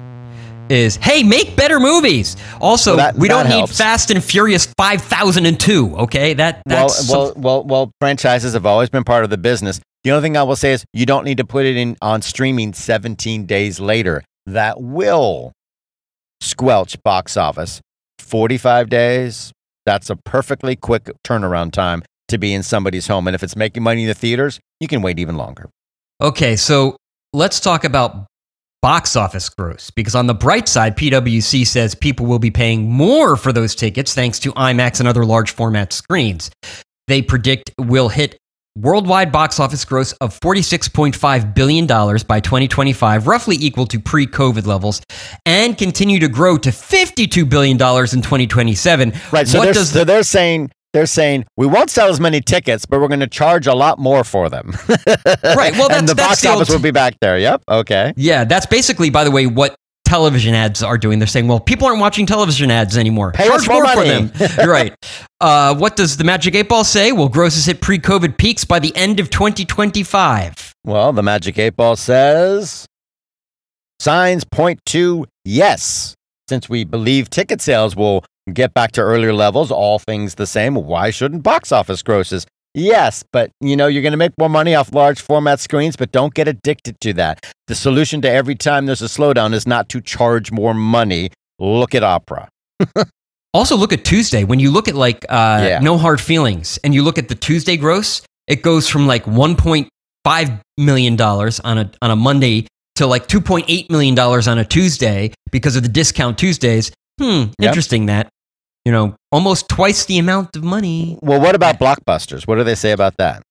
[0.70, 2.36] is, hey, make better movies.
[2.60, 3.70] Also, Well, that- we that don't need.
[3.70, 6.34] Fast and Furious 5002, okay?
[6.34, 9.80] That, Well, that's well, well, well, franchises have always been part of the business.
[10.04, 12.22] The only thing I will say is you don't need to put it in on
[12.22, 14.24] streaming 17 days later.
[14.46, 15.54] That will
[16.42, 17.82] squelch box office.
[18.20, 19.52] 45 days,
[19.88, 23.26] that's a perfectly quick turnaround time to be in somebody's home.
[23.26, 25.70] And if it's making money in the theaters, you can wait even longer.
[26.22, 26.98] Okay, so
[27.32, 28.28] let's talk about
[28.82, 33.38] box office gross because on the bright side, PwC says people will be paying more
[33.38, 36.52] for those tickets thanks to IMAX and other large format screens.
[37.08, 38.38] They predict will hit
[38.82, 45.02] worldwide box office gross of $46.5 billion by 2025, roughly equal to pre COVID levels,
[45.46, 49.14] and continue to grow to $52 billion in 2027.
[49.32, 49.48] Right.
[49.48, 52.86] So, what they're, does so they're saying they're saying we won't sell as many tickets,
[52.86, 54.72] but we're going to charge a lot more for them.
[54.88, 55.28] Right, well,
[55.90, 57.38] that's- and the that's box the office will be back there.
[57.38, 57.64] Yep.
[57.70, 58.14] Okay.
[58.16, 59.76] Yeah, that's basically, by the way, what
[60.08, 61.20] television ads are doing.
[61.20, 63.34] They're saying, well, people aren't watching television ads anymore.
[63.34, 64.32] Pay Charge more more for them.
[64.58, 64.94] You're right.
[65.40, 67.12] Uh, what does the Magic 8 Ball say?
[67.12, 70.74] Well, grosses hit pre COVID peaks by the end of 2025.
[70.86, 72.86] Well, the Magic Eight Ball says
[74.00, 76.16] signs point to yes.
[76.48, 78.24] Since we believe ticket sales will
[78.54, 82.48] get back to earlier levels, all things the same, why shouldn't box office grosses?
[82.80, 86.12] Yes, but you know, you're going to make more money off large format screens, but
[86.12, 87.44] don't get addicted to that.
[87.66, 91.32] The solution to every time there's a slowdown is not to charge more money.
[91.60, 92.50] Look at opera.
[93.54, 94.44] Also, look at Tuesday.
[94.44, 95.80] When you look at like uh, Yeah.
[95.80, 100.60] No Hard Feelings and you look at the Tuesday gross, it goes from like $1.5
[100.78, 105.82] million on a, on a Monday to like $2.8 million on a Tuesday because of
[105.82, 106.92] the discount Tuesdays.
[107.20, 107.52] Hmm, Yep.
[107.60, 108.30] interesting that.
[108.88, 111.20] You know, almost twice the amount of money.
[111.22, 112.48] Well, what about blockbusters?
[112.48, 113.44] What do they say about that?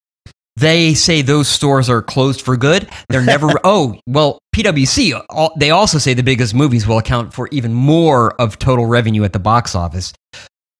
[0.56, 2.88] They say those stores are closed for good.
[3.10, 3.50] They're never.
[3.62, 5.12] oh, well, PwC.
[5.28, 8.86] All, uh, they also say the biggest movies will account for even more of total
[8.86, 10.14] revenue at the box office.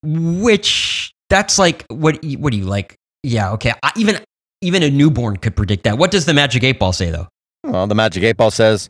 [0.02, 2.24] Which that's like what?
[2.24, 2.96] What do you like?
[3.22, 3.74] Yeah, okay.
[3.82, 4.24] I, even
[4.62, 5.98] even a newborn could predict that.
[5.98, 7.28] What does the Magic Eight Ball say though?
[7.62, 8.88] Well, the Magic 8 Ball says,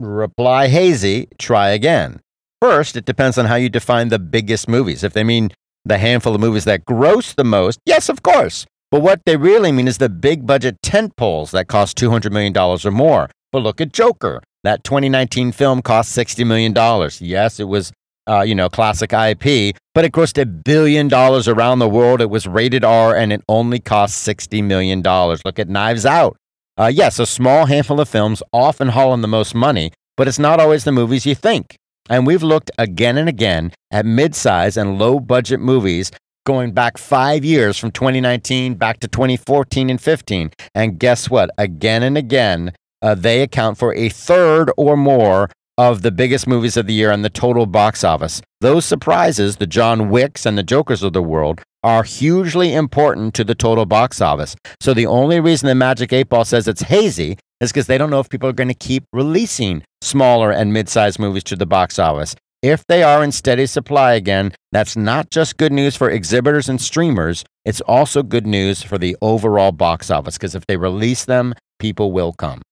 [0.00, 2.20] reply hazy, try again.
[2.60, 5.04] First, it depends on how you define the biggest movies.
[5.04, 5.50] If they mean
[5.84, 8.64] the handful of movies that gross the most, yes, of course.
[8.90, 12.56] But what they really mean is the big budget tent poles that cost $200 million
[12.56, 13.28] or more.
[13.52, 14.42] But look at Joker.
[14.64, 16.74] That 2019 film cost $60 million.
[17.20, 17.92] Yes, it was,
[18.26, 22.20] uh, you know, classic IP, but it grossed a billion dollars around the world.
[22.20, 25.02] It was rated R and it only cost $60 million.
[25.02, 26.36] Look at Knives Out.
[26.78, 30.38] Uh, yes, a small handful of films often haul in the most money, but it's
[30.38, 31.76] not always the movies you think.
[32.08, 36.10] And we've looked again and again at mid-size and low-budget movies
[36.46, 40.50] going back five years from 2019 back to 2014 and 15.
[40.74, 41.50] And guess what?
[41.58, 42.72] Again and again,
[43.02, 47.10] uh, they account for a third or more of the biggest movies of the year
[47.12, 48.40] on the total box office.
[48.60, 53.44] Those surprises, the John Wicks and the Jokers of the world, are hugely important to
[53.44, 54.56] the total box office.
[54.80, 58.10] So the only reason the Magic 8 Ball says it's hazy is because they don't
[58.10, 61.98] know if people are going to keep releasing smaller and mid-sized movies to the box
[61.98, 62.34] office.
[62.62, 66.80] If they are in steady supply again, that's not just good news for exhibitors and
[66.80, 71.54] streamers, it's also good news for the overall box office because if they release them,
[71.78, 72.62] people will come.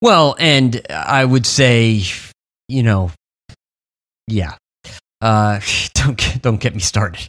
[0.00, 2.02] Well, and I would say,
[2.68, 3.10] you know,
[4.26, 4.56] yeah.
[5.20, 5.60] Uh,
[5.94, 7.28] don't get, don't get me started.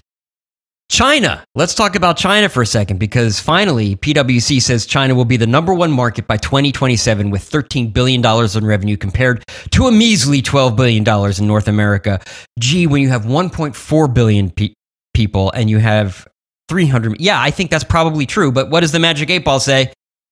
[0.90, 1.44] China.
[1.56, 5.48] Let's talk about China for a second because finally, PwC says China will be the
[5.48, 10.76] number one market by 2027 with $13 billion in revenue compared to a measly $12
[10.76, 11.04] billion
[11.40, 12.22] in North America.
[12.60, 14.74] Gee, when you have 1.4 billion pe-
[15.14, 16.28] people and you have
[16.70, 17.20] 300.
[17.20, 18.52] Yeah, I think that's probably true.
[18.52, 19.92] But what does the Magic 8 Ball say?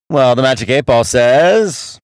[0.09, 1.99] Well, the Magic 8 Ball says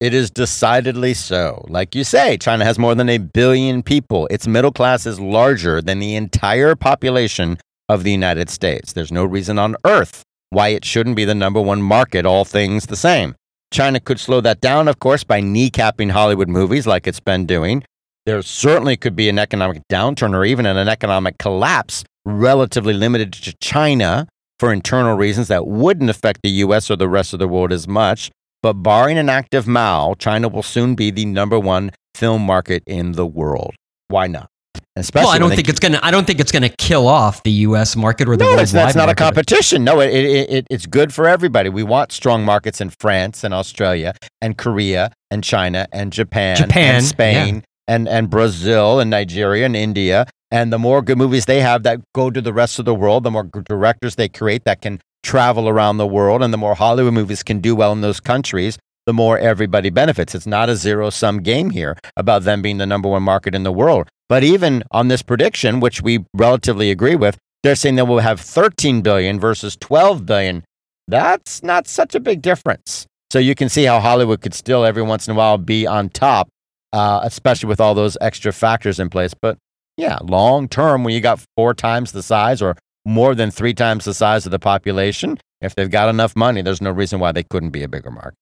[0.00, 1.64] it is decidedly so.
[1.68, 4.26] Like you say, China has more than a billion people.
[4.30, 7.58] Its middle class is larger than the entire population
[7.92, 8.92] of the United States.
[8.92, 12.86] There's no reason on earth why it shouldn't be the number one market, all things
[12.86, 13.34] the same.
[13.70, 17.84] China could slow that down, of course, by kneecapping Hollywood movies like it's been doing.
[18.26, 23.54] There certainly could be an economic downturn or even an economic collapse relatively limited to
[23.60, 24.28] China
[24.60, 27.88] for internal reasons that wouldn't affect the US or the rest of the world as
[27.88, 28.30] much.
[28.62, 33.12] But barring an active Mao, China will soon be the number one film market in
[33.12, 33.74] the world.
[34.08, 34.51] Why not?
[34.94, 36.00] Especially well, I don't think it's gonna.
[36.02, 37.96] I don't think it's gonna kill off the U.S.
[37.96, 39.22] market or the no, it's, that's not market.
[39.22, 39.84] a competition.
[39.84, 41.70] No, it, it, it, it's good for everybody.
[41.70, 46.96] We want strong markets in France and Australia and Korea and China and Japan, Japan
[46.96, 47.62] and Spain yeah.
[47.94, 50.26] and and Brazil and Nigeria and India.
[50.50, 53.24] And the more good movies they have that go to the rest of the world,
[53.24, 57.14] the more directors they create that can travel around the world, and the more Hollywood
[57.14, 60.34] movies can do well in those countries, the more everybody benefits.
[60.34, 63.62] It's not a zero sum game here about them being the number one market in
[63.62, 64.08] the world.
[64.28, 68.40] But even on this prediction, which we relatively agree with, they're saying that we'll have
[68.40, 70.64] 13 billion versus 12 billion.
[71.08, 73.06] That's not such a big difference.
[73.32, 76.10] So you can see how Hollywood could still every once in a while be on
[76.10, 76.48] top,
[76.92, 79.32] uh, especially with all those extra factors in place.
[79.34, 79.58] But
[79.96, 84.04] yeah, long term, when you got four times the size or more than three times
[84.04, 87.42] the size of the population, if they've got enough money, there's no reason why they
[87.42, 88.34] couldn't be a bigger market.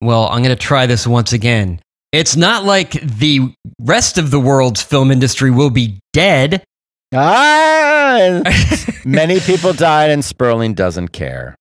[0.00, 1.80] Well, I'm going to try this once again.
[2.12, 6.62] It's not like the rest of the world's film industry will be dead.
[7.12, 8.42] Ah,
[9.04, 11.54] many people died, and Sperling doesn't care.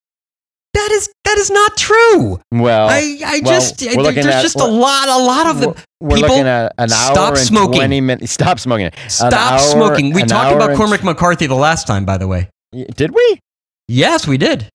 [0.74, 2.40] That is that is not true.
[2.52, 3.96] Well, I, I well, just there's
[4.26, 7.30] at, just a lot a lot of the we're people looking at an hour stop
[7.30, 7.76] and smoking.
[7.76, 8.32] 20 minutes.
[8.32, 8.90] Stop smoking.
[9.08, 10.14] Stop hour, smoking.
[10.14, 12.50] We talked about Cormac McCarthy the last time, by the way.
[12.96, 13.40] Did we?
[13.88, 14.68] Yes, we did.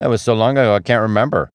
[0.00, 0.74] That was so long ago.
[0.74, 1.48] I can't remember.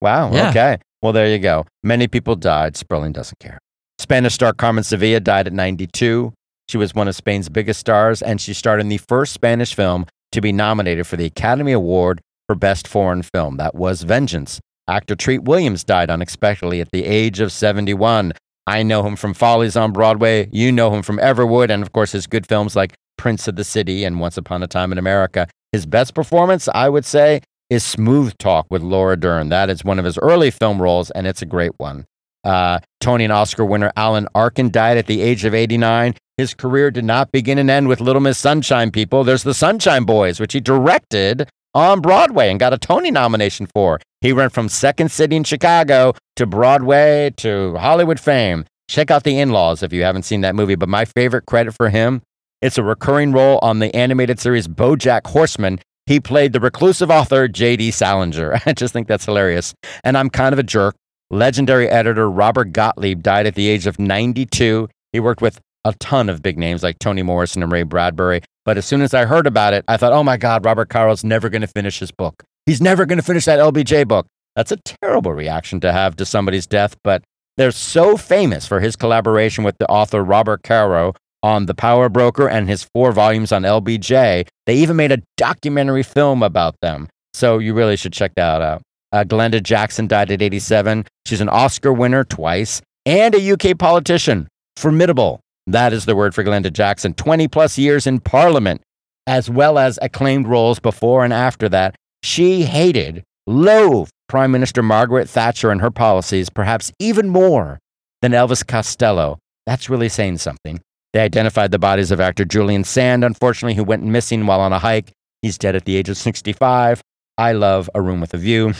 [0.00, 0.32] Wow.
[0.32, 0.50] Yeah.
[0.50, 0.78] Okay.
[1.02, 1.66] Well, there you go.
[1.82, 2.76] Many people died.
[2.76, 3.58] Sperling doesn't care.
[3.98, 6.32] Spanish star Carmen Sevilla died at 92.
[6.68, 10.06] She was one of Spain's biggest stars, and she starred in the first Spanish film
[10.32, 13.56] to be nominated for the Academy Award for Best Foreign Film.
[13.56, 14.60] That was Vengeance.
[14.88, 18.32] Actor Treat Williams died unexpectedly at the age of 71.
[18.66, 20.48] I know him from Follies on Broadway.
[20.52, 23.64] You know him from Everwood, and of course, his good films like Prince of the
[23.64, 25.48] City and Once Upon a Time in America.
[25.72, 29.48] His best performance, I would say, is Smooth Talk with Laura Dern.
[29.48, 32.06] That is one of his early film roles, and it's a great one.
[32.44, 36.14] Uh, Tony and Oscar winner Alan Arkin died at the age of 89.
[36.36, 39.24] His career did not begin and end with Little Miss Sunshine, people.
[39.24, 44.00] There's the Sunshine Boys, which he directed on Broadway and got a Tony nomination for.
[44.20, 48.64] He went from Second City in Chicago to Broadway to Hollywood fame.
[48.88, 50.74] Check out The In Laws if you haven't seen that movie.
[50.74, 52.22] But my favorite credit for him,
[52.62, 55.80] it's a recurring role on the animated series Bojack Horseman.
[56.08, 57.90] He played the reclusive author J.D.
[57.90, 58.58] Salinger.
[58.66, 59.74] I just think that's hilarious.
[60.02, 60.94] And I'm kind of a jerk.
[61.30, 64.88] Legendary editor Robert Gottlieb died at the age of 92.
[65.12, 68.40] He worked with a ton of big names like Toni Morrison and Ray Bradbury.
[68.64, 71.24] But as soon as I heard about it, I thought, oh my God, Robert Caro's
[71.24, 72.42] never going to finish his book.
[72.64, 74.26] He's never going to finish that LBJ book.
[74.56, 77.22] That's a terrible reaction to have to somebody's death, but
[77.58, 82.48] they're so famous for his collaboration with the author Robert Caro on The Power Broker
[82.48, 84.46] and his four volumes on LBJ.
[84.66, 87.08] They even made a documentary film about them.
[87.34, 88.82] So you really should check that out.
[89.12, 91.04] Uh, Glenda Jackson died at 87.
[91.26, 94.48] She's an Oscar winner twice and a UK politician.
[94.76, 95.40] Formidable.
[95.66, 97.14] That is the word for Glenda Jackson.
[97.14, 98.82] 20 plus years in Parliament,
[99.26, 101.94] as well as acclaimed roles before and after that.
[102.22, 107.78] She hated, loathed Prime Minister Margaret Thatcher and her policies, perhaps even more
[108.22, 109.38] than Elvis Costello.
[109.66, 110.80] That's really saying something.
[111.12, 114.78] They identified the bodies of actor Julian Sand, unfortunately, who went missing while on a
[114.78, 115.10] hike.
[115.42, 117.00] He's dead at the age of 65.
[117.38, 118.74] I love A Room with a View.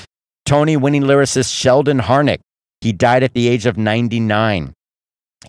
[0.45, 2.41] Tony winning lyricist Sheldon Harnick.
[2.81, 4.73] He died at the age of 99.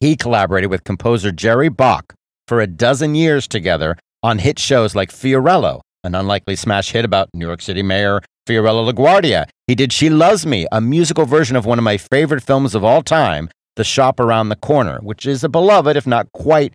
[0.02, 2.14] He collaborated with composer Jerry Bock
[2.48, 7.30] for a dozen years together on hit shows like Fiorello, an unlikely smash hit about
[7.34, 9.48] New York City Mayor Fiorello LaGuardia.
[9.68, 12.84] He did She Loves Me, a musical version of one of my favorite films of
[12.84, 13.50] all time,
[13.80, 16.74] The Shop Around the Corner, which is a beloved, if not quite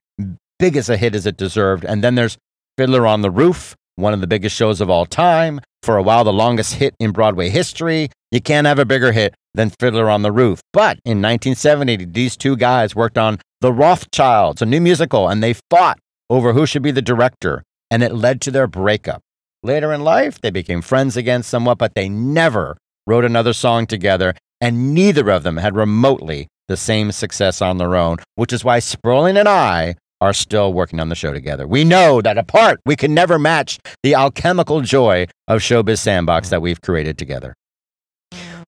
[0.59, 1.85] big as a hit as it deserved.
[1.85, 2.39] And then there's
[2.79, 5.61] Fiddler on the Roof, one of the biggest shows of all time.
[5.83, 8.09] For a while, the longest hit in Broadway history.
[8.31, 10.63] You can't have a bigger hit than Fiddler on the Roof.
[10.73, 15.57] But in 1970, these two guys worked on The Rothschilds, a new musical, and they
[15.69, 15.99] fought
[16.31, 19.21] over who should be the director, and it led to their breakup.
[19.63, 24.35] Later in life, they became friends again somewhat, but they never wrote another song together,
[24.59, 28.79] and neither of them had remotely the same success on their own, which is why
[28.79, 31.67] Sperling and I are still working on the show together.
[31.67, 36.63] We know that apart, we can never match the alchemical joy of Showbiz Sandbox that
[36.63, 37.55] we've created together.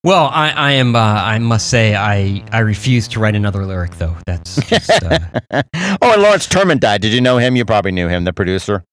[0.04, 0.94] Well, I, I am.
[0.94, 4.16] Uh, I must say, I, I refuse to write another lyric, though.
[4.26, 4.90] That's just.
[4.90, 5.18] Uh...
[5.50, 7.00] oh, and Lawrence Turman died.
[7.00, 7.56] Did you know him?
[7.56, 8.84] You probably knew him, the producer.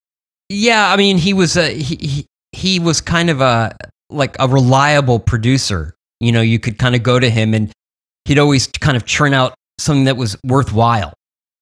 [0.50, 3.76] Yeah, I mean, he was a he, he, he was kind of a
[4.10, 5.96] like a reliable producer.
[6.20, 7.72] You know, you could kind of go to him, and
[8.26, 11.14] he'd always kind of churn out something that was worthwhile.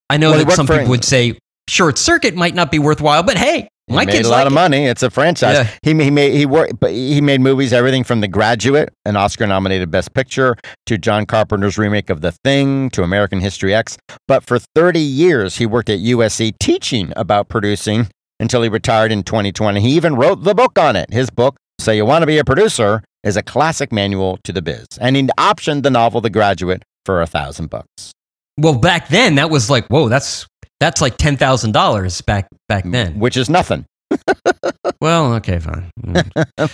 [0.09, 3.37] I know well, that some people would say short circuit might not be worthwhile, but
[3.37, 4.55] hey, he my made a lot like of it.
[4.55, 4.85] money.
[4.85, 5.57] It's a franchise.
[5.57, 5.69] Yeah.
[5.83, 9.89] He, he made he worked, but he made movies everything from The Graduate, an Oscar-nominated
[9.91, 10.55] Best Picture,
[10.85, 13.97] to John Carpenter's remake of The Thing, to American History X.
[14.27, 18.07] But for 30 years, he worked at USC teaching about producing
[18.39, 19.79] until he retired in 2020.
[19.81, 21.11] He even wrote the book on it.
[21.11, 24.61] His book, "So You Want to Be a Producer," is a classic manual to the
[24.61, 28.11] biz, and he optioned the novel The Graduate for a thousand bucks.
[28.57, 30.45] Well, back then that was like, whoa, that's
[30.79, 33.85] that's like ten thousand dollars back back then, which is nothing.
[35.01, 35.89] well, okay, fine.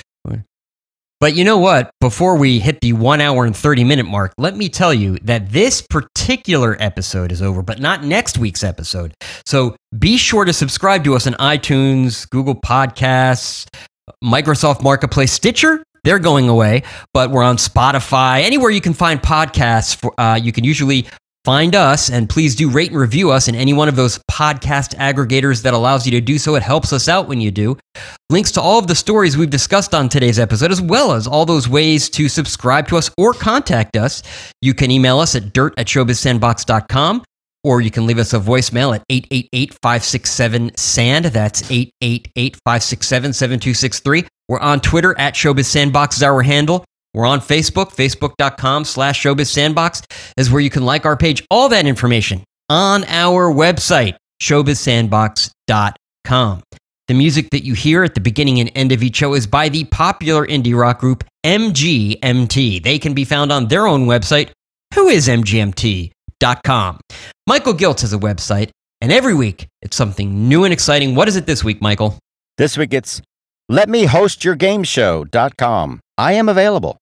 [1.19, 1.89] But you know what?
[1.99, 5.49] Before we hit the one hour and 30 minute mark, let me tell you that
[5.49, 9.15] this particular episode is over, but not next week's episode.
[9.43, 13.65] So be sure to subscribe to us on iTunes, Google Podcasts,
[14.23, 15.83] Microsoft Marketplace, Stitcher.
[16.07, 18.43] They're going away, but we're on Spotify.
[18.43, 21.05] Anywhere you can find podcasts, for, uh, you can usually
[21.47, 24.93] Find us and please do rate and review us in any one of those podcast
[24.97, 26.55] aggregators that allows you to do so.
[26.55, 27.77] It helps us out when you do.
[28.29, 31.45] Links to all of the stories we've discussed on today's episode, as well as all
[31.45, 34.23] those ways to subscribe to us or contact us.
[34.61, 37.23] You can email us at dirt at showbizsandbox.com
[37.63, 41.27] or you can leave us a voicemail at 888-567-SAND.
[41.27, 44.27] That's 888-567-7263.
[44.47, 46.85] We're on Twitter at showbizsandbox is our handle.
[47.13, 50.03] We're on Facebook, facebook.com slash showbiz sandbox
[50.37, 51.43] is where you can like our page.
[51.49, 56.63] All that information on our website, showbizsandbox.com.
[57.07, 59.69] The music that you hear at the beginning and end of each show is by
[59.69, 62.83] the popular indie rock group MGMT.
[62.83, 64.51] They can be found on their own website,
[64.93, 66.99] who is MGMT.com.
[67.47, 68.69] Michael Giltz has a website,
[68.99, 71.15] and every week it's something new and exciting.
[71.15, 72.19] What is it this week, Michael?
[72.57, 73.21] This week it's
[73.71, 75.99] letmehostyourgameshow.com.
[76.17, 76.97] I am available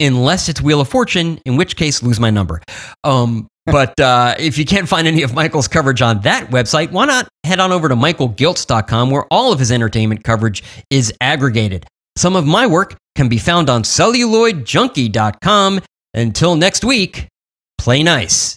[0.00, 2.62] unless it's Wheel of Fortune, in which case lose my number.
[3.04, 7.04] Um, but uh, if you can't find any of Michael's coverage on that website, why
[7.04, 11.86] not head on over to michaelgiltz.com where all of his entertainment coverage is aggregated.
[12.16, 15.80] Some of my work can be found on celluloidjunkie.com.
[16.14, 17.28] Until next week,
[17.76, 18.54] play nice.